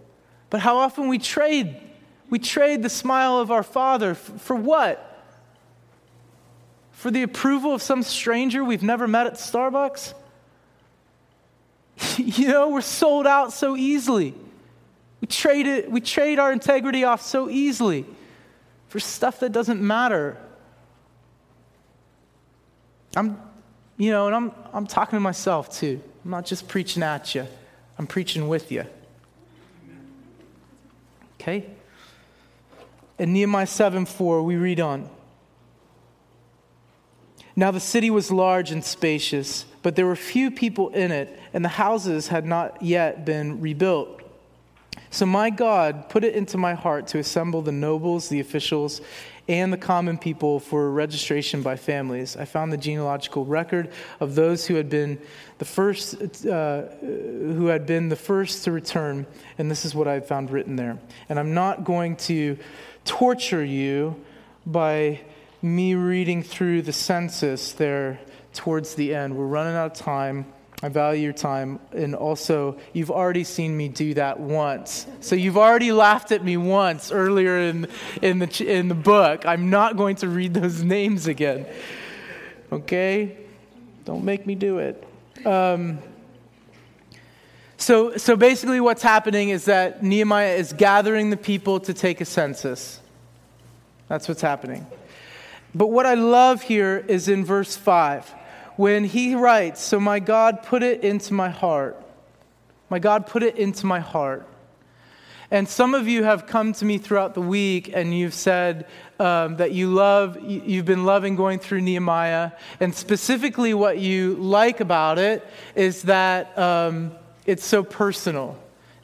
But 0.50 0.60
how 0.60 0.76
often 0.76 1.08
we 1.08 1.18
trade, 1.18 1.76
we 2.30 2.38
trade 2.38 2.82
the 2.82 2.88
smile 2.88 3.38
of 3.38 3.50
our 3.50 3.62
Father 3.62 4.14
for, 4.14 4.38
for 4.38 4.56
what? 4.56 5.02
For 6.92 7.10
the 7.10 7.22
approval 7.22 7.74
of 7.74 7.82
some 7.82 8.02
stranger 8.02 8.64
we've 8.64 8.82
never 8.82 9.08
met 9.08 9.26
at 9.26 9.34
Starbucks? 9.34 10.14
you 12.16 12.48
know, 12.48 12.68
we're 12.68 12.80
sold 12.80 13.26
out 13.26 13.52
so 13.52 13.76
easily. 13.76 14.34
We 15.20 15.28
trade, 15.28 15.66
it, 15.66 15.90
we 15.90 16.00
trade 16.00 16.38
our 16.38 16.52
integrity 16.52 17.04
off 17.04 17.22
so 17.22 17.48
easily 17.48 18.04
for 18.88 19.00
stuff 19.00 19.40
that 19.40 19.52
doesn't 19.52 19.80
matter. 19.80 20.36
I'm, 23.16 23.40
you 23.96 24.10
know, 24.10 24.26
and 24.26 24.36
I'm, 24.36 24.52
I'm 24.72 24.86
talking 24.86 25.16
to 25.16 25.20
myself 25.20 25.76
too. 25.76 26.00
I'm 26.24 26.30
not 26.30 26.44
just 26.44 26.68
preaching 26.68 27.02
at 27.02 27.34
you, 27.34 27.46
I'm 27.98 28.06
preaching 28.06 28.48
with 28.48 28.70
you. 28.70 28.84
Okay? 31.46 31.64
In 33.18 33.32
Nehemiah 33.32 33.68
7 33.68 34.04
4, 34.04 34.42
we 34.42 34.56
read 34.56 34.80
on. 34.80 35.08
Now 37.54 37.70
the 37.70 37.80
city 37.80 38.10
was 38.10 38.32
large 38.32 38.72
and 38.72 38.84
spacious, 38.84 39.64
but 39.82 39.94
there 39.94 40.06
were 40.06 40.16
few 40.16 40.50
people 40.50 40.88
in 40.88 41.12
it, 41.12 41.38
and 41.54 41.64
the 41.64 41.70
houses 41.70 42.28
had 42.28 42.44
not 42.44 42.82
yet 42.82 43.24
been 43.24 43.60
rebuilt. 43.60 44.22
So 45.10 45.24
my 45.24 45.50
God 45.50 46.08
put 46.08 46.24
it 46.24 46.34
into 46.34 46.58
my 46.58 46.74
heart 46.74 47.06
to 47.08 47.18
assemble 47.18 47.62
the 47.62 47.72
nobles, 47.72 48.28
the 48.28 48.40
officials, 48.40 49.00
and 49.48 49.72
the 49.72 49.78
common 49.78 50.18
people 50.18 50.58
for 50.58 50.90
registration 50.90 51.62
by 51.62 51.76
families. 51.76 52.36
I 52.36 52.44
found 52.44 52.72
the 52.72 52.76
genealogical 52.76 53.44
record 53.44 53.92
of 54.18 54.34
those 54.34 54.66
who 54.66 54.74
had 54.74 54.88
been 54.88 55.20
the 55.58 55.64
first, 55.64 56.46
uh, 56.46 56.82
who 57.00 57.66
had 57.66 57.86
been 57.86 58.08
the 58.08 58.16
first 58.16 58.64
to 58.64 58.72
return, 58.72 59.26
and 59.58 59.70
this 59.70 59.84
is 59.84 59.94
what 59.94 60.08
I 60.08 60.20
found 60.20 60.50
written 60.50 60.76
there. 60.76 60.98
And 61.28 61.38
I'm 61.38 61.54
not 61.54 61.84
going 61.84 62.16
to 62.16 62.58
torture 63.04 63.64
you 63.64 64.20
by 64.66 65.20
me 65.62 65.94
reading 65.94 66.42
through 66.42 66.82
the 66.82 66.92
census 66.92 67.72
there 67.72 68.20
towards 68.52 68.94
the 68.94 69.14
end. 69.14 69.36
We're 69.36 69.46
running 69.46 69.74
out 69.74 69.92
of 69.92 69.98
time. 69.98 70.46
I 70.82 70.88
value 70.88 71.22
your 71.22 71.32
time. 71.32 71.80
And 71.92 72.14
also, 72.14 72.76
you've 72.92 73.10
already 73.10 73.44
seen 73.44 73.76
me 73.76 73.88
do 73.88 74.14
that 74.14 74.38
once. 74.38 75.06
So 75.20 75.34
you've 75.34 75.56
already 75.56 75.90
laughed 75.90 76.32
at 76.32 76.44
me 76.44 76.56
once 76.56 77.10
earlier 77.10 77.58
in, 77.58 77.88
in, 78.20 78.40
the, 78.40 78.64
in 78.66 78.88
the 78.88 78.94
book. 78.94 79.46
I'm 79.46 79.70
not 79.70 79.96
going 79.96 80.16
to 80.16 80.28
read 80.28 80.52
those 80.52 80.82
names 80.96 81.26
again. 81.26 81.66
Okay? 82.70 83.36
Don't 84.04 84.24
make 84.24 84.46
me 84.46 84.54
do 84.54 84.78
it. 84.78 85.02
Um, 85.46 85.98
so, 87.78 88.16
so 88.16 88.36
basically, 88.36 88.80
what's 88.80 89.02
happening 89.02 89.50
is 89.50 89.66
that 89.66 90.02
Nehemiah 90.02 90.54
is 90.54 90.72
gathering 90.72 91.30
the 91.30 91.36
people 91.36 91.80
to 91.80 91.94
take 91.94 92.20
a 92.20 92.24
census. 92.24 93.00
That's 94.08 94.28
what's 94.28 94.40
happening. 94.40 94.86
But 95.74 95.88
what 95.88 96.06
I 96.06 96.14
love 96.14 96.62
here 96.62 97.04
is 97.06 97.28
in 97.28 97.44
verse 97.44 97.76
5 97.76 98.32
when 98.76 99.04
he 99.04 99.34
writes, 99.34 99.80
So 99.80 99.98
my 99.98 100.20
God 100.20 100.62
put 100.62 100.82
it 100.82 101.02
into 101.02 101.34
my 101.34 101.48
heart. 101.48 102.02
My 102.88 102.98
God 102.98 103.26
put 103.26 103.42
it 103.42 103.56
into 103.56 103.86
my 103.86 104.00
heart. 104.00 104.46
And 105.50 105.68
some 105.68 105.94
of 105.94 106.08
you 106.08 106.24
have 106.24 106.46
come 106.46 106.72
to 106.74 106.84
me 106.84 106.98
throughout 106.98 107.34
the 107.34 107.40
week 107.40 107.90
and 107.94 108.16
you've 108.16 108.34
said 108.34 108.86
um, 109.20 109.56
that 109.56 109.72
you 109.72 109.92
love, 109.92 110.38
you've 110.42 110.84
been 110.84 111.04
loving 111.04 111.36
going 111.36 111.60
through 111.60 111.82
Nehemiah. 111.82 112.52
And 112.80 112.94
specifically, 112.94 113.72
what 113.72 113.98
you 113.98 114.34
like 114.34 114.80
about 114.80 115.18
it 115.18 115.46
is 115.76 116.02
that 116.02 116.56
um, 116.58 117.12
it's 117.44 117.64
so 117.64 117.84
personal. 117.84 118.58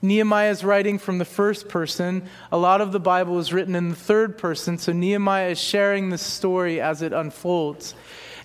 Nehemiah 0.05 0.51
is 0.51 0.64
writing 0.64 0.99
from 0.99 1.18
the 1.18 1.25
first 1.25 1.68
person. 1.68 2.29
A 2.51 2.59
lot 2.59 2.81
of 2.81 2.91
the 2.91 2.99
Bible 2.99 3.39
is 3.39 3.53
written 3.53 3.77
in 3.77 3.89
the 3.89 3.95
third 3.95 4.37
person, 4.37 4.77
so 4.77 4.93
Nehemiah 4.93 5.51
is 5.51 5.61
sharing 5.61 6.11
the 6.11 6.18
story 6.18 6.81
as 6.81 7.03
it 7.03 7.12
unfolds. 7.12 7.95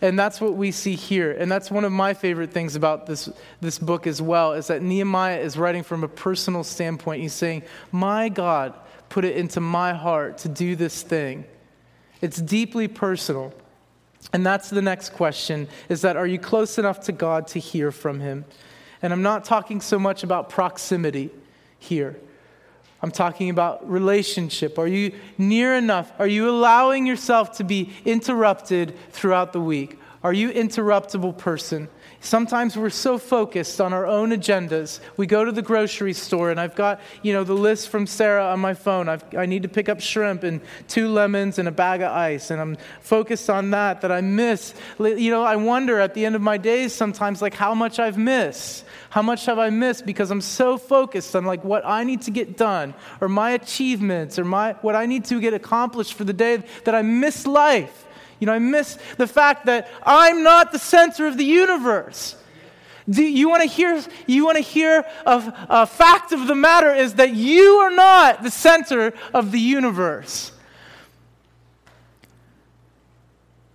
And 0.02 0.18
that's 0.18 0.40
what 0.40 0.54
we 0.54 0.72
see 0.72 0.96
here. 0.96 1.32
And 1.32 1.52
that's 1.52 1.72
one 1.72 1.84
of 1.84 1.92
my 1.92 2.14
favorite 2.14 2.52
things 2.52 2.76
about 2.76 3.06
this, 3.06 3.30
this 3.62 3.80
book 3.80 4.06
as 4.06 4.22
well, 4.22 4.54
is 4.54 4.68
that 4.68 4.82
Nehemiah 4.82 5.40
is 5.40 5.58
writing 5.58 5.84
from 5.84 6.04
a 6.04 6.08
personal 6.08 6.64
standpoint. 6.64 7.22
He's 7.22 7.34
saying, 7.34 7.64
My 7.92 8.30
God 8.30 8.74
put 9.10 9.26
it 9.26 9.36
into 9.36 9.60
my 9.60 9.94
heart 9.94 10.38
to 10.40 10.50
do 10.50 10.76
this 10.76 11.02
thing. 11.02 11.46
It's 12.22 12.42
deeply 12.42 12.88
personal. 12.88 13.54
And 14.34 14.46
that's 14.46 14.70
the 14.70 14.82
next 14.82 15.12
question 15.14 15.68
is 15.90 16.02
that 16.02 16.18
are 16.18 16.28
you 16.28 16.40
close 16.40 16.78
enough 16.78 17.02
to 17.02 17.12
God 17.12 17.48
to 17.48 17.60
hear 17.60 17.92
from 17.92 18.20
him? 18.20 18.46
And 19.02 19.14
I'm 19.14 19.22
not 19.22 19.46
talking 19.46 19.80
so 19.80 19.98
much 19.98 20.24
about 20.24 20.50
proximity 20.50 21.30
here. 21.80 22.20
I'm 23.02 23.12
talking 23.12 23.50
about 23.50 23.88
relationship. 23.90 24.80
Are 24.80 24.88
you 24.88 25.14
near 25.38 25.76
enough? 25.76 26.12
Are 26.18 26.28
you 26.28 26.50
allowing 26.50 27.06
yourself 27.06 27.58
to 27.58 27.64
be 27.64 27.94
interrupted 28.06 28.98
throughout 29.12 29.54
the 29.54 29.60
week? 29.60 30.00
Are 30.24 30.34
you 30.34 30.52
interruptible 30.52 31.38
person? 31.38 31.90
Sometimes 32.20 32.76
we're 32.76 32.90
so 32.90 33.18
focused 33.18 33.80
on 33.80 33.94
our 33.94 34.06
own 34.06 34.32
agendas. 34.32 35.00
We 35.18 35.28
go 35.28 35.46
to 35.46 35.52
the 35.52 35.62
grocery 35.62 36.14
store, 36.14 36.50
and 36.50 36.60
I've 36.60 36.76
got, 36.76 37.00
you 37.22 37.32
know, 37.32 37.44
the 37.44 37.54
list 37.54 37.90
from 37.90 38.08
Sarah 38.08 38.46
on 38.48 38.60
my 38.60 38.74
phone. 38.74 39.08
I've, 39.08 39.24
I 39.36 39.46
need 39.46 39.64
to 39.64 39.70
pick 39.70 39.88
up 39.88 40.02
shrimp 40.02 40.44
and 40.44 40.62
two 40.88 41.08
lemons 41.10 41.60
and 41.60 41.68
a 41.68 41.72
bag 41.72 42.02
of 42.02 42.12
ice, 42.12 42.50
and 42.50 42.60
I'm 42.60 42.78
focused 43.02 43.50
on 43.50 43.70
that, 43.72 44.02
that 44.02 44.12
I 44.12 44.22
miss. 44.22 44.74
You 45.00 45.32
know, 45.32 45.44
I 45.44 45.56
wonder 45.56 46.00
at 46.00 46.16
the 46.16 46.26
end 46.26 46.36
of 46.36 46.42
my 46.42 46.58
days 46.58 46.92
sometimes, 46.92 47.42
like, 47.42 47.54
how 47.54 47.74
much 47.76 48.00
I've 48.00 48.18
missed. 48.18 48.84
How 49.10 49.22
much 49.22 49.46
have 49.46 49.58
I 49.58 49.70
missed 49.70 50.06
because 50.06 50.32
I'm 50.32 50.42
so 50.42 50.78
focused 50.78 51.36
on 51.36 51.46
like 51.46 51.64
what 51.64 51.84
I 51.86 52.04
need 52.04 52.24
to 52.24 52.32
get 52.32 52.58
done 52.58 52.94
or 53.22 53.30
my 53.30 53.52
achievements 53.52 54.38
or 54.38 54.46
my 54.46 54.74
what 54.82 54.96
I 54.96 55.06
need 55.06 55.26
to 55.26 55.40
get 55.40 55.54
accomplished 55.54 56.14
for 56.14 56.24
the 56.24 56.34
day 56.34 56.64
that 56.84 56.94
I 56.94 57.02
miss 57.02 57.48
life. 57.48 58.07
You 58.40 58.48
know, 58.48 58.54
I 58.54 58.60
miss 58.60 58.98
the 59.18 59.28
fact 59.28 59.66
that 59.66 59.90
I'm 60.04 60.44
not 60.44 60.72
the 60.72 60.80
center 60.80 61.28
of 61.28 61.38
the 61.38 61.46
universe. 61.46 62.36
Do 63.10 63.24
you 63.24 63.48
want 63.50 63.64
to 63.64 63.70
hear? 63.70 64.04
You 64.26 64.46
want 64.46 64.58
to 64.58 64.64
hear 64.64 65.06
of 65.26 65.52
a 65.70 65.88
fact 65.88 66.34
of 66.34 66.48
the 66.48 66.56
matter 66.56 66.94
is 66.94 67.16
that 67.16 67.34
you 67.34 67.78
are 67.78 67.92
not 67.92 68.44
the 68.44 68.52
center 68.52 69.14
of 69.34 69.52
the 69.52 69.60
universe. 69.60 70.52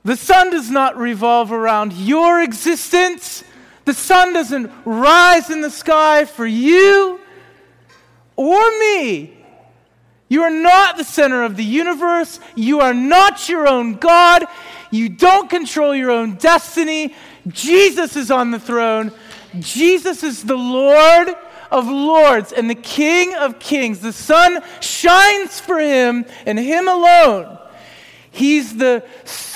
The 0.04 0.16
sun 0.16 0.50
does 0.50 0.70
not 0.70 0.96
revolve 0.96 1.52
around 1.52 1.92
your 1.92 2.42
existence. 2.42 3.44
The 3.84 3.94
sun 3.94 4.32
doesn't 4.32 4.70
rise 4.84 5.48
in 5.48 5.60
the 5.60 5.70
sky 5.70 6.24
for 6.24 6.46
you 6.46 7.20
or 8.36 8.70
me. 8.80 9.41
You 10.32 10.44
are 10.44 10.50
not 10.50 10.96
the 10.96 11.04
center 11.04 11.42
of 11.42 11.58
the 11.58 11.62
universe. 11.62 12.40
You 12.56 12.80
are 12.80 12.94
not 12.94 13.50
your 13.50 13.68
own 13.68 13.96
God. 13.96 14.46
You 14.90 15.10
don't 15.10 15.50
control 15.50 15.94
your 15.94 16.10
own 16.10 16.36
destiny. 16.36 17.14
Jesus 17.48 18.16
is 18.16 18.30
on 18.30 18.50
the 18.50 18.58
throne. 18.58 19.12
Jesus 19.58 20.22
is 20.22 20.42
the 20.42 20.56
Lord 20.56 21.34
of 21.70 21.86
lords 21.86 22.50
and 22.50 22.70
the 22.70 22.74
King 22.74 23.34
of 23.34 23.58
kings. 23.58 24.00
The 24.00 24.14
sun 24.14 24.62
shines 24.80 25.60
for 25.60 25.78
him 25.78 26.24
and 26.46 26.58
him 26.58 26.88
alone. 26.88 27.58
He's 28.30 28.74
the, 28.74 29.04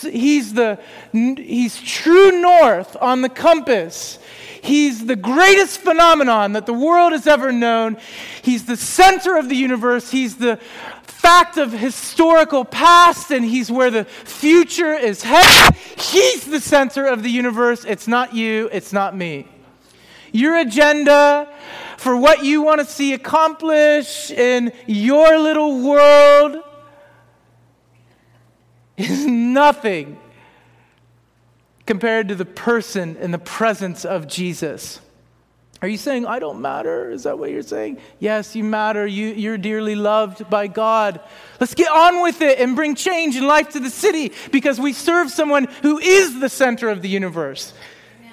he's 0.03 0.53
the, 0.53 0.79
he's 1.11 1.81
true 1.81 2.43
north 2.43 2.95
on 3.01 3.23
the 3.23 3.31
compass. 3.31 4.19
He's 4.63 5.07
the 5.07 5.17
greatest 5.17 5.81
phenomenon 5.81 6.53
that 6.53 6.67
the 6.67 6.73
world 6.73 7.13
has 7.13 7.27
ever 7.27 7.53
known. 7.53 7.97
He's 8.43 8.65
the 8.65 8.77
center 8.77 9.37
of 9.37 9.49
the 9.49 9.57
universe. 9.57 10.11
He's 10.11 10.37
the 10.37 10.59
fact 11.03 11.57
of 11.57 11.73
historical 11.73 12.65
past, 12.65 13.31
and 13.31 13.45
he's 13.45 13.71
where 13.71 13.91
the 13.91 14.05
future 14.05 14.95
is 14.95 15.23
headed. 15.23 15.77
He's 15.99 16.45
the 16.45 16.61
center 16.61 17.07
of 17.07 17.23
the 17.23 17.31
universe. 17.31 17.85
It's 17.85 18.07
not 18.07 18.35
you, 18.35 18.69
it's 18.73 18.93
not 18.93 19.17
me. 19.17 19.49
Your 20.33 20.57
agenda 20.59 21.53
for 21.97 22.17
what 22.17 22.45
you 22.45 22.63
want 22.63 22.81
to 22.81 22.87
see 22.87 23.13
accomplished 23.15 24.31
in 24.31 24.73
your 24.87 25.39
little 25.39 25.83
world 25.83 26.57
is 28.97 29.27
nothing 29.27 30.19
compared 31.87 32.29
to 32.29 32.35
the 32.35 32.45
person 32.45 33.17
in 33.17 33.31
the 33.31 33.39
presence 33.39 34.05
of 34.05 34.27
Jesus. 34.27 35.01
Are 35.83 35.89
you 35.89 35.99
saying, 35.99 36.27
I 36.27 36.39
don't 36.39 36.63
matter? 36.63 37.11
Is 37.11 37.25
that 37.25 37.39
what 37.39 37.51
you're 37.51 37.63
saying? 37.63 37.99
Yes, 38.19 38.57
you 38.57 38.65
matter. 38.65 39.07
You, 39.07 39.29
you're 39.29 39.59
dearly 39.59 39.95
loved 39.95 40.49
by 40.49 40.69
God. 40.69 41.21
Let's 41.61 41.75
get 41.75 41.91
on 41.91 42.23
with 42.23 42.41
it 42.41 42.59
and 42.59 42.75
bring 42.75 42.95
change 42.95 43.37
and 43.37 43.47
life 43.47 43.71
to 43.71 43.81
the 43.81 43.91
city 43.91 44.33
because 44.51 44.81
we 44.81 44.95
serve 44.95 45.31
someone 45.31 45.69
who 45.83 45.99
is 45.99 46.41
the 46.41 46.49
center 46.49 46.89
of 46.89 47.03
the 47.03 47.09
universe. 47.09 47.75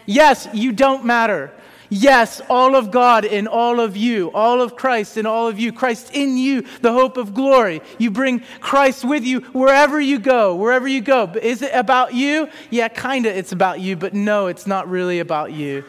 Yes, 0.06 0.48
you 0.54 0.72
don't 0.72 1.04
matter. 1.06 1.52
Yes, 1.96 2.42
all 2.50 2.76
of 2.76 2.90
God 2.90 3.24
in 3.24 3.46
all 3.46 3.80
of 3.80 3.96
you, 3.96 4.32
all 4.32 4.64
of 4.64 4.76
Christ 4.76 5.16
in 5.16 5.28
all 5.28 5.48
of 5.48 5.60
you, 5.60 5.72
Christ 5.72 6.10
in 6.12 6.38
you, 6.38 6.64
the 6.82 6.92
hope 6.92 7.18
of 7.18 7.36
glory. 7.36 7.84
You 8.00 8.10
bring 8.10 8.40
Christ 8.62 9.06
with 9.06 9.24
you 9.24 9.42
wherever 9.52 10.02
you 10.02 10.18
go, 10.18 10.56
wherever 10.56 10.88
you 10.88 11.02
go. 11.02 11.28
But 11.28 11.44
is 11.44 11.62
it 11.62 11.70
about 11.72 12.16
you? 12.16 12.50
Yeah, 12.72 12.88
kind 12.88 13.28
of 13.28 13.38
it's 13.38 13.52
about 13.52 13.80
you, 13.80 13.96
but 13.96 14.16
no, 14.16 14.48
it's 14.48 14.66
not 14.66 14.90
really 14.90 15.20
about 15.20 15.52
you. 15.52 15.84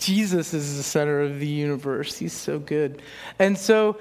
Jesus 0.00 0.52
is 0.52 0.76
the 0.76 0.82
center 0.82 1.20
of 1.20 1.38
the 1.38 1.46
universe. 1.46 2.18
He's 2.18 2.32
so 2.32 2.58
good. 2.58 3.00
And 3.38 3.56
so 3.56 3.96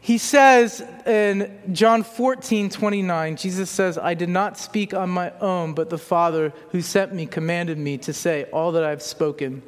he 0.00 0.16
says 0.16 0.80
in 1.04 1.60
John 1.72 2.02
14, 2.02 2.70
29, 2.70 3.36
Jesus 3.36 3.70
says, 3.70 3.98
I 3.98 4.14
did 4.14 4.30
not 4.30 4.56
speak 4.56 4.94
on 4.94 5.10
my 5.10 5.30
own, 5.40 5.74
but 5.74 5.90
the 5.90 5.98
Father 5.98 6.54
who 6.70 6.80
sent 6.80 7.12
me 7.12 7.26
commanded 7.26 7.76
me 7.76 7.98
to 7.98 8.12
say 8.12 8.44
all 8.44 8.72
that 8.72 8.84
I've 8.84 9.02
spoken. 9.02 9.62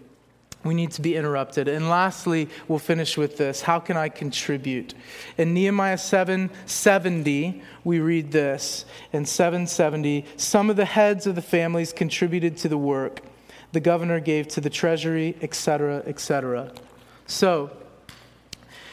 We 0.64 0.74
need 0.74 0.93
to 0.93 1.03
be 1.03 1.16
interrupted. 1.16 1.68
And 1.68 1.91
lastly, 1.91 2.49
we'll 2.66 2.78
finish 2.78 3.18
with 3.18 3.37
this. 3.37 3.62
How 3.62 3.78
can 3.78 3.97
I 3.97 4.09
contribute? 4.09 4.95
In 5.37 5.53
Nehemiah 5.53 5.99
7 5.99 6.51
70, 6.66 7.62
we 7.85 7.99
read 7.99 8.30
this. 8.33 8.87
In 9.12 9.26
770, 9.26 10.24
some 10.37 10.70
of 10.70 10.76
the 10.76 10.85
heads 10.85 11.26
of 11.26 11.35
the 11.35 11.43
families 11.43 11.93
contributed 11.93 12.57
to 12.59 12.68
the 12.68 12.78
work. 12.78 13.20
The 13.72 13.80
governor 13.80 14.20
gave 14.20 14.49
to 14.49 14.61
the 14.61 14.70
treasury, 14.70 15.37
etc., 15.43 16.03
etc. 16.07 16.72
So, 17.26 17.70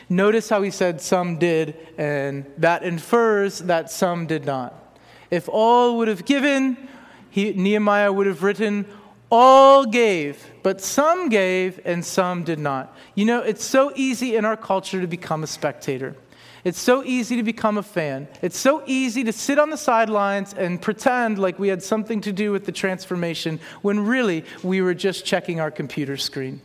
Notice 0.10 0.50
how 0.50 0.64
he 0.64 0.72
said 0.72 1.02
some 1.02 1.38
did, 1.38 1.76
and 1.98 2.46
that 2.58 2.84
infers 2.84 3.60
that 3.60 3.92
some 3.92 4.26
did 4.26 4.46
not. 4.46 4.98
If 5.30 5.48
all 5.48 5.98
would 5.98 6.08
have 6.08 6.26
given, 6.26 6.90
he, 7.30 7.54
Nehemiah 7.54 8.12
would 8.12 8.26
have 8.26 8.42
written, 8.42 8.88
all 9.32 9.86
gave, 9.86 10.44
but 10.64 10.82
some 10.82 11.30
gave 11.30 11.80
and 11.86 12.04
some 12.04 12.44
did 12.44 12.58
not. 12.58 12.98
You 13.14 13.26
know, 13.26 13.42
it's 13.42 13.64
so 13.64 13.92
easy 13.96 14.36
in 14.36 14.46
our 14.46 14.58
culture 14.58 15.00
to 15.00 15.08
become 15.08 15.44
a 15.44 15.48
spectator. 15.48 16.16
It's 16.64 16.80
so 16.80 17.04
easy 17.04 17.38
to 17.38 17.44
become 17.44 17.78
a 17.78 17.84
fan. 17.84 18.28
It's 18.42 18.58
so 18.58 18.84
easy 18.86 19.24
to 19.24 19.32
sit 19.32 19.60
on 19.60 19.70
the 19.70 19.78
sidelines 19.78 20.54
and 20.54 20.82
pretend 20.82 21.40
like 21.40 21.58
we 21.58 21.70
had 21.70 21.82
something 21.82 22.20
to 22.22 22.34
do 22.34 22.52
with 22.52 22.66
the 22.66 22.72
transformation 22.72 23.60
when 23.82 24.06
really 24.06 24.44
we 24.64 24.82
were 24.82 24.94
just 24.94 25.26
checking 25.26 25.60
our 25.60 25.72
computer 25.72 26.18
screen. 26.18 26.62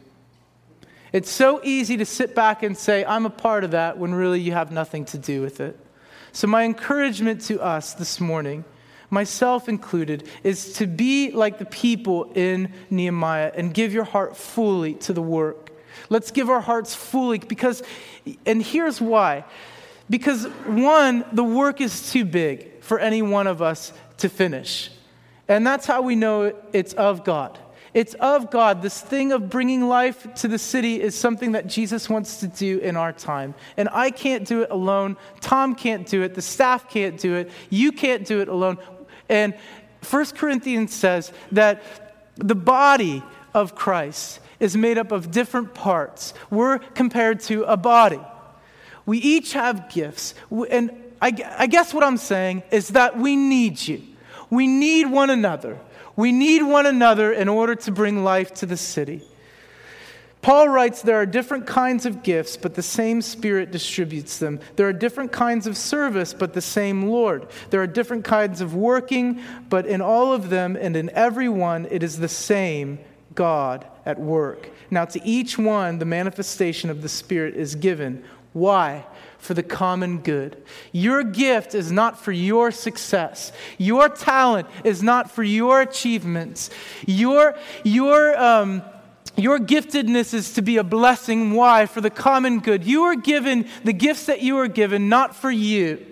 It's 1.15 1.31
so 1.31 1.61
easy 1.63 1.97
to 1.99 2.05
sit 2.05 2.35
back 2.35 2.65
and 2.65 2.77
say, 2.77 3.05
I'm 3.05 3.25
a 3.25 3.31
part 3.31 3.63
of 3.63 3.71
that, 3.71 3.99
when 3.99 4.13
really 4.13 4.41
you 4.41 4.51
have 4.51 4.73
nothing 4.73 5.05
to 5.07 5.17
do 5.17 5.43
with 5.43 5.61
it. 5.61 5.79
So, 6.33 6.49
my 6.49 6.65
encouragement 6.65 7.41
to 7.43 7.61
us 7.63 7.95
this 7.95 8.21
morning, 8.21 8.65
myself 9.11 9.69
included, 9.69 10.29
is 10.43 10.73
to 10.73 10.89
be 10.89 11.31
like 11.31 11.59
the 11.59 11.67
people 11.67 12.33
in 12.35 12.73
Nehemiah 12.91 13.53
and 13.55 13.73
give 13.73 13.95
your 13.95 14.03
heart 14.03 14.37
fully 14.37 14.95
to 14.95 15.13
the 15.13 15.23
work. 15.23 15.71
Let's 16.09 16.33
give 16.33 16.51
our 16.51 16.61
hearts 16.61 16.97
fully 16.97 17.39
because, 17.39 17.85
and 18.45 18.61
here's 18.61 19.01
why. 19.01 19.45
Because, 20.11 20.47
one, 20.67 21.25
the 21.31 21.45
work 21.45 21.81
is 21.81 22.11
too 22.11 22.25
big 22.25 22.83
for 22.83 22.99
any 22.99 23.23
one 23.23 23.47
of 23.47 23.63
us 23.63 23.93
to 24.19 24.29
finish. 24.29 24.91
And 25.47 25.65
that's 25.65 25.87
how 25.87 26.03
we 26.03 26.17
know 26.17 26.57
it's 26.73 26.93
of 26.95 27.23
God. 27.23 27.57
It's 27.95 28.15
of 28.15 28.51
God. 28.51 28.83
This 28.83 29.01
thing 29.01 29.31
of 29.31 29.49
bringing 29.49 29.87
life 29.89 30.27
to 30.37 30.49
the 30.49 30.59
city 30.59 31.01
is 31.01 31.15
something 31.15 31.53
that 31.53 31.69
Jesus 31.69 32.09
wants 32.11 32.39
to 32.39 32.49
do 32.49 32.79
in 32.79 32.97
our 32.97 33.13
time. 33.13 33.55
And 33.77 33.89
I 33.93 34.11
can't 34.11 34.47
do 34.47 34.63
it 34.63 34.71
alone. 34.71 35.17
Tom 35.41 35.77
can't 35.77 36.07
do 36.07 36.23
it. 36.23 36.35
The 36.35 36.43
staff 36.43 36.91
can't 36.91 37.19
do 37.19 37.37
it. 37.37 37.51
You 37.71 37.93
can't 37.93 38.27
do 38.27 38.41
it 38.41 38.49
alone. 38.49 38.79
And 39.29 39.55
1 40.11 40.27
Corinthians 40.35 40.93
says 40.93 41.33
that 41.53 42.35
the 42.37 42.57
body 42.57 43.23
of 43.55 43.77
Christ 43.77 44.41
is 44.59 44.77
made 44.77 44.99
up 44.99 45.13
of 45.13 45.31
different 45.31 45.73
parts. 45.73 46.35
We're 46.51 46.79
compared 46.79 47.41
to 47.41 47.63
a 47.63 47.77
body. 47.77 48.21
We 49.07 49.19
each 49.19 49.53
have 49.53 49.89
gifts. 49.89 50.35
And 50.71 50.91
I, 51.21 51.31
guess 51.31 51.95
what 51.95 52.05
I'm 52.05 52.17
saying 52.17 52.65
is 52.71 52.89
that 52.89 53.19
we 53.19 53.37
need 53.37 53.87
you. 53.87 54.03
We 54.55 54.67
need 54.67 55.11
one 55.11 55.31
another. 55.31 55.79
We 56.17 56.31
need 56.31 56.63
one 56.63 56.87
another 56.87 57.33
in 57.33 57.49
order 57.49 57.75
to 57.75 57.91
bring 57.91 58.23
life 58.23 58.55
to 58.55 58.67
the 58.67 58.77
city. 58.77 59.23
Paul 60.43 60.69
writes 60.69 61.01
there 61.01 61.17
are 61.17 61.27
different 61.27 61.67
kinds 61.67 62.05
of 62.05 62.23
gifts, 62.23 62.59
but 62.59 62.75
the 62.75 62.83
same 62.83 63.23
Spirit 63.23 63.71
distributes 63.71 64.37
them. 64.39 64.61
There 64.77 64.87
are 64.87 64.93
different 64.93 65.33
kinds 65.33 65.67
of 65.67 65.75
service, 65.75 66.35
but 66.35 66.53
the 66.53 66.61
same 66.61 67.09
Lord. 67.09 67.47
There 67.71 67.81
are 67.83 67.87
different 67.87 68.27
kinds 68.27 68.61
of 68.61 68.75
working, 68.75 69.41
but 69.71 69.87
in 69.87 70.03
all 70.03 70.35
of 70.35 70.51
them 70.51 70.77
and 70.77 70.97
in 70.97 71.09
every 71.11 71.49
one, 71.49 71.89
it 71.91 72.03
is 72.03 72.19
the 72.19 72.29
same 72.29 72.99
God 73.35 73.87
at 74.05 74.21
work. 74.21 74.69
Now, 74.91 75.07
to 75.07 75.27
each 75.27 75.59
one, 75.59 75.99
the 75.99 76.05
manifestation 76.05 76.91
of 76.91 77.01
the 77.01 77.09
Spirit 77.09 77.55
is 77.55 77.75
given. 77.75 78.23
Why? 78.53 79.07
For 79.45 79.55
the 79.55 79.63
common 79.63 80.19
good. 80.19 80.57
Your 80.91 81.23
gift 81.23 81.75
is 81.75 81.93
not 81.93 82.19
for 82.19 82.33
your 82.33 82.71
success. 82.71 83.53
Your 83.77 84.09
talent 84.09 84.69
is 84.85 85.03
not 85.03 85.31
for 85.31 85.43
your 85.43 85.83
achievements. 85.83 86.71
Your, 87.07 87.55
your, 87.85 88.37
um, 88.39 88.83
your 89.37 89.59
giftedness 89.59 90.33
is 90.33 90.55
to 90.55 90.63
be 90.63 90.79
a 90.79 90.85
blessing. 90.85 91.53
Why? 91.53 91.85
For 91.85 92.01
the 92.01 92.09
common 92.09 92.61
good. 92.61 92.85
You 92.85 93.03
are 93.03 93.17
given 93.17 93.69
the 93.85 93.93
gifts 93.93 94.27
that 94.27 94.41
you 94.41 94.57
are 94.59 94.69
given 94.69 95.11
not 95.11 95.37
for 95.37 95.51
you. 95.51 96.05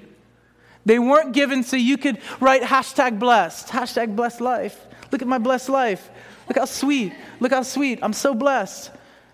They 0.85 0.99
weren't 0.99 1.33
given 1.33 1.63
so 1.63 1.77
you 1.77 1.97
could 1.97 2.19
write 2.39 2.63
hashtag 2.63 3.19
blessed, 3.19 3.69
hashtag 3.69 4.15
blessed 4.15 4.43
life. 4.43 4.79
Look 5.11 5.23
at 5.23 5.29
my 5.29 5.39
blessed 5.39 5.71
life. 5.71 6.11
Look 6.49 6.59
how 6.59 6.67
sweet. 6.67 7.15
Look 7.41 7.53
how 7.53 7.63
sweet. 7.63 8.01
I'm 8.03 8.13
so 8.13 8.35
blessed. 8.35 8.91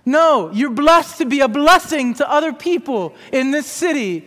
No, 0.08 0.50
you're 0.52 0.70
blessed 0.70 1.18
to 1.18 1.26
be 1.26 1.40
a 1.40 1.48
blessing 1.48 2.14
to 2.14 2.30
other 2.30 2.54
people 2.54 3.14
in 3.30 3.50
this 3.50 3.66
city. 3.66 4.24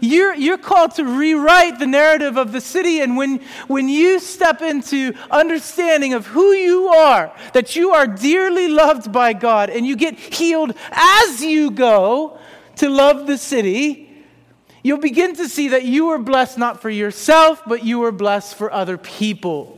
You're, 0.00 0.34
you're 0.34 0.56
called 0.56 0.94
to 0.94 1.04
rewrite 1.04 1.78
the 1.78 1.86
narrative 1.86 2.38
of 2.38 2.50
the 2.50 2.62
city. 2.62 3.00
And 3.00 3.14
when, 3.14 3.40
when 3.66 3.90
you 3.90 4.20
step 4.20 4.62
into 4.62 5.12
understanding 5.30 6.14
of 6.14 6.24
who 6.24 6.52
you 6.52 6.88
are, 6.88 7.30
that 7.52 7.76
you 7.76 7.90
are 7.90 8.06
dearly 8.06 8.68
loved 8.68 9.12
by 9.12 9.34
God, 9.34 9.68
and 9.68 9.86
you 9.86 9.96
get 9.96 10.18
healed 10.18 10.72
as 10.92 11.42
you 11.42 11.72
go 11.72 12.38
to 12.76 12.88
love 12.88 13.26
the 13.26 13.36
city, 13.36 14.08
you'll 14.82 14.96
begin 14.96 15.36
to 15.36 15.46
see 15.46 15.68
that 15.68 15.84
you 15.84 16.08
are 16.08 16.18
blessed 16.18 16.56
not 16.56 16.80
for 16.80 16.88
yourself, 16.88 17.60
but 17.66 17.84
you 17.84 18.02
are 18.04 18.12
blessed 18.12 18.54
for 18.54 18.72
other 18.72 18.96
people. 18.96 19.77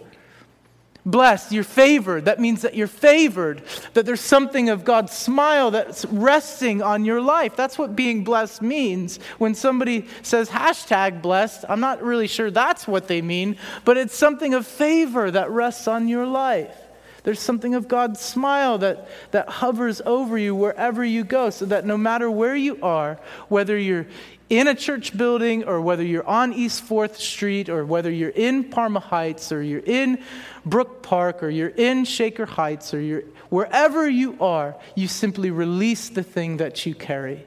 Blessed, 1.06 1.52
you're 1.52 1.64
favored. 1.64 2.26
That 2.26 2.40
means 2.40 2.62
that 2.62 2.74
you're 2.74 2.86
favored, 2.86 3.62
that 3.94 4.04
there's 4.06 4.20
something 4.20 4.68
of 4.68 4.84
God's 4.84 5.12
smile 5.12 5.70
that's 5.70 6.04
resting 6.06 6.82
on 6.82 7.04
your 7.04 7.20
life. 7.20 7.56
That's 7.56 7.78
what 7.78 7.96
being 7.96 8.24
blessed 8.24 8.62
means. 8.62 9.18
When 9.38 9.54
somebody 9.54 10.06
says 10.22 10.50
hashtag 10.50 11.22
blessed, 11.22 11.64
I'm 11.68 11.80
not 11.80 12.02
really 12.02 12.26
sure 12.26 12.50
that's 12.50 12.86
what 12.86 13.08
they 13.08 13.22
mean, 13.22 13.56
but 13.84 13.96
it's 13.96 14.16
something 14.16 14.54
of 14.54 14.66
favor 14.66 15.30
that 15.30 15.50
rests 15.50 15.88
on 15.88 16.08
your 16.08 16.26
life. 16.26 16.79
There's 17.22 17.40
something 17.40 17.74
of 17.74 17.88
God's 17.88 18.20
smile 18.20 18.78
that, 18.78 19.08
that 19.32 19.48
hovers 19.48 20.00
over 20.06 20.38
you 20.38 20.54
wherever 20.54 21.04
you 21.04 21.24
go, 21.24 21.50
so 21.50 21.66
that 21.66 21.84
no 21.84 21.96
matter 21.96 22.30
where 22.30 22.56
you 22.56 22.78
are, 22.82 23.18
whether 23.48 23.76
you're 23.78 24.06
in 24.48 24.66
a 24.66 24.74
church 24.74 25.16
building 25.16 25.64
or 25.64 25.80
whether 25.80 26.02
you're 26.02 26.26
on 26.26 26.52
East 26.52 26.84
4th 26.88 27.16
Street 27.16 27.68
or 27.68 27.86
whether 27.86 28.10
you're 28.10 28.30
in 28.30 28.64
Parma 28.64 28.98
Heights 28.98 29.52
or 29.52 29.62
you're 29.62 29.82
in 29.86 30.22
Brook 30.66 31.02
Park 31.02 31.42
or 31.42 31.50
you're 31.50 31.68
in 31.68 32.04
Shaker 32.04 32.46
Heights 32.46 32.92
or 32.92 33.00
you're 33.00 33.22
wherever 33.48 34.08
you 34.08 34.36
are, 34.40 34.76
you 34.96 35.06
simply 35.06 35.50
release 35.50 36.08
the 36.08 36.22
thing 36.22 36.56
that 36.56 36.84
you 36.84 36.94
carry. 36.94 37.46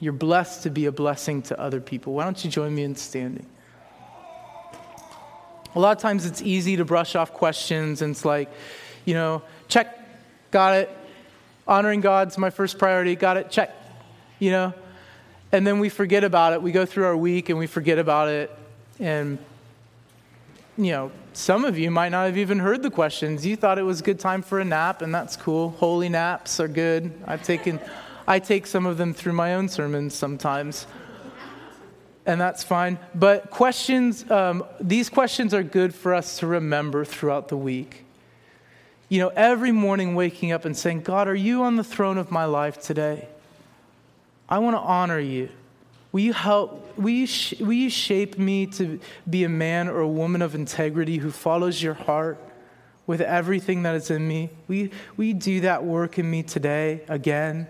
You're 0.00 0.12
blessed 0.12 0.62
to 0.64 0.70
be 0.70 0.86
a 0.86 0.92
blessing 0.92 1.42
to 1.42 1.58
other 1.58 1.80
people. 1.80 2.14
Why 2.14 2.24
don't 2.24 2.42
you 2.44 2.50
join 2.50 2.74
me 2.74 2.82
in 2.82 2.94
standing? 2.96 3.46
A 5.74 5.80
lot 5.80 5.96
of 5.96 6.02
times 6.02 6.26
it's 6.26 6.42
easy 6.42 6.76
to 6.76 6.84
brush 6.84 7.14
off 7.14 7.32
questions 7.32 8.02
and 8.02 8.12
it's 8.12 8.24
like, 8.24 8.50
you 9.04 9.14
know, 9.14 9.42
check, 9.68 9.98
got 10.50 10.76
it. 10.76 10.96
Honoring 11.66 12.00
God's 12.00 12.36
my 12.38 12.50
first 12.50 12.78
priority, 12.78 13.14
got 13.14 13.36
it, 13.36 13.50
check. 13.50 13.74
You 14.38 14.50
know, 14.50 14.74
and 15.52 15.66
then 15.66 15.78
we 15.78 15.88
forget 15.88 16.24
about 16.24 16.52
it. 16.52 16.62
We 16.62 16.72
go 16.72 16.86
through 16.86 17.04
our 17.04 17.16
week 17.16 17.48
and 17.48 17.58
we 17.58 17.66
forget 17.66 17.98
about 17.98 18.28
it. 18.28 18.50
And, 18.98 19.38
you 20.76 20.92
know, 20.92 21.12
some 21.32 21.64
of 21.64 21.78
you 21.78 21.90
might 21.90 22.10
not 22.10 22.26
have 22.26 22.36
even 22.36 22.58
heard 22.58 22.82
the 22.82 22.90
questions. 22.90 23.46
You 23.46 23.56
thought 23.56 23.78
it 23.78 23.82
was 23.82 24.00
a 24.00 24.02
good 24.02 24.20
time 24.20 24.42
for 24.42 24.60
a 24.60 24.64
nap, 24.64 25.02
and 25.02 25.14
that's 25.14 25.36
cool. 25.36 25.70
Holy 25.70 26.08
naps 26.08 26.60
are 26.60 26.68
good. 26.68 27.12
I've 27.26 27.42
taken, 27.42 27.80
I 28.26 28.38
take 28.38 28.66
some 28.66 28.86
of 28.86 28.98
them 28.98 29.14
through 29.14 29.32
my 29.32 29.54
own 29.54 29.68
sermons 29.68 30.14
sometimes. 30.14 30.86
And 32.26 32.40
that's 32.40 32.62
fine. 32.62 32.98
But 33.14 33.50
questions, 33.50 34.30
um, 34.30 34.64
these 34.80 35.08
questions 35.08 35.54
are 35.54 35.62
good 35.62 35.94
for 35.94 36.14
us 36.14 36.38
to 36.40 36.46
remember 36.46 37.04
throughout 37.04 37.48
the 37.48 37.56
week. 37.56 38.04
You 39.08 39.18
know, 39.20 39.28
every 39.28 39.72
morning 39.72 40.14
waking 40.14 40.52
up 40.52 40.64
and 40.64 40.76
saying, 40.76 41.02
God, 41.02 41.26
are 41.26 41.34
you 41.34 41.64
on 41.64 41.76
the 41.76 41.84
throne 41.84 42.18
of 42.18 42.30
my 42.30 42.44
life 42.44 42.80
today? 42.80 43.28
I 44.48 44.58
want 44.58 44.76
to 44.76 44.80
honor 44.80 45.18
you. 45.18 45.48
Will 46.12 46.20
you 46.20 46.32
help? 46.32 46.96
Will 46.98 47.10
you, 47.10 47.26
sh- 47.26 47.58
will 47.60 47.72
you 47.72 47.90
shape 47.90 48.38
me 48.38 48.66
to 48.66 49.00
be 49.28 49.44
a 49.44 49.48
man 49.48 49.88
or 49.88 50.00
a 50.00 50.08
woman 50.08 50.42
of 50.42 50.54
integrity 50.54 51.18
who 51.18 51.30
follows 51.30 51.82
your 51.82 51.94
heart 51.94 52.38
with 53.06 53.20
everything 53.20 53.82
that 53.84 53.94
is 53.94 54.10
in 54.10 54.26
me? 54.26 54.50
Will 54.68 54.76
you, 54.76 54.90
will 55.16 55.24
you 55.24 55.34
do 55.34 55.60
that 55.62 55.84
work 55.84 56.18
in 56.18 56.30
me 56.30 56.42
today 56.42 57.02
again? 57.08 57.66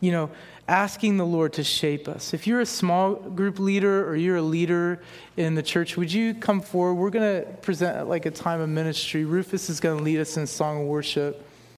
You 0.00 0.12
know, 0.12 0.30
asking 0.68 1.16
the 1.16 1.26
Lord 1.26 1.52
to 1.54 1.64
shape 1.64 2.08
us. 2.08 2.34
If 2.34 2.46
you're 2.46 2.60
a 2.60 2.66
small 2.66 3.14
group 3.14 3.58
leader 3.58 4.08
or 4.08 4.16
you're 4.16 4.36
a 4.36 4.42
leader 4.42 5.00
in 5.36 5.54
the 5.54 5.62
church, 5.62 5.96
would 5.96 6.12
you 6.12 6.34
come 6.34 6.60
forward? 6.60 6.94
We're 6.94 7.10
going 7.10 7.42
to 7.42 7.52
present 7.62 8.08
like 8.08 8.26
a 8.26 8.30
time 8.30 8.60
of 8.60 8.68
ministry. 8.68 9.24
Rufus 9.24 9.70
is 9.70 9.78
going 9.80 9.98
to 9.98 10.04
lead 10.04 10.18
us 10.18 10.36
in 10.36 10.46
song 10.46 10.82
of 10.82 10.86
worship. 10.88 11.46